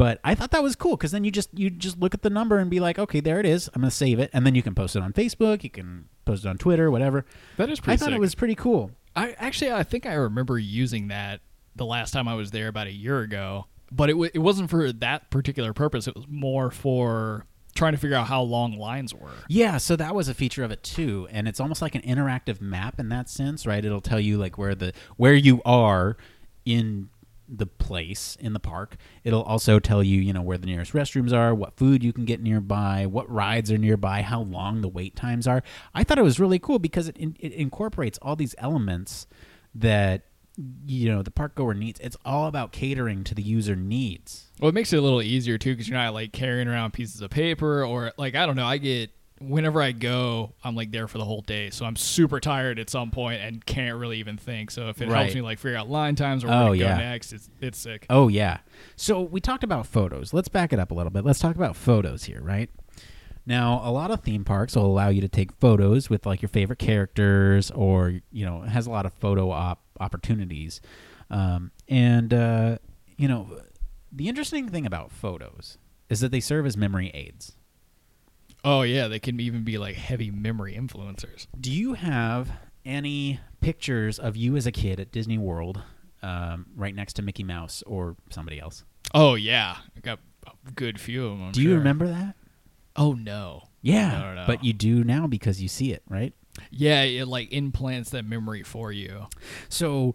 But 0.00 0.18
I 0.24 0.34
thought 0.34 0.50
that 0.52 0.62
was 0.62 0.76
cool 0.76 0.96
because 0.96 1.10
then 1.10 1.24
you 1.24 1.30
just 1.30 1.50
you 1.52 1.68
just 1.68 2.00
look 2.00 2.14
at 2.14 2.22
the 2.22 2.30
number 2.30 2.56
and 2.56 2.70
be 2.70 2.80
like, 2.80 2.98
okay, 2.98 3.20
there 3.20 3.38
it 3.38 3.44
is. 3.44 3.68
I'm 3.74 3.82
gonna 3.82 3.90
save 3.90 4.18
it, 4.18 4.30
and 4.32 4.46
then 4.46 4.54
you 4.54 4.62
can 4.62 4.74
post 4.74 4.96
it 4.96 5.02
on 5.02 5.12
Facebook, 5.12 5.62
you 5.62 5.68
can 5.68 6.06
post 6.24 6.46
it 6.46 6.48
on 6.48 6.56
Twitter, 6.56 6.90
whatever. 6.90 7.26
That 7.58 7.68
is 7.68 7.80
pretty. 7.80 7.92
I 7.92 7.96
thought 7.98 8.06
sick. 8.06 8.14
it 8.14 8.18
was 8.20 8.34
pretty 8.34 8.54
cool. 8.54 8.92
I 9.14 9.32
actually 9.32 9.72
I 9.72 9.82
think 9.82 10.06
I 10.06 10.14
remember 10.14 10.58
using 10.58 11.08
that 11.08 11.42
the 11.76 11.84
last 11.84 12.12
time 12.12 12.28
I 12.28 12.34
was 12.34 12.50
there 12.50 12.68
about 12.68 12.86
a 12.86 12.92
year 12.92 13.20
ago, 13.20 13.66
but 13.92 14.08
it 14.08 14.14
w- 14.14 14.30
it 14.32 14.38
wasn't 14.38 14.70
for 14.70 14.90
that 14.90 15.30
particular 15.30 15.74
purpose. 15.74 16.08
It 16.08 16.16
was 16.16 16.24
more 16.30 16.70
for 16.70 17.44
trying 17.74 17.92
to 17.92 17.98
figure 17.98 18.16
out 18.16 18.26
how 18.26 18.40
long 18.40 18.78
lines 18.78 19.12
were. 19.12 19.28
Yeah, 19.50 19.76
so 19.76 19.96
that 19.96 20.14
was 20.14 20.28
a 20.28 20.34
feature 20.34 20.64
of 20.64 20.70
it 20.70 20.82
too, 20.82 21.28
and 21.30 21.46
it's 21.46 21.60
almost 21.60 21.82
like 21.82 21.94
an 21.94 22.00
interactive 22.00 22.62
map 22.62 22.98
in 22.98 23.10
that 23.10 23.28
sense, 23.28 23.66
right? 23.66 23.84
It'll 23.84 24.00
tell 24.00 24.18
you 24.18 24.38
like 24.38 24.56
where 24.56 24.74
the 24.74 24.94
where 25.18 25.34
you 25.34 25.60
are 25.66 26.16
in 26.64 27.10
the 27.50 27.66
place 27.66 28.36
in 28.40 28.52
the 28.52 28.60
park. 28.60 28.96
It'll 29.24 29.42
also 29.42 29.78
tell 29.78 30.02
you, 30.02 30.20
you 30.20 30.32
know, 30.32 30.42
where 30.42 30.58
the 30.58 30.66
nearest 30.66 30.92
restrooms 30.92 31.32
are, 31.32 31.54
what 31.54 31.76
food 31.76 32.04
you 32.04 32.12
can 32.12 32.24
get 32.24 32.40
nearby, 32.40 33.06
what 33.06 33.30
rides 33.30 33.70
are 33.72 33.78
nearby, 33.78 34.22
how 34.22 34.42
long 34.42 34.80
the 34.80 34.88
wait 34.88 35.16
times 35.16 35.46
are. 35.46 35.62
I 35.94 36.04
thought 36.04 36.18
it 36.18 36.22
was 36.24 36.38
really 36.38 36.58
cool 36.58 36.78
because 36.78 37.08
it, 37.08 37.16
it 37.16 37.52
incorporates 37.52 38.18
all 38.22 38.36
these 38.36 38.54
elements 38.58 39.26
that 39.74 40.22
you 40.86 41.08
know 41.08 41.22
the 41.22 41.30
park 41.30 41.54
goer 41.54 41.74
needs. 41.74 42.00
It's 42.00 42.16
all 42.24 42.46
about 42.46 42.72
catering 42.72 43.24
to 43.24 43.34
the 43.34 43.42
user 43.42 43.76
needs. 43.76 44.50
Well, 44.60 44.68
it 44.68 44.74
makes 44.74 44.92
it 44.92 44.98
a 44.98 45.02
little 45.02 45.22
easier 45.22 45.58
too 45.58 45.72
because 45.72 45.88
you're 45.88 45.98
not 45.98 46.14
like 46.14 46.32
carrying 46.32 46.68
around 46.68 46.92
pieces 46.92 47.20
of 47.20 47.30
paper 47.30 47.84
or 47.84 48.12
like 48.16 48.34
I 48.34 48.46
don't 48.46 48.56
know. 48.56 48.66
I 48.66 48.78
get 48.78 49.10
whenever 49.40 49.80
I 49.82 49.92
go, 49.92 50.52
I'm 50.62 50.74
like 50.76 50.90
there 50.90 51.08
for 51.08 51.18
the 51.18 51.24
whole 51.24 51.40
day, 51.40 51.70
so 51.70 51.84
I'm 51.86 51.96
super 51.96 52.40
tired 52.40 52.78
at 52.78 52.90
some 52.90 53.10
point 53.10 53.40
and 53.40 53.64
can't 53.64 53.98
really 53.98 54.18
even 54.18 54.36
think. 54.36 54.70
So 54.70 54.88
if 54.88 55.00
it 55.00 55.08
Right. 55.08 55.20
helps 55.22 55.34
me 55.34 55.40
like 55.40 55.58
figure 55.58 55.76
out 55.78 55.88
line 55.88 56.14
times 56.14 56.44
or 56.44 56.48
where 56.48 56.62
Oh, 56.68 56.72
to 56.72 56.78
go 56.78 56.84
next, 56.96 57.32
it's 57.32 57.48
it's 57.60 57.78
sick. 57.78 58.06
Oh 58.10 58.28
yeah. 58.28 58.58
So 58.96 59.20
we 59.22 59.40
talked 59.40 59.64
about 59.64 59.86
photos. 59.86 60.32
Let's 60.34 60.48
back 60.48 60.72
it 60.72 60.78
up 60.78 60.90
a 60.90 60.94
little 60.94 61.10
bit. 61.10 61.24
Let's 61.24 61.38
talk 61.40 61.56
about 61.56 61.74
photos 61.76 62.24
here, 62.24 62.40
right? 62.42 62.70
Now, 63.46 63.80
a 63.82 63.90
lot 63.90 64.10
of 64.10 64.20
theme 64.20 64.44
parks 64.44 64.76
will 64.76 64.84
allow 64.86 65.08
you 65.08 65.22
to 65.22 65.28
take 65.28 65.52
photos 65.52 66.10
with 66.10 66.26
like 66.26 66.42
your 66.42 66.50
favorite 66.50 66.78
characters, 66.78 67.70
or 67.70 68.20
you 68.30 68.44
know, 68.44 68.60
has 68.60 68.86
a 68.86 68.90
lot 68.90 69.06
of 69.06 69.12
photo 69.14 69.50
op 69.50 69.82
opportunities. 69.98 70.80
Um, 71.30 71.70
and 71.88 72.34
uh, 72.34 72.78
you 73.16 73.26
know, 73.28 73.60
the 74.12 74.28
interesting 74.28 74.68
thing 74.68 74.84
about 74.84 75.10
photos 75.10 75.78
is 76.10 76.20
that 76.20 76.30
they 76.30 76.40
serve 76.40 76.66
as 76.66 76.76
memory 76.76 77.10
aids. 77.14 77.56
Oh 78.64 78.82
yeah, 78.82 79.08
they 79.08 79.18
can 79.18 79.40
even 79.40 79.64
be 79.64 79.78
like 79.78 79.96
heavy 79.96 80.30
memory 80.30 80.74
influencers. 80.76 81.46
Do 81.58 81.72
you 81.72 81.94
have 81.94 82.50
any 82.84 83.40
pictures 83.60 84.18
of 84.18 84.36
you 84.36 84.56
as 84.56 84.66
a 84.66 84.72
kid 84.72 85.00
at 85.00 85.12
Disney 85.12 85.38
World, 85.38 85.82
um, 86.22 86.66
right 86.76 86.94
next 86.94 87.14
to 87.14 87.22
Mickey 87.22 87.42
Mouse 87.44 87.82
or 87.86 88.16
somebody 88.30 88.60
else? 88.60 88.84
Oh 89.14 89.34
yeah, 89.34 89.76
I 89.96 90.00
got 90.00 90.20
a 90.46 90.70
good 90.72 91.00
few 91.00 91.24
of 91.26 91.30
them. 91.38 91.46
I'm 91.46 91.52
Do 91.52 91.62
you 91.62 91.74
remember 91.74 92.06
that? 92.08 92.34
Oh 92.96 93.12
no. 93.12 93.62
Yeah, 93.82 94.10
No, 94.12 94.20
no, 94.20 94.34
no. 94.34 94.44
but 94.46 94.62
you 94.62 94.74
do 94.74 95.04
now 95.04 95.26
because 95.26 95.62
you 95.62 95.68
see 95.68 95.92
it, 95.92 96.02
right? 96.08 96.34
Yeah, 96.70 97.02
it 97.02 97.26
like 97.28 97.50
implants 97.50 98.10
that 98.10 98.26
memory 98.26 98.62
for 98.62 98.92
you. 98.92 99.26
So 99.70 100.14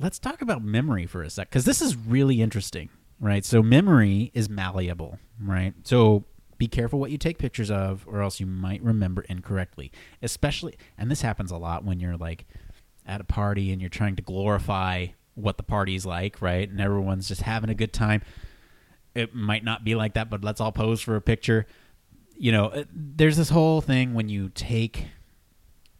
let's 0.00 0.18
talk 0.18 0.42
about 0.42 0.64
memory 0.64 1.06
for 1.06 1.22
a 1.22 1.30
sec, 1.30 1.50
because 1.50 1.64
this 1.64 1.80
is 1.80 1.94
really 1.96 2.42
interesting, 2.42 2.88
right? 3.20 3.44
So 3.44 3.62
memory 3.62 4.32
is 4.34 4.48
malleable, 4.48 5.20
right? 5.40 5.72
So 5.84 6.24
be 6.58 6.66
careful 6.66 6.98
what 6.98 7.10
you 7.10 7.18
take 7.18 7.38
pictures 7.38 7.70
of, 7.70 8.04
or 8.06 8.22
else 8.22 8.40
you 8.40 8.46
might 8.46 8.82
remember 8.82 9.22
incorrectly. 9.22 9.90
Especially, 10.22 10.74
and 10.96 11.10
this 11.10 11.22
happens 11.22 11.50
a 11.50 11.56
lot 11.56 11.84
when 11.84 12.00
you're 12.00 12.16
like 12.16 12.46
at 13.06 13.20
a 13.20 13.24
party 13.24 13.72
and 13.72 13.80
you're 13.80 13.90
trying 13.90 14.16
to 14.16 14.22
glorify 14.22 15.06
what 15.34 15.56
the 15.56 15.62
party's 15.62 16.06
like, 16.06 16.40
right? 16.40 16.68
And 16.68 16.80
everyone's 16.80 17.28
just 17.28 17.42
having 17.42 17.70
a 17.70 17.74
good 17.74 17.92
time. 17.92 18.22
It 19.14 19.34
might 19.34 19.64
not 19.64 19.84
be 19.84 19.94
like 19.94 20.14
that, 20.14 20.30
but 20.30 20.42
let's 20.42 20.60
all 20.60 20.72
pose 20.72 21.00
for 21.00 21.16
a 21.16 21.20
picture. 21.20 21.66
You 22.36 22.52
know, 22.52 22.66
uh, 22.66 22.84
there's 22.92 23.36
this 23.36 23.50
whole 23.50 23.80
thing 23.80 24.14
when 24.14 24.28
you 24.28 24.48
take 24.48 25.06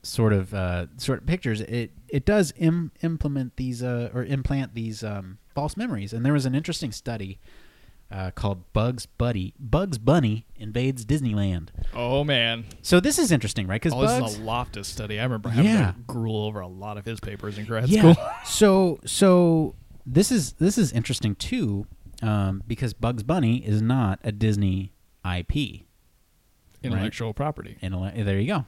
sort 0.03 0.33
of 0.33 0.53
uh, 0.53 0.87
sort 0.97 1.21
of 1.21 1.27
pictures, 1.27 1.61
it 1.61 1.93
it 2.09 2.25
does 2.25 2.53
Im- 2.57 2.93
implement 3.03 3.57
these 3.57 3.83
uh, 3.83 4.11
or 4.15 4.25
implant 4.25 4.75
these 4.75 5.03
um, 5.03 5.39
false 5.55 5.77
memories. 5.77 6.13
And 6.13 6.25
there 6.25 6.33
was 6.33 6.47
an 6.47 6.55
interesting 6.55 6.93
study 6.93 7.39
uh, 8.15 8.31
called 8.31 8.73
Bugs 8.73 9.07
Buddy 9.07 9.55
Bugs 9.59 9.99
Bunny 9.99 10.47
invades 10.57 11.05
Disneyland. 11.05 11.71
Oh 11.93 12.23
man. 12.23 12.65
So 12.81 13.01
this 13.01 13.19
is 13.19 13.33
interesting, 13.33 13.67
right? 13.67 13.83
Because 13.83 13.93
Oh, 13.93 14.03
this 14.21 14.33
is 14.35 14.39
a 14.39 14.43
Loftus 14.43 14.87
study. 14.87 15.19
I 15.19 15.25
remember 15.25 15.49
having 15.49 15.71
Yeah. 15.71 15.93
to 15.93 15.97
gruel 16.07 16.45
over 16.45 16.61
a 16.61 16.69
lot 16.69 16.97
of 16.97 17.05
his 17.05 17.19
papers 17.19 17.59
in 17.59 17.65
grad 17.65 17.89
yeah. 17.89 18.13
school. 18.13 18.27
so 18.45 19.01
so 19.05 19.75
this 20.07 20.31
is 20.31 20.53
this 20.55 20.79
is 20.79 20.93
interesting 20.93 21.35
too, 21.35 21.87
um, 22.23 22.63
because 22.69 22.95
Bugs 22.95 23.25
Bunny 23.25 23.57
is 23.57 23.83
not 23.83 24.21
a 24.23 24.31
Disney 24.31 24.93
IP. 25.29 25.83
Intellectual 26.85 27.35
property. 27.35 27.79
Intelle- 27.83 28.25
there 28.25 28.39
you 28.39 28.47
go. 28.47 28.67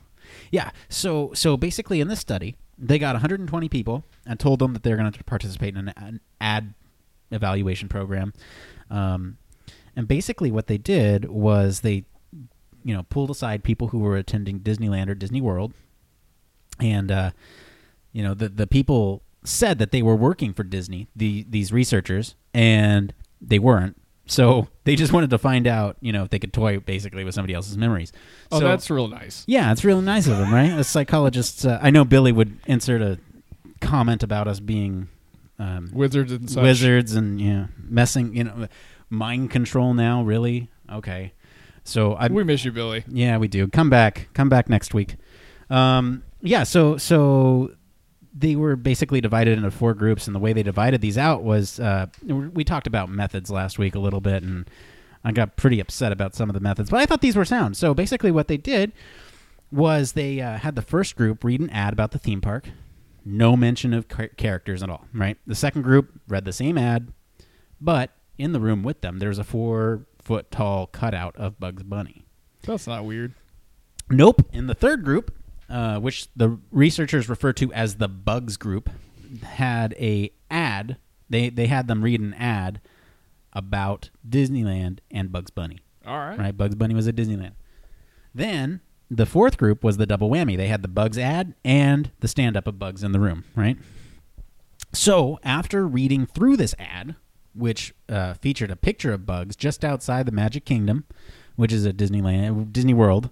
Yeah. 0.51 0.71
So 0.89 1.31
so 1.35 1.57
basically, 1.57 2.01
in 2.01 2.09
this 2.09 2.19
study, 2.19 2.57
they 2.77 2.99
got 2.99 3.15
120 3.15 3.69
people 3.69 4.05
and 4.27 4.41
told 4.41 4.59
them 4.59 4.73
that 4.73 4.83
they're 4.83 4.97
going 4.97 5.13
to 5.13 5.25
participate 5.25 5.77
in 5.77 5.89
an, 5.89 5.95
an 5.97 6.21
ad 6.41 6.75
evaluation 7.31 7.89
program. 7.89 8.33
Um, 8.91 9.39
and 9.95 10.07
basically, 10.07 10.51
what 10.51 10.67
they 10.67 10.79
did 10.79 11.27
was 11.27 11.81
they, 11.81 12.05
you 12.85 12.95
know, 12.95 13.03
pulled 13.05 13.31
aside 13.31 13.65
people 13.65 13.89
who 13.89 13.99
were 13.99 14.17
attending 14.17 14.61
Disneyland 14.61 15.09
or 15.09 15.15
Disney 15.15 15.41
World, 15.41 15.73
and 16.79 17.11
uh, 17.11 17.31
you 18.13 18.23
know, 18.23 18.35
the 18.35 18.49
the 18.49 18.67
people 18.67 19.23
said 19.45 19.79
that 19.79 19.91
they 19.93 20.03
were 20.03 20.17
working 20.17 20.53
for 20.53 20.63
Disney. 20.65 21.09
The 21.17 21.47
these 21.49 21.73
researchers 21.73 22.35
and 22.53 23.15
they 23.41 23.59
weren't. 23.59 23.97
So 24.27 24.69
they 24.85 24.97
just 24.97 25.13
wanted 25.13 25.31
to 25.31 25.39
find 25.39 25.67
out, 25.67 25.97
you 26.01 26.13
know, 26.13 26.25
if 26.25 26.31
they 26.31 26.39
could 26.39 26.53
toy 26.53 26.79
basically 26.81 27.23
with 27.25 27.35
somebody 27.35 27.55
else's 27.55 27.77
memories. 27.79 28.13
Oh, 28.51 28.59
So- 28.59 28.65
that's 28.69 28.91
real 28.91 29.09
nice. 29.09 29.45
yeah, 29.47 29.71
it's 29.73 29.85
really 29.85 30.03
nice 30.03 30.27
of 30.27 30.37
them, 30.39 30.53
right? 30.53 30.71
As 30.71 30.89
psychologists, 30.89 31.65
uh, 31.65 31.79
I 31.81 31.91
know 31.91 32.05
Billy 32.05 32.33
would 32.33 32.59
insert 32.67 33.03
a 33.03 33.19
comment 33.81 34.23
about 34.23 34.49
us 34.49 34.59
being 34.59 35.09
um, 35.59 35.91
Wizards 35.93 36.33
and 36.33 36.51
such. 36.51 36.63
wizards 36.63 37.15
and 37.15 37.41
yeah, 37.41 37.67
messing, 37.79 38.35
you 38.37 38.45
know, 38.45 38.69
mind 39.11 39.51
control. 39.51 39.95
Now, 39.95 40.23
really? 40.23 40.71
Okay. 40.93 41.33
So 41.85 42.15
I, 42.15 42.27
We 42.29 42.45
miss 42.45 42.65
you, 42.65 42.73
Billy. 42.73 43.05
yeah, 43.09 43.39
we 43.39 43.49
do. 43.49 43.69
Come 43.69 43.89
back. 43.91 44.29
Come 44.35 44.49
back 44.49 44.69
next 44.69 44.93
week. 44.93 45.17
Um, 45.71 46.23
yeah. 46.43 46.65
So 46.65 46.97
so 46.97 47.73
they 48.39 48.55
were 48.57 48.77
basically 48.77 49.21
divided 49.21 49.57
into 49.57 49.71
four 49.71 49.95
groups, 49.95 50.27
and 50.27 50.35
the 50.35 50.41
way 50.41 50.53
they 50.53 50.63
divided 50.63 51.01
these 51.01 51.17
out 51.17 51.43
was 51.43 51.81
uh, 51.81 52.07
we 52.23 52.65
talked 52.65 52.87
about 52.87 53.09
methods 53.09 53.51
last 53.51 53.79
week 53.79 53.95
a 53.95 53.99
little 53.99 54.21
bit, 54.21 54.43
and 54.43 54.69
I 55.25 55.33
got 55.33 55.57
pretty 55.57 55.81
upset 55.81 56.13
about 56.13 56.35
some 56.35 56.51
of 56.51 56.55
the 56.55 56.61
methods, 56.61 56.91
but 56.91 57.01
I 57.01 57.07
thought 57.07 57.21
these 57.23 57.35
were 57.37 57.45
sound. 57.47 57.77
So 57.77 57.95
basically, 57.95 58.31
what 58.31 58.49
they 58.49 58.59
did 58.59 58.93
was 59.73 60.13
they 60.13 60.41
uh, 60.41 60.59
had 60.59 60.75
the 60.77 60.83
first 60.83 61.17
group 61.17 61.43
read 61.45 61.61
an 61.61 61.71
ad 61.71 61.93
about 61.93 62.11
the 62.13 62.19
theme 62.19 62.41
park, 62.41 62.69
no 63.27 63.57
mention 63.57 63.93
of 63.93 64.09
char- 64.09 64.29
characters 64.29 64.83
at 64.83 64.89
all. 64.89 65.07
Right. 65.13 65.37
The 65.47 65.55
second 65.55 65.83
group 65.83 66.21
read 66.29 66.45
the 66.45 66.53
same 66.53 66.79
ad, 66.79 67.13
but 67.81 68.13
in 68.39 68.53
the 68.53 68.61
room 68.61 68.83
with 68.83 69.01
them, 69.01 69.19
there's 69.19 69.39
a 69.39 69.45
four 69.45 70.07
foot 70.23 70.51
tall 70.51 70.87
cutout 70.87 71.37
of 71.37 71.59
Bugs 71.61 71.83
Bunny. 71.83 72.25
That's 72.63 72.87
not 72.87 73.05
weird. 73.05 73.35
Nope. 74.09 74.49
In 74.53 74.69
the 74.69 74.75
third 74.75 75.05
group, 75.05 75.35
uh, 75.69 75.99
which 75.99 76.29
the 76.37 76.59
researchers 76.71 77.29
refer 77.29 77.53
to 77.55 77.73
as 77.73 77.97
the 77.97 78.09
Bugs 78.09 78.57
group, 78.57 78.89
had 79.43 79.95
a 79.95 80.31
ad. 80.51 80.97
They 81.29 81.49
they 81.49 81.67
had 81.67 81.89
them 81.89 82.03
read 82.03 82.21
an 82.21 82.35
ad 82.35 82.81
about 83.53 84.11
Disneyland 84.29 85.01
and 85.11 85.33
Bugs 85.33 85.51
Bunny. 85.51 85.81
All 86.07 86.17
right. 86.19 86.39
Right, 86.39 86.57
Bugs 86.57 86.77
Bunny 86.77 86.95
was 86.95 87.09
at 87.09 87.17
Disneyland. 87.17 87.55
Then 88.33 88.81
the 89.11 89.27
fourth 89.27 89.57
group 89.59 89.85
was 89.85 89.97
the 89.97 90.07
double 90.07 90.31
whammy. 90.31 90.57
They 90.57 90.69
had 90.69 90.83
the 90.83 90.89
Bugs 90.89 91.19
ad 91.19 91.55
and 91.65 92.11
the 92.21 92.29
stand 92.29 92.57
up 92.57 92.67
of 92.67 92.79
Bugs 92.79 93.03
in 93.03 93.13
the 93.13 93.21
room. 93.21 93.45
Right. 93.55 93.77
So 94.93 95.39
after 95.45 95.87
reading 95.87 96.27
through 96.27 96.57
this 96.57 96.75
ad, 96.79 97.17
which 97.55 97.95
uh, 98.09 98.35
featured 98.35 98.71
a 98.71 98.77
picture 98.77 99.13
of 99.13 99.27
Bugs 99.27 99.57
just 99.57 99.85
outside 99.85 100.27
the 100.27 100.33
Magic 100.33 100.65
Kingdom, 100.65 101.05
which 101.57 101.73
is 101.73 101.87
at 101.87 101.97
Disneyland, 101.97 102.73
Disney 102.73 102.95
World, 102.95 103.31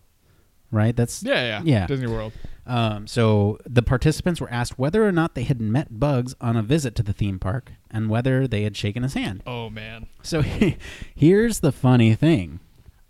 right? 0.70 0.94
That's 0.96 1.22
Yeah, 1.22 1.44
yeah. 1.44 1.60
Yeah. 1.64 1.86
Disney 1.86 2.06
World. 2.06 2.32
um, 2.66 3.06
so 3.06 3.58
the 3.66 3.82
participants 3.82 4.40
were 4.40 4.50
asked 4.50 4.78
whether 4.78 5.06
or 5.06 5.12
not 5.12 5.34
they 5.34 5.42
had 5.42 5.60
met 5.60 5.98
Bugs 6.00 6.34
on 6.40 6.56
a 6.56 6.62
visit 6.62 6.94
to 6.96 7.02
the 7.02 7.12
theme 7.12 7.38
park 7.38 7.72
and 7.90 8.08
whether 8.08 8.46
they 8.48 8.62
had 8.62 8.76
shaken 8.76 9.02
his 9.02 9.14
hand. 9.14 9.42
Oh 9.46 9.68
man. 9.70 10.06
So 10.22 10.42
here's 11.14 11.60
the 11.60 11.72
funny 11.72 12.14
thing. 12.14 12.60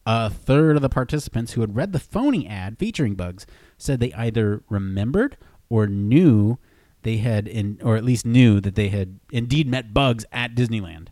A 0.06 0.28
third 0.28 0.76
of 0.76 0.82
the 0.82 0.88
participants 0.90 1.52
who 1.52 1.60
had 1.62 1.74
read 1.76 1.92
the 1.92 1.98
phony 2.00 2.46
ad 2.46 2.78
featuring 2.78 3.14
Bugs 3.14 3.46
said 3.78 4.00
they 4.00 4.12
either 4.12 4.62
remembered 4.68 5.36
or 5.70 5.86
knew 5.86 6.58
they 7.02 7.16
had 7.18 7.48
in 7.48 7.78
or 7.82 7.96
at 7.96 8.04
least 8.04 8.26
knew 8.26 8.60
that 8.60 8.74
they 8.74 8.88
had 8.88 9.18
indeed 9.32 9.66
met 9.66 9.94
Bugs 9.94 10.24
at 10.32 10.54
Disneyland. 10.54 11.08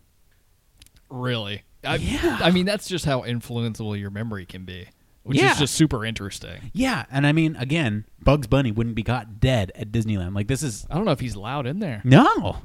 Really? 1.11 1.63
I, 1.85 1.97
Yeah. 1.97 2.39
I 2.43 2.51
mean, 2.51 2.67
that's 2.67 2.87
just 2.89 3.05
how 3.05 3.23
influenceable 3.23 3.99
your 3.99 4.11
memory 4.11 4.47
can 4.47 4.65
be, 4.65 4.87
which 5.23 5.39
Yeah. 5.39 5.53
is 5.53 5.59
just 5.59 5.75
super 5.75 6.05
interesting. 6.05 6.71
Yeah, 6.73 7.07
and 7.11 7.27
I 7.27 7.33
mean 7.33 7.57
again, 7.57 8.05
Bugs 8.23 8.47
Bunny 8.47 8.73
wouldn't 8.73 8.95
be 8.95 9.03
caught 9.03 9.41
dead 9.41 9.73
at 9.75 9.91
Disneyland. 9.91 10.35
Like 10.35 10.49
this 10.49 10.63
is 10.63 10.87
I 10.91 10.95
don't 10.97 11.05
know 11.07 11.13
if 11.13 11.21
he's 11.21 11.35
allowed 11.35 11.67
in 11.67 11.79
there. 11.81 12.03
No. 12.05 12.59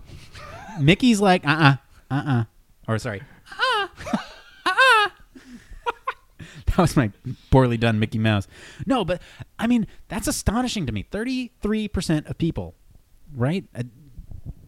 Mickey's 0.80 1.20
like, 1.22 1.46
uh 1.48 1.76
uh-uh, 2.12 2.16
uh, 2.16 2.24
uh 2.32 2.44
Or 2.88 3.00
sorry. 3.00 3.22
Uh 3.52 3.88
uh. 4.14 4.18
Uh 4.66 4.72
uh. 4.76 5.10
that 6.78 6.84
was 6.84 6.96
my 6.96 7.12
poorly 7.50 7.78
done 7.78 8.00
Mickey 8.00 8.20
Mouse. 8.20 8.48
No, 8.86 9.04
but 9.04 9.22
I 9.58 9.68
mean, 9.68 9.88
that's 10.08 10.28
astonishing 10.28 10.86
to 10.86 10.92
me. 10.92 11.04
33% 11.12 12.30
of 12.30 12.38
people, 12.38 12.76
right? 13.36 13.66
Uh, 13.76 13.84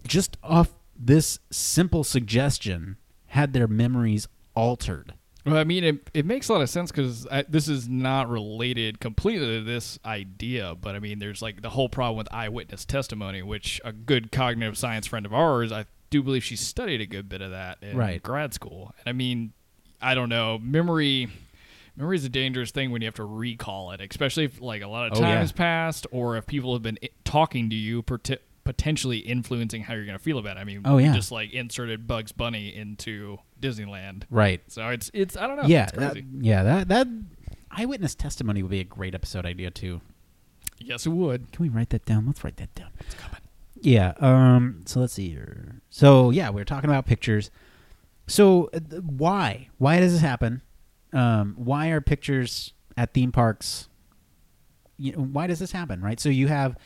just 0.08 0.38
off 0.44 0.74
this 0.98 1.40
simple 1.52 2.04
suggestion, 2.04 2.98
had 3.28 3.54
their 3.54 3.68
memories 3.68 4.28
altered. 4.56 5.14
Well, 5.46 5.56
I 5.56 5.64
mean, 5.64 5.84
it, 5.84 6.10
it 6.14 6.26
makes 6.26 6.50
a 6.50 6.54
lot 6.54 6.62
of 6.62 6.70
sense 6.70 6.92
because 6.92 7.26
this 7.48 7.68
is 7.68 7.88
not 7.88 8.28
related 8.28 9.00
completely 9.00 9.60
to 9.60 9.64
this 9.64 9.98
idea, 10.04 10.76
but 10.80 10.96
I 10.96 11.00
mean, 11.00 11.20
there's 11.20 11.42
like 11.42 11.62
the 11.62 11.70
whole 11.70 11.90
problem 11.90 12.18
with 12.18 12.28
eyewitness 12.34 12.86
testimony, 12.86 13.42
which 13.42 13.80
a 13.86 13.94
good 13.94 14.32
cognitive 14.32 14.78
science 14.78 15.08
friend 15.08 15.26
of 15.26 15.34
ours, 15.34 15.72
I 15.72 15.86
do 16.10 16.22
believe 16.24 16.44
she 16.44 16.56
studied 16.56 17.02
a 17.02 17.06
good 17.06 17.30
bit 17.30 17.42
of 17.42 17.52
that 17.52 17.78
in 17.82 17.96
Right. 17.96 18.22
grad 18.22 18.54
school. 18.54 18.94
And 19.00 19.08
I 19.08 19.14
mean, 19.14 19.54
I 20.02 20.16
don't 20.16 20.30
know, 20.30 20.58
memory. 20.58 21.30
Memory 22.00 22.16
is 22.16 22.26
a 22.26 22.30
dangerous 22.30 22.72
thing 22.72 22.90
when 22.92 23.02
you 23.02 23.08
have 23.08 23.16
to 23.16 23.26
recall 23.26 23.92
it, 23.92 24.00
especially 24.02 24.46
if 24.46 24.60
like 24.62 24.82
a 24.82 24.88
lot 24.88 25.12
of 25.12 25.18
Oh, 25.18 25.22
time 25.22 25.30
yeah. 25.34 25.40
has 25.42 25.52
passed, 25.52 26.08
or 26.12 26.38
if 26.38 26.48
people 26.48 26.74
have 26.74 26.82
been 26.82 26.98
i- 27.04 27.10
talking 27.26 27.70
to 27.70 27.76
you, 27.76 28.02
parti- 28.02 28.38
potentially 28.64 29.18
influencing 29.20 29.82
how 29.84 29.94
you're 29.96 30.06
going 30.06 30.18
to 30.18 30.24
feel 30.24 30.38
about 30.38 30.56
it. 30.58 30.62
I 30.62 30.64
mean, 30.64 30.82
Oh, 30.86 30.98
yeah. 30.98 31.14
just 31.14 31.32
like 31.32 31.52
inserted 31.52 32.08
Bugs 32.08 32.32
Bunny 32.32 32.74
into 32.74 33.40
Disneyland, 33.62 34.24
Right. 34.30 34.62
so 34.68 34.88
it's 34.90 35.12
it's 35.14 35.36
I 35.36 35.46
don't 35.48 35.58
know. 35.58 35.64
yeah. 35.68 35.84
it's 35.84 35.92
crazy. 35.92 36.22
That, 36.22 36.24
yeah. 36.46 36.64
That, 36.64 36.88
that 36.88 37.08
eyewitness 37.72 38.16
testimony 38.16 38.64
would 38.64 38.72
be 38.72 38.80
a 38.80 38.84
great 38.86 39.14
episode 39.14 39.46
idea, 39.46 39.70
too. 39.70 40.00
yes, 40.80 41.06
it 41.06 41.10
would. 41.10 41.52
Can 41.52 41.64
we 41.64 41.70
write 41.70 41.90
that 41.90 42.06
down? 42.06 42.26
Let's 42.28 42.44
write 42.46 42.56
that 42.58 42.74
down. 42.76 42.92
It's 43.02 43.16
coming. 43.16 43.42
Yeah. 43.82 44.14
Um. 44.20 44.84
So 44.86 45.02
let's 45.02 45.14
see 45.14 45.30
here. 45.30 45.82
So 45.90 46.30
yeah, 46.30 46.50
we 46.50 46.62
are 46.62 46.66
talking 46.66 46.90
about 46.90 47.06
pictures. 47.06 47.52
So 48.28 48.70
uh, 48.74 48.80
why? 49.02 49.68
Why 49.78 50.00
does 50.00 50.14
this 50.14 50.22
happen? 50.22 50.62
Um. 51.14 51.56
Why 51.58 51.90
are 51.90 52.02
pictures 52.02 52.74
at 52.98 53.14
theme 53.14 53.32
parks? 53.32 53.88
You 54.98 55.14
know, 55.14 55.20
why 55.20 55.48
does 55.48 55.60
this 55.60 55.72
happen? 55.72 56.02
Right. 56.02 56.20
So 56.20 56.30
you 56.30 56.48
have. 56.48 56.78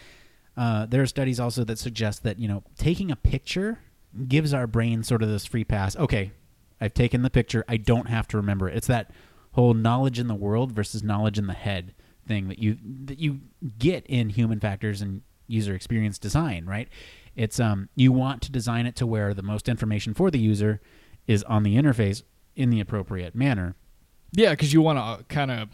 Uh, 0.55 0.85
there 0.85 1.01
are 1.01 1.07
studies 1.07 1.39
also 1.39 1.63
that 1.63 1.79
suggest 1.79 2.21
that 2.23 2.37
you 2.37 2.47
know 2.47 2.63
taking 2.77 3.09
a 3.09 3.15
picture 3.15 3.79
gives 4.27 4.53
our 4.53 4.67
brain 4.67 5.03
sort 5.03 5.23
of 5.23 5.29
this 5.29 5.45
free 5.45 5.63
pass. 5.63 5.95
Okay, 5.95 6.31
I've 6.79 6.93
taken 6.93 7.23
the 7.23 7.29
picture. 7.29 7.65
I 7.67 7.77
don't 7.77 8.07
have 8.07 8.27
to 8.29 8.37
remember 8.37 8.69
it. 8.69 8.77
It's 8.77 8.87
that 8.87 9.11
whole 9.53 9.73
knowledge 9.73 10.19
in 10.19 10.27
the 10.27 10.35
world 10.35 10.71
versus 10.71 11.03
knowledge 11.03 11.37
in 11.37 11.47
the 11.47 11.53
head 11.53 11.93
thing 12.27 12.47
that 12.47 12.59
you 12.59 12.77
that 13.05 13.19
you 13.19 13.41
get 13.79 14.05
in 14.07 14.29
human 14.29 14.59
factors 14.59 15.01
and 15.01 15.21
user 15.47 15.73
experience 15.73 16.17
design, 16.17 16.65
right? 16.65 16.89
It's 17.35 17.59
um 17.59 17.89
you 17.95 18.11
want 18.11 18.41
to 18.43 18.51
design 18.51 18.85
it 18.85 18.95
to 18.97 19.07
where 19.07 19.33
the 19.33 19.43
most 19.43 19.67
information 19.67 20.13
for 20.13 20.31
the 20.31 20.39
user 20.39 20.81
is 21.27 21.43
on 21.43 21.63
the 21.63 21.75
interface 21.75 22.23
in 22.55 22.69
the 22.69 22.79
appropriate 22.79 23.35
manner. 23.35 23.75
Yeah, 24.33 24.51
because 24.51 24.73
you 24.73 24.81
want 24.81 24.97
to 24.99 25.23
kind 25.25 25.51
of, 25.51 25.69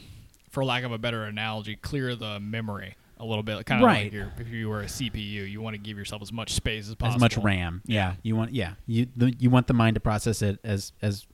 for 0.50 0.64
lack 0.66 0.84
of 0.84 0.92
a 0.92 0.98
better 0.98 1.24
analogy, 1.24 1.76
clear 1.76 2.16
the 2.16 2.40
memory 2.40 2.96
a 3.18 3.26
little 3.26 3.44
bit. 3.44 3.66
Kind 3.66 3.82
of 3.82 3.88
Right. 3.88 4.04
like 4.06 4.14
your, 4.14 4.32
if 4.40 4.48
you 4.50 4.70
were 4.70 4.82
a 4.82 4.86
CPU, 4.86 5.50
you 5.50 5.62
want 5.62 5.74
to 5.76 5.78
give 5.78 5.98
yourself 5.98 6.22
as 6.22 6.32
much 6.32 6.54
space 6.54 6.88
as 6.88 6.96
possible. 6.96 7.16
As 7.26 7.36
much 7.36 7.44
RAM. 7.44 7.82
Yeah. 7.86 8.16
You 8.24 8.36
want 8.36 8.54
yeah. 8.54 8.74
You 8.86 9.08
the, 9.16 9.34
you 9.38 9.50
want 9.50 9.68
the 9.68 9.74
mind 9.74 9.96
to 9.96 10.00
process 10.00 10.42
it 10.42 10.60
as 10.64 10.94
as 11.02 11.26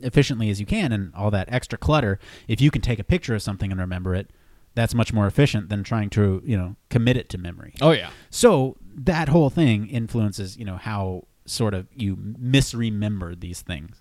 efficiently 0.00 0.48
as 0.48 0.60
you 0.60 0.66
can 0.66 0.92
and 0.92 1.12
all 1.14 1.30
that 1.32 1.48
extra 1.52 1.76
clutter. 1.78 2.18
If 2.46 2.60
you 2.60 2.70
can 2.70 2.82
take 2.82 2.98
a 3.00 3.04
picture 3.04 3.34
of 3.34 3.42
something 3.42 3.70
and 3.72 3.80
remember 3.80 4.14
it, 4.14 4.30
that's 4.74 4.94
much 4.94 5.12
more 5.12 5.26
efficient 5.26 5.68
than 5.70 5.82
trying 5.82 6.08
to, 6.10 6.40
you 6.44 6.56
know, 6.56 6.76
commit 6.88 7.16
it 7.16 7.28
to 7.30 7.38
memory. 7.38 7.74
Oh 7.80 7.90
yeah. 7.90 8.10
So 8.30 8.76
that 8.94 9.28
whole 9.28 9.50
thing 9.50 9.88
influences, 9.88 10.56
you 10.56 10.64
know, 10.64 10.76
how 10.76 11.24
sort 11.46 11.74
of 11.74 11.88
you 11.96 12.16
misremember 12.16 13.34
these 13.34 13.60
things. 13.60 14.00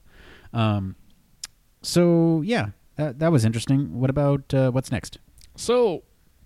Um, 0.54 0.96
so 1.82 2.42
yeah, 2.44 2.68
that, 2.96 3.20
that 3.20 3.32
was 3.32 3.46
interesting. 3.46 4.00
What 4.00 4.10
about 4.10 4.54
uh, 4.54 4.72
what's 4.72 4.92
next? 4.92 5.20
So, 5.56 6.04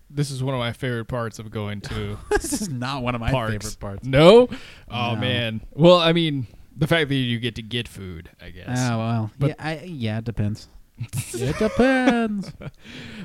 this 0.10 0.32
is 0.32 0.44
one 0.44 0.54
of 0.54 0.60
my 0.60 0.74
favorite 0.74 1.06
parts 1.06 1.40
of 1.40 1.52
going 1.52 1.82
to 1.82 2.18
this 2.32 2.54
is 2.54 2.70
not 2.70 3.04
one 3.04 3.16
of 3.16 3.22
my 3.22 3.32
parks. 3.32 3.52
favorite 3.54 3.80
parts. 3.80 4.06
No. 4.08 4.48
Oh 4.90 5.14
No. 5.14 5.20
man. 5.20 5.62
Well, 5.74 5.98
I 5.98 6.14
mean, 6.14 6.48
the 6.76 6.88
fact 6.88 7.10
that 7.10 7.16
you 7.16 7.40
get 7.40 7.56
to 7.56 7.62
get 7.62 7.88
food, 7.88 8.30
I 8.42 8.50
guess. 8.52 8.78
Oh 8.80 8.98
well, 8.98 9.32
But- 9.40 9.50
yeah, 9.50 9.56
I, 9.60 9.82
yeah, 9.84 10.18
it 10.20 10.24
depends. 10.26 10.68
it 11.34 11.58
depends. 11.58 12.52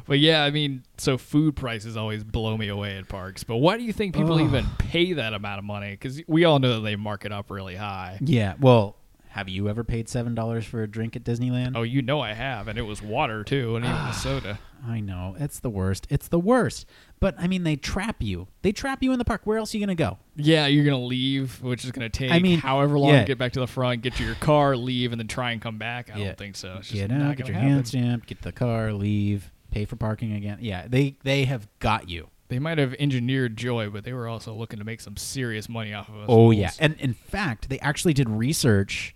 But 0.07 0.19
yeah, 0.19 0.45
I 0.45 0.51
mean, 0.51 0.85
so 0.97 1.19
food 1.19 1.57
prices 1.57 1.95
always 1.95 2.25
blow 2.25 2.57
me 2.57 2.69
away 2.69 2.97
at 2.97 3.07
parks. 3.07 3.45
But 3.45 3.57
why 3.57 3.77
do 3.77 3.83
you 3.85 3.93
think 3.93 4.15
people 4.15 4.35
Ugh. 4.37 4.41
even 4.47 4.65
pay 4.79 5.13
that 5.13 5.35
amount 5.35 5.59
of 5.59 5.65
money? 5.67 5.91
Because 5.91 6.23
we 6.27 6.45
all 6.45 6.59
know 6.59 6.77
that 6.77 6.81
they 6.81 6.97
mark 6.97 7.27
it 7.27 7.33
up 7.33 7.51
really 7.51 7.75
high. 7.77 8.19
Yeah. 8.23 8.55
Well, 8.59 8.97
have 9.37 9.51
you 9.51 9.69
ever 9.69 9.85
paid 9.85 10.09
seven 10.09 10.35
dollars 10.35 10.65
for 10.65 10.83
a 10.83 10.89
drink 10.89 11.15
at 11.15 11.23
Disneyland? 11.23 11.73
Oh, 11.75 11.83
you 11.83 12.01
know 12.01 12.21
I 12.21 12.33
have, 12.33 12.69
and 12.69 12.79
it 12.79 12.83
was 12.83 13.03
water 13.03 13.45
too, 13.45 13.77
and 13.77 13.85
even 13.85 13.95
a 13.95 14.01
ah, 14.01 14.11
soda. 14.11 14.59
I 14.87 15.01
know 15.01 15.37
it's 15.39 15.61
the 15.61 15.69
worst. 15.69 16.07
It's 16.09 16.29
the 16.29 16.39
worst. 16.39 16.87
But 17.21 17.35
I 17.39 17.47
mean, 17.47 17.63
they 17.63 17.77
trap 17.77 18.23
you. 18.23 18.49
They 18.63 18.73
trap 18.73 19.03
you 19.03 19.13
in 19.13 19.19
the 19.19 19.27
park. 19.27 19.43
Where 19.45 19.59
else 19.59 19.75
are 19.75 19.77
you 19.77 19.85
gonna 19.85 19.95
go? 19.95 20.17
Yeah, 20.37 20.69
you're 20.69 20.87
gonna 20.87 21.05
leave, 21.05 21.61
which 21.63 21.85
is 21.85 21.93
gonna 21.93 22.09
take 22.09 22.31
I 22.33 22.39
mean, 22.39 22.61
however 22.61 22.99
long 22.99 23.11
yeah. 23.13 23.21
to 23.21 23.27
get 23.27 23.37
back 23.37 23.53
to 23.53 23.61
the 23.61 23.67
front, 23.67 24.01
get 24.01 24.15
to 24.15 24.25
your 24.25 24.37
car, 24.37 24.75
leave, 24.75 25.13
and 25.13 25.21
then 25.21 25.29
try 25.29 25.51
and 25.51 25.61
come 25.61 25.77
back. 25.77 26.09
I 26.15 26.19
Yeah. 26.19 26.25
don't 26.29 26.39
think 26.39 26.57
so. 26.57 26.77
It's 26.79 26.89
just 26.89 26.95
Get 26.95 27.13
out, 27.13 27.37
get 27.37 27.47
your 27.47 27.57
happen. 27.57 27.71
hand 27.71 27.89
stamped, 27.89 28.29
get 28.29 28.41
the 28.41 28.53
car, 28.53 28.95
leave, 28.95 29.53
pay 29.71 29.85
for 29.85 29.97
parking 29.97 30.33
again. 30.33 30.61
Yeah, 30.63 30.87
they 30.89 31.19
they 31.25 31.45
have 31.45 31.69
got 31.79 32.09
you. 32.09 32.29
They 32.49 32.59
might 32.59 32.79
have 32.79 32.95
engineered 32.99 33.59
joy, 33.59 33.91
but 33.91 34.05
they 34.05 34.15
were 34.15 34.29
also 34.29 34.55
looking 34.55 34.79
to 34.79 34.85
make 34.87 35.03
some 35.03 35.19
serious 35.19 35.69
money 35.69 35.93
off 35.93 36.09
of 36.09 36.15
us. 36.15 36.27
Oh 36.27 36.53
yeah, 36.53 36.71
and 36.79 36.95
in 36.99 37.13
fact, 37.13 37.69
they 37.69 37.79
actually 37.81 38.15
did 38.15 38.31
research 38.31 39.15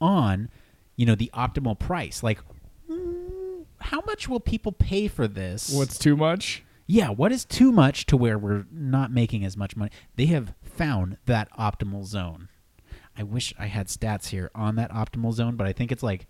on, 0.00 0.48
you 0.96 1.06
know 1.06 1.14
the 1.14 1.30
optimal 1.34 1.78
price. 1.78 2.22
Like, 2.22 2.40
mm, 2.90 3.64
how 3.80 4.00
much 4.02 4.28
will 4.28 4.40
people 4.40 4.72
pay 4.72 5.08
for 5.08 5.26
this? 5.28 5.70
What's 5.72 5.98
too 5.98 6.16
much? 6.16 6.62
yeah, 6.90 7.08
what 7.08 7.30
is 7.30 7.44
too 7.44 7.70
much 7.70 8.04
to 8.06 8.16
where 8.16 8.36
we're 8.36 8.66
not 8.72 9.12
making 9.12 9.44
as 9.44 9.56
much 9.56 9.76
money? 9.76 9.92
They 10.16 10.26
have 10.26 10.54
found 10.60 11.18
that 11.26 11.48
optimal 11.56 12.04
zone. 12.04 12.48
I 13.16 13.22
wish 13.22 13.54
I 13.60 13.66
had 13.66 13.86
stats 13.86 14.28
here 14.30 14.50
on 14.56 14.74
that 14.74 14.90
optimal 14.90 15.32
zone, 15.32 15.54
but 15.54 15.68
I 15.68 15.72
think 15.72 15.92
it's 15.92 16.02
like 16.02 16.26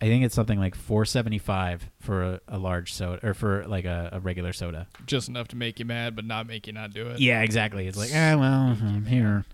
I 0.00 0.04
think 0.04 0.24
it's 0.24 0.36
something 0.36 0.60
like 0.60 0.76
475 0.76 1.90
for 1.98 2.22
a, 2.22 2.40
a 2.46 2.58
large 2.58 2.92
soda 2.92 3.26
or 3.26 3.34
for 3.34 3.66
like 3.66 3.86
a, 3.86 4.10
a 4.12 4.20
regular 4.20 4.52
soda. 4.52 4.86
Just 5.04 5.28
enough 5.28 5.48
to 5.48 5.56
make 5.56 5.80
you 5.80 5.84
mad, 5.84 6.14
but 6.14 6.24
not 6.24 6.46
make 6.46 6.68
you 6.68 6.72
not 6.72 6.92
do 6.92 7.08
it. 7.08 7.18
Yeah, 7.18 7.40
exactly. 7.42 7.88
It's 7.88 7.98
like, 7.98 8.10
ah, 8.14 8.36
well, 8.38 8.76
I'm 8.80 9.06
here. 9.06 9.44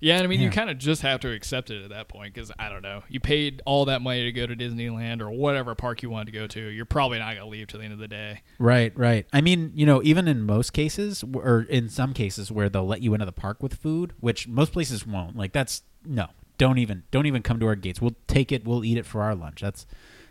Yeah, 0.00 0.16
and 0.16 0.24
I 0.24 0.26
mean, 0.26 0.40
you 0.40 0.50
kind 0.50 0.68
of 0.68 0.78
just 0.78 1.02
have 1.02 1.20
to 1.20 1.32
accept 1.32 1.70
it 1.70 1.82
at 1.82 1.90
that 1.90 2.08
point 2.08 2.34
because 2.34 2.52
I 2.58 2.68
don't 2.68 2.82
know. 2.82 3.02
You 3.08 3.18
paid 3.18 3.62
all 3.64 3.86
that 3.86 4.02
money 4.02 4.24
to 4.24 4.32
go 4.32 4.46
to 4.46 4.54
Disneyland 4.54 5.20
or 5.20 5.30
whatever 5.30 5.74
park 5.74 6.02
you 6.02 6.10
wanted 6.10 6.26
to 6.26 6.32
go 6.32 6.46
to. 6.46 6.60
You're 6.60 6.84
probably 6.84 7.18
not 7.18 7.34
going 7.34 7.46
to 7.46 7.50
leave 7.50 7.68
till 7.68 7.80
the 7.80 7.84
end 7.84 7.94
of 7.94 7.98
the 7.98 8.08
day. 8.08 8.42
Right, 8.58 8.96
right. 8.96 9.26
I 9.32 9.40
mean, 9.40 9.72
you 9.74 9.86
know, 9.86 10.02
even 10.02 10.28
in 10.28 10.42
most 10.42 10.72
cases, 10.72 11.24
or 11.32 11.62
in 11.62 11.88
some 11.88 12.12
cases 12.12 12.52
where 12.52 12.68
they'll 12.68 12.86
let 12.86 13.00
you 13.00 13.14
into 13.14 13.26
the 13.26 13.32
park 13.32 13.62
with 13.62 13.74
food, 13.74 14.12
which 14.20 14.46
most 14.46 14.72
places 14.72 15.06
won't. 15.06 15.36
Like 15.36 15.52
that's 15.52 15.82
no, 16.04 16.28
don't 16.58 16.78
even, 16.78 17.04
don't 17.10 17.26
even 17.26 17.42
come 17.42 17.58
to 17.60 17.66
our 17.66 17.76
gates. 17.76 18.00
We'll 18.00 18.16
take 18.26 18.52
it. 18.52 18.66
We'll 18.66 18.84
eat 18.84 18.98
it 18.98 19.06
for 19.06 19.22
our 19.22 19.34
lunch. 19.34 19.62
That's 19.62 19.86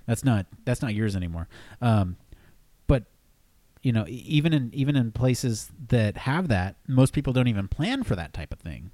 that's 0.06 0.24
not 0.24 0.46
that's 0.66 0.82
not 0.82 0.94
yours 0.94 1.16
anymore. 1.16 1.48
Um, 1.82 2.18
but 2.88 3.06
you 3.82 3.92
know, 3.92 4.06
even 4.08 4.54
in 4.54 4.70
even 4.74 4.96
in 4.96 5.12
places 5.12 5.72
that 5.88 6.18
have 6.18 6.48
that, 6.50 6.76
most 6.88 7.14
people 7.14 7.34
don't 7.34 7.48
even 7.48 7.68
plan 7.68 8.04
for 8.04 8.16
that 8.16 8.34
type 8.34 8.54
of 8.54 8.60
thing. 8.60 8.92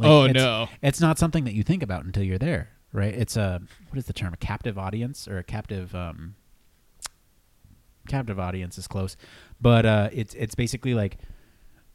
Oh, 0.00 0.24
it's- 0.24 0.34
no. 0.34 0.68
it's 0.82 1.00
not 1.00 1.18
something 1.18 1.44
that 1.44 1.54
you 1.54 1.62
think 1.62 1.82
about 1.82 2.04
until 2.04 2.22
you're 2.22 2.38
there, 2.38 2.70
right? 2.92 3.12
It's 3.14 3.36
a 3.36 3.60
what 3.88 3.98
is 3.98 4.06
the 4.06 4.12
term? 4.12 4.32
A 4.32 4.36
captive 4.38 4.78
audience 4.78 5.28
or 5.28 5.38
a 5.38 5.44
captive 5.44 5.94
um, 5.94 6.34
captive 8.08 8.38
audience 8.38 8.78
is 8.78 8.86
close, 8.86 9.16
but 9.60 9.86
uh, 9.86 10.08
it's 10.12 10.34
it's 10.34 10.54
basically 10.54 10.94
like 10.94 11.18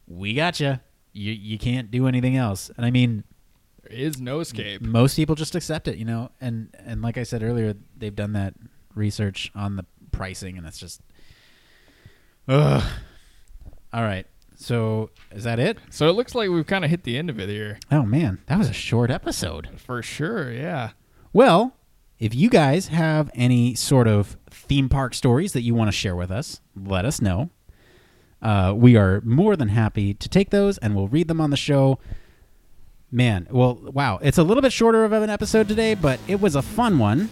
we 0.06 0.34
gotcha. 0.34 0.80
You 1.12 1.32
you 1.32 1.58
can't 1.58 1.90
do 1.90 2.06
anything 2.06 2.36
else, 2.36 2.70
and 2.76 2.86
I 2.86 2.90
mean 2.90 3.24
There 3.82 3.98
is 3.98 4.20
no 4.20 4.40
escape. 4.40 4.80
most 4.82 5.16
people 5.16 5.34
just 5.34 5.54
accept 5.54 5.88
it, 5.88 5.96
you 5.96 6.04
know. 6.04 6.30
And 6.40 6.74
and 6.78 7.02
like 7.02 7.18
I 7.18 7.24
said 7.24 7.42
earlier, 7.42 7.74
they've 7.96 8.14
done 8.14 8.32
that 8.34 8.54
research 8.94 9.50
on 9.54 9.76
the 9.76 9.84
pricing, 10.12 10.56
and 10.58 10.66
it's 10.66 10.78
just, 10.78 11.00
ugh. 12.46 12.82
All 13.92 14.02
right, 14.02 14.26
so 14.60 15.10
is 15.30 15.44
that 15.44 15.60
it? 15.60 15.78
So 15.88 16.08
it 16.08 16.12
looks 16.12 16.34
like 16.34 16.50
we've 16.50 16.66
kind 16.66 16.84
of 16.84 16.90
hit 16.90 17.04
the 17.04 17.16
end 17.16 17.30
of 17.30 17.38
it 17.38 17.48
here. 17.48 17.78
Oh 17.92 18.02
man, 18.02 18.40
that 18.46 18.58
was 18.58 18.68
a 18.68 18.72
short 18.74 19.10
episode. 19.10 19.68
For 19.76 20.02
sure, 20.02 20.52
yeah. 20.52 20.90
Well, 21.32 21.76
if 22.18 22.34
you 22.34 22.50
guys 22.50 22.88
have 22.88 23.30
any 23.34 23.76
sort 23.76 24.08
of 24.08 24.36
theme 24.50 24.88
park 24.88 25.14
stories 25.14 25.52
that 25.52 25.62
you 25.62 25.74
want 25.74 25.88
to 25.88 25.96
share 25.96 26.16
with 26.16 26.32
us, 26.32 26.60
let 26.74 27.04
us 27.04 27.20
know. 27.20 27.50
Uh, 28.42 28.72
we 28.76 28.96
are 28.96 29.20
more 29.20 29.54
than 29.54 29.68
happy 29.68 30.12
to 30.14 30.28
take 30.28 30.50
those 30.50 30.76
and 30.78 30.96
we'll 30.96 31.08
read 31.08 31.28
them 31.28 31.40
on 31.40 31.50
the 31.50 31.56
show. 31.56 32.00
Man, 33.12 33.46
well, 33.50 33.78
wow. 33.80 34.18
It's 34.20 34.38
a 34.38 34.42
little 34.42 34.62
bit 34.62 34.72
shorter 34.72 35.04
of 35.04 35.12
an 35.12 35.30
episode 35.30 35.68
today, 35.68 35.94
but 35.94 36.18
it 36.26 36.40
was 36.40 36.56
a 36.56 36.62
fun 36.62 36.98
one. 36.98 37.30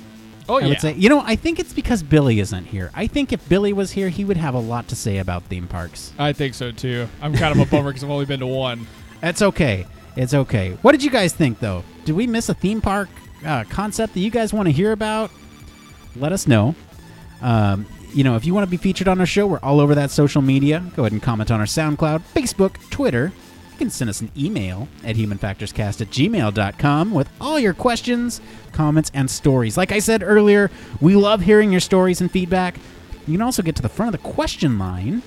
Oh, 0.49 0.57
I 0.57 0.61
yeah. 0.61 0.69
would 0.69 0.81
say. 0.81 0.95
You 0.95 1.09
know, 1.09 1.21
I 1.21 1.37
think 1.37 1.59
it's 1.59 1.73
because 1.73 2.03
Billy 2.03 2.41
isn't 2.41 2.67
here. 2.67 2.91
I 2.95 3.07
think 3.07 3.33
if 3.33 3.47
Billy 3.49 3.73
was 3.73 3.93
here, 3.93 4.09
he 4.09 4.25
would 4.25 4.37
have 4.37 4.55
a 4.55 4.59
lot 4.61 4.89
to 4.89 4.97
say 4.97 5.19
about 5.19 5.43
theme 5.45 5.67
parks. 5.67 6.13
I 6.19 6.33
think 6.33 6.55
so 6.55 6.71
too. 6.71 7.09
I'm 7.21 7.35
kind 7.35 7.59
of 7.59 7.67
a 7.67 7.71
bummer 7.71 7.91
because 7.91 8.05
I've 8.05 8.11
only 8.11 8.27
been 8.27 8.41
to 8.41 8.47
one. 8.47 8.87
That's 9.21 9.43
okay. 9.43 9.87
It's 10.17 10.35
okay. 10.35 10.73
What 10.83 10.93
did 10.93 11.03
you 11.03 11.11
guys 11.11 11.33
think, 11.33 11.59
though? 11.59 11.85
Did 12.05 12.15
we 12.15 12.27
miss 12.27 12.49
a 12.49 12.55
theme 12.55 12.81
park 12.81 13.09
uh, 13.45 13.65
concept 13.69 14.15
that 14.15 14.21
you 14.21 14.31
guys 14.31 14.53
want 14.53 14.67
to 14.67 14.73
hear 14.73 14.93
about? 14.93 15.31
Let 16.15 16.33
us 16.33 16.47
know. 16.47 16.75
Um, 17.43 17.87
you 18.15 18.25
know, 18.25 18.37
if 18.37 18.47
you 18.47 18.55
want 18.55 18.67
to 18.67 18.71
be 18.71 18.79
featured 18.79 19.09
on 19.09 19.21
our 19.21 19.27
show, 19.27 19.47
we're 19.47 19.59
all 19.59 19.81
over 19.81 19.95
that 19.95 20.11
social 20.11 20.41
media. 20.41 20.83
Go 20.97 21.03
ahead 21.03 21.13
and 21.13 21.23
comment 21.23 21.51
on 21.51 21.61
our 21.61 21.67
SoundCloud, 21.67 22.23
Facebook, 22.35 22.79
Twitter. 22.91 23.33
You 23.77 23.81
can 23.81 23.91
send 23.91 24.09
us 24.09 24.22
an 24.22 24.31
email 24.35 24.89
at 25.05 25.16
humanfactorscast 25.16 26.01
at 26.01 26.09
gmail.com 26.09 27.12
with 27.12 27.29
all 27.39 27.59
your 27.59 27.74
questions, 27.74 28.41
comments, 28.72 29.11
and 29.12 29.31
stories. 29.31 29.77
Like 29.77 29.93
I 29.93 29.99
said 29.99 30.22
earlier, 30.22 30.70
we 31.03 31.14
love 31.14 31.43
hearing 31.43 31.70
your 31.70 31.83
stories 31.83 32.22
and 32.22 32.31
feedback. 32.31 32.77
You 33.27 33.35
can 33.35 33.43
also 33.43 33.62
get 33.62 33.77
to 33.77 33.83
the 33.83 33.91
front 33.91 34.14
of 34.14 34.22
the 34.22 34.27
question 34.27 34.79
line 34.79 35.20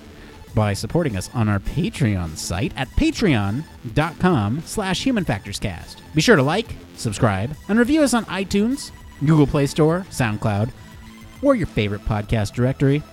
by 0.56 0.74
supporting 0.74 1.16
us 1.16 1.30
on 1.36 1.47
our 1.47 1.60
Patreon 1.60 2.36
site 2.38 2.74
at 2.76 2.89
patreon.com 2.89 4.64
slash 4.66 5.06
humanfactorscast. 5.06 5.97
Be 6.16 6.22
sure 6.22 6.36
to 6.36 6.41
like, 6.41 6.74
subscribe, 6.95 7.56
and 7.68 7.78
review 7.78 8.02
us 8.02 8.16
on 8.16 8.26
iTunes, 8.26 8.89
Google 9.20 9.45
Play 9.45 9.68
Store, 9.68 10.08
SoundCloud, 10.10 10.72
or 11.43 11.54
your 11.54 11.68
favorite 11.68 12.04
podcast 12.06 12.54
directory. 12.54 13.04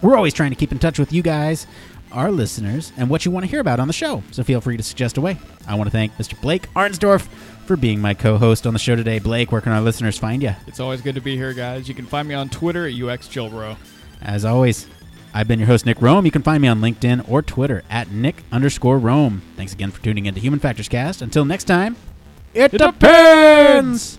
We're 0.00 0.16
always 0.16 0.32
trying 0.32 0.52
to 0.52 0.56
keep 0.56 0.72
in 0.72 0.78
touch 0.78 0.98
with 0.98 1.12
you 1.12 1.20
guys, 1.20 1.66
our 2.12 2.30
listeners, 2.30 2.92
and 2.96 3.08
what 3.08 3.24
you 3.24 3.30
want 3.30 3.44
to 3.44 3.50
hear 3.50 3.60
about 3.60 3.80
on 3.80 3.86
the 3.86 3.92
show, 3.92 4.22
so 4.30 4.42
feel 4.42 4.60
free 4.60 4.76
to 4.76 4.82
suggest 4.82 5.16
away. 5.16 5.38
I 5.66 5.74
want 5.74 5.86
to 5.86 5.92
thank 5.92 6.16
Mr. 6.16 6.40
Blake 6.40 6.72
Arnsdorf 6.74 7.22
for 7.66 7.76
being 7.76 8.00
my 8.00 8.14
co-host 8.14 8.66
on 8.66 8.72
the 8.72 8.78
show 8.78 8.96
today. 8.96 9.18
Blake, 9.18 9.52
where 9.52 9.60
can 9.60 9.72
our 9.72 9.80
listeners 9.80 10.18
find 10.18 10.42
you? 10.42 10.54
It's 10.66 10.80
always 10.80 11.00
good 11.00 11.14
to 11.14 11.20
be 11.20 11.36
here, 11.36 11.52
guys. 11.52 11.88
You 11.88 11.94
can 11.94 12.06
find 12.06 12.26
me 12.26 12.34
on 12.34 12.48
Twitter 12.48 12.86
at 12.86 12.94
UXJilbro. 12.94 13.76
As 14.22 14.44
always, 14.44 14.86
I've 15.32 15.46
been 15.46 15.58
your 15.60 15.68
host, 15.68 15.86
Nick 15.86 16.02
Rome. 16.02 16.24
You 16.24 16.32
can 16.32 16.42
find 16.42 16.60
me 16.60 16.68
on 16.68 16.80
LinkedIn 16.80 17.28
or 17.30 17.42
Twitter 17.42 17.82
at 17.88 18.10
Nick 18.10 18.42
underscore 18.50 18.98
Rome. 18.98 19.42
Thanks 19.56 19.72
again 19.72 19.90
for 19.90 20.02
tuning 20.02 20.26
in 20.26 20.34
to 20.34 20.40
Human 20.40 20.58
Factors 20.58 20.88
Cast. 20.88 21.22
Until 21.22 21.44
next 21.44 21.64
time, 21.64 21.96
it, 22.52 22.74
It 22.74 22.78
depends. 22.78 24.18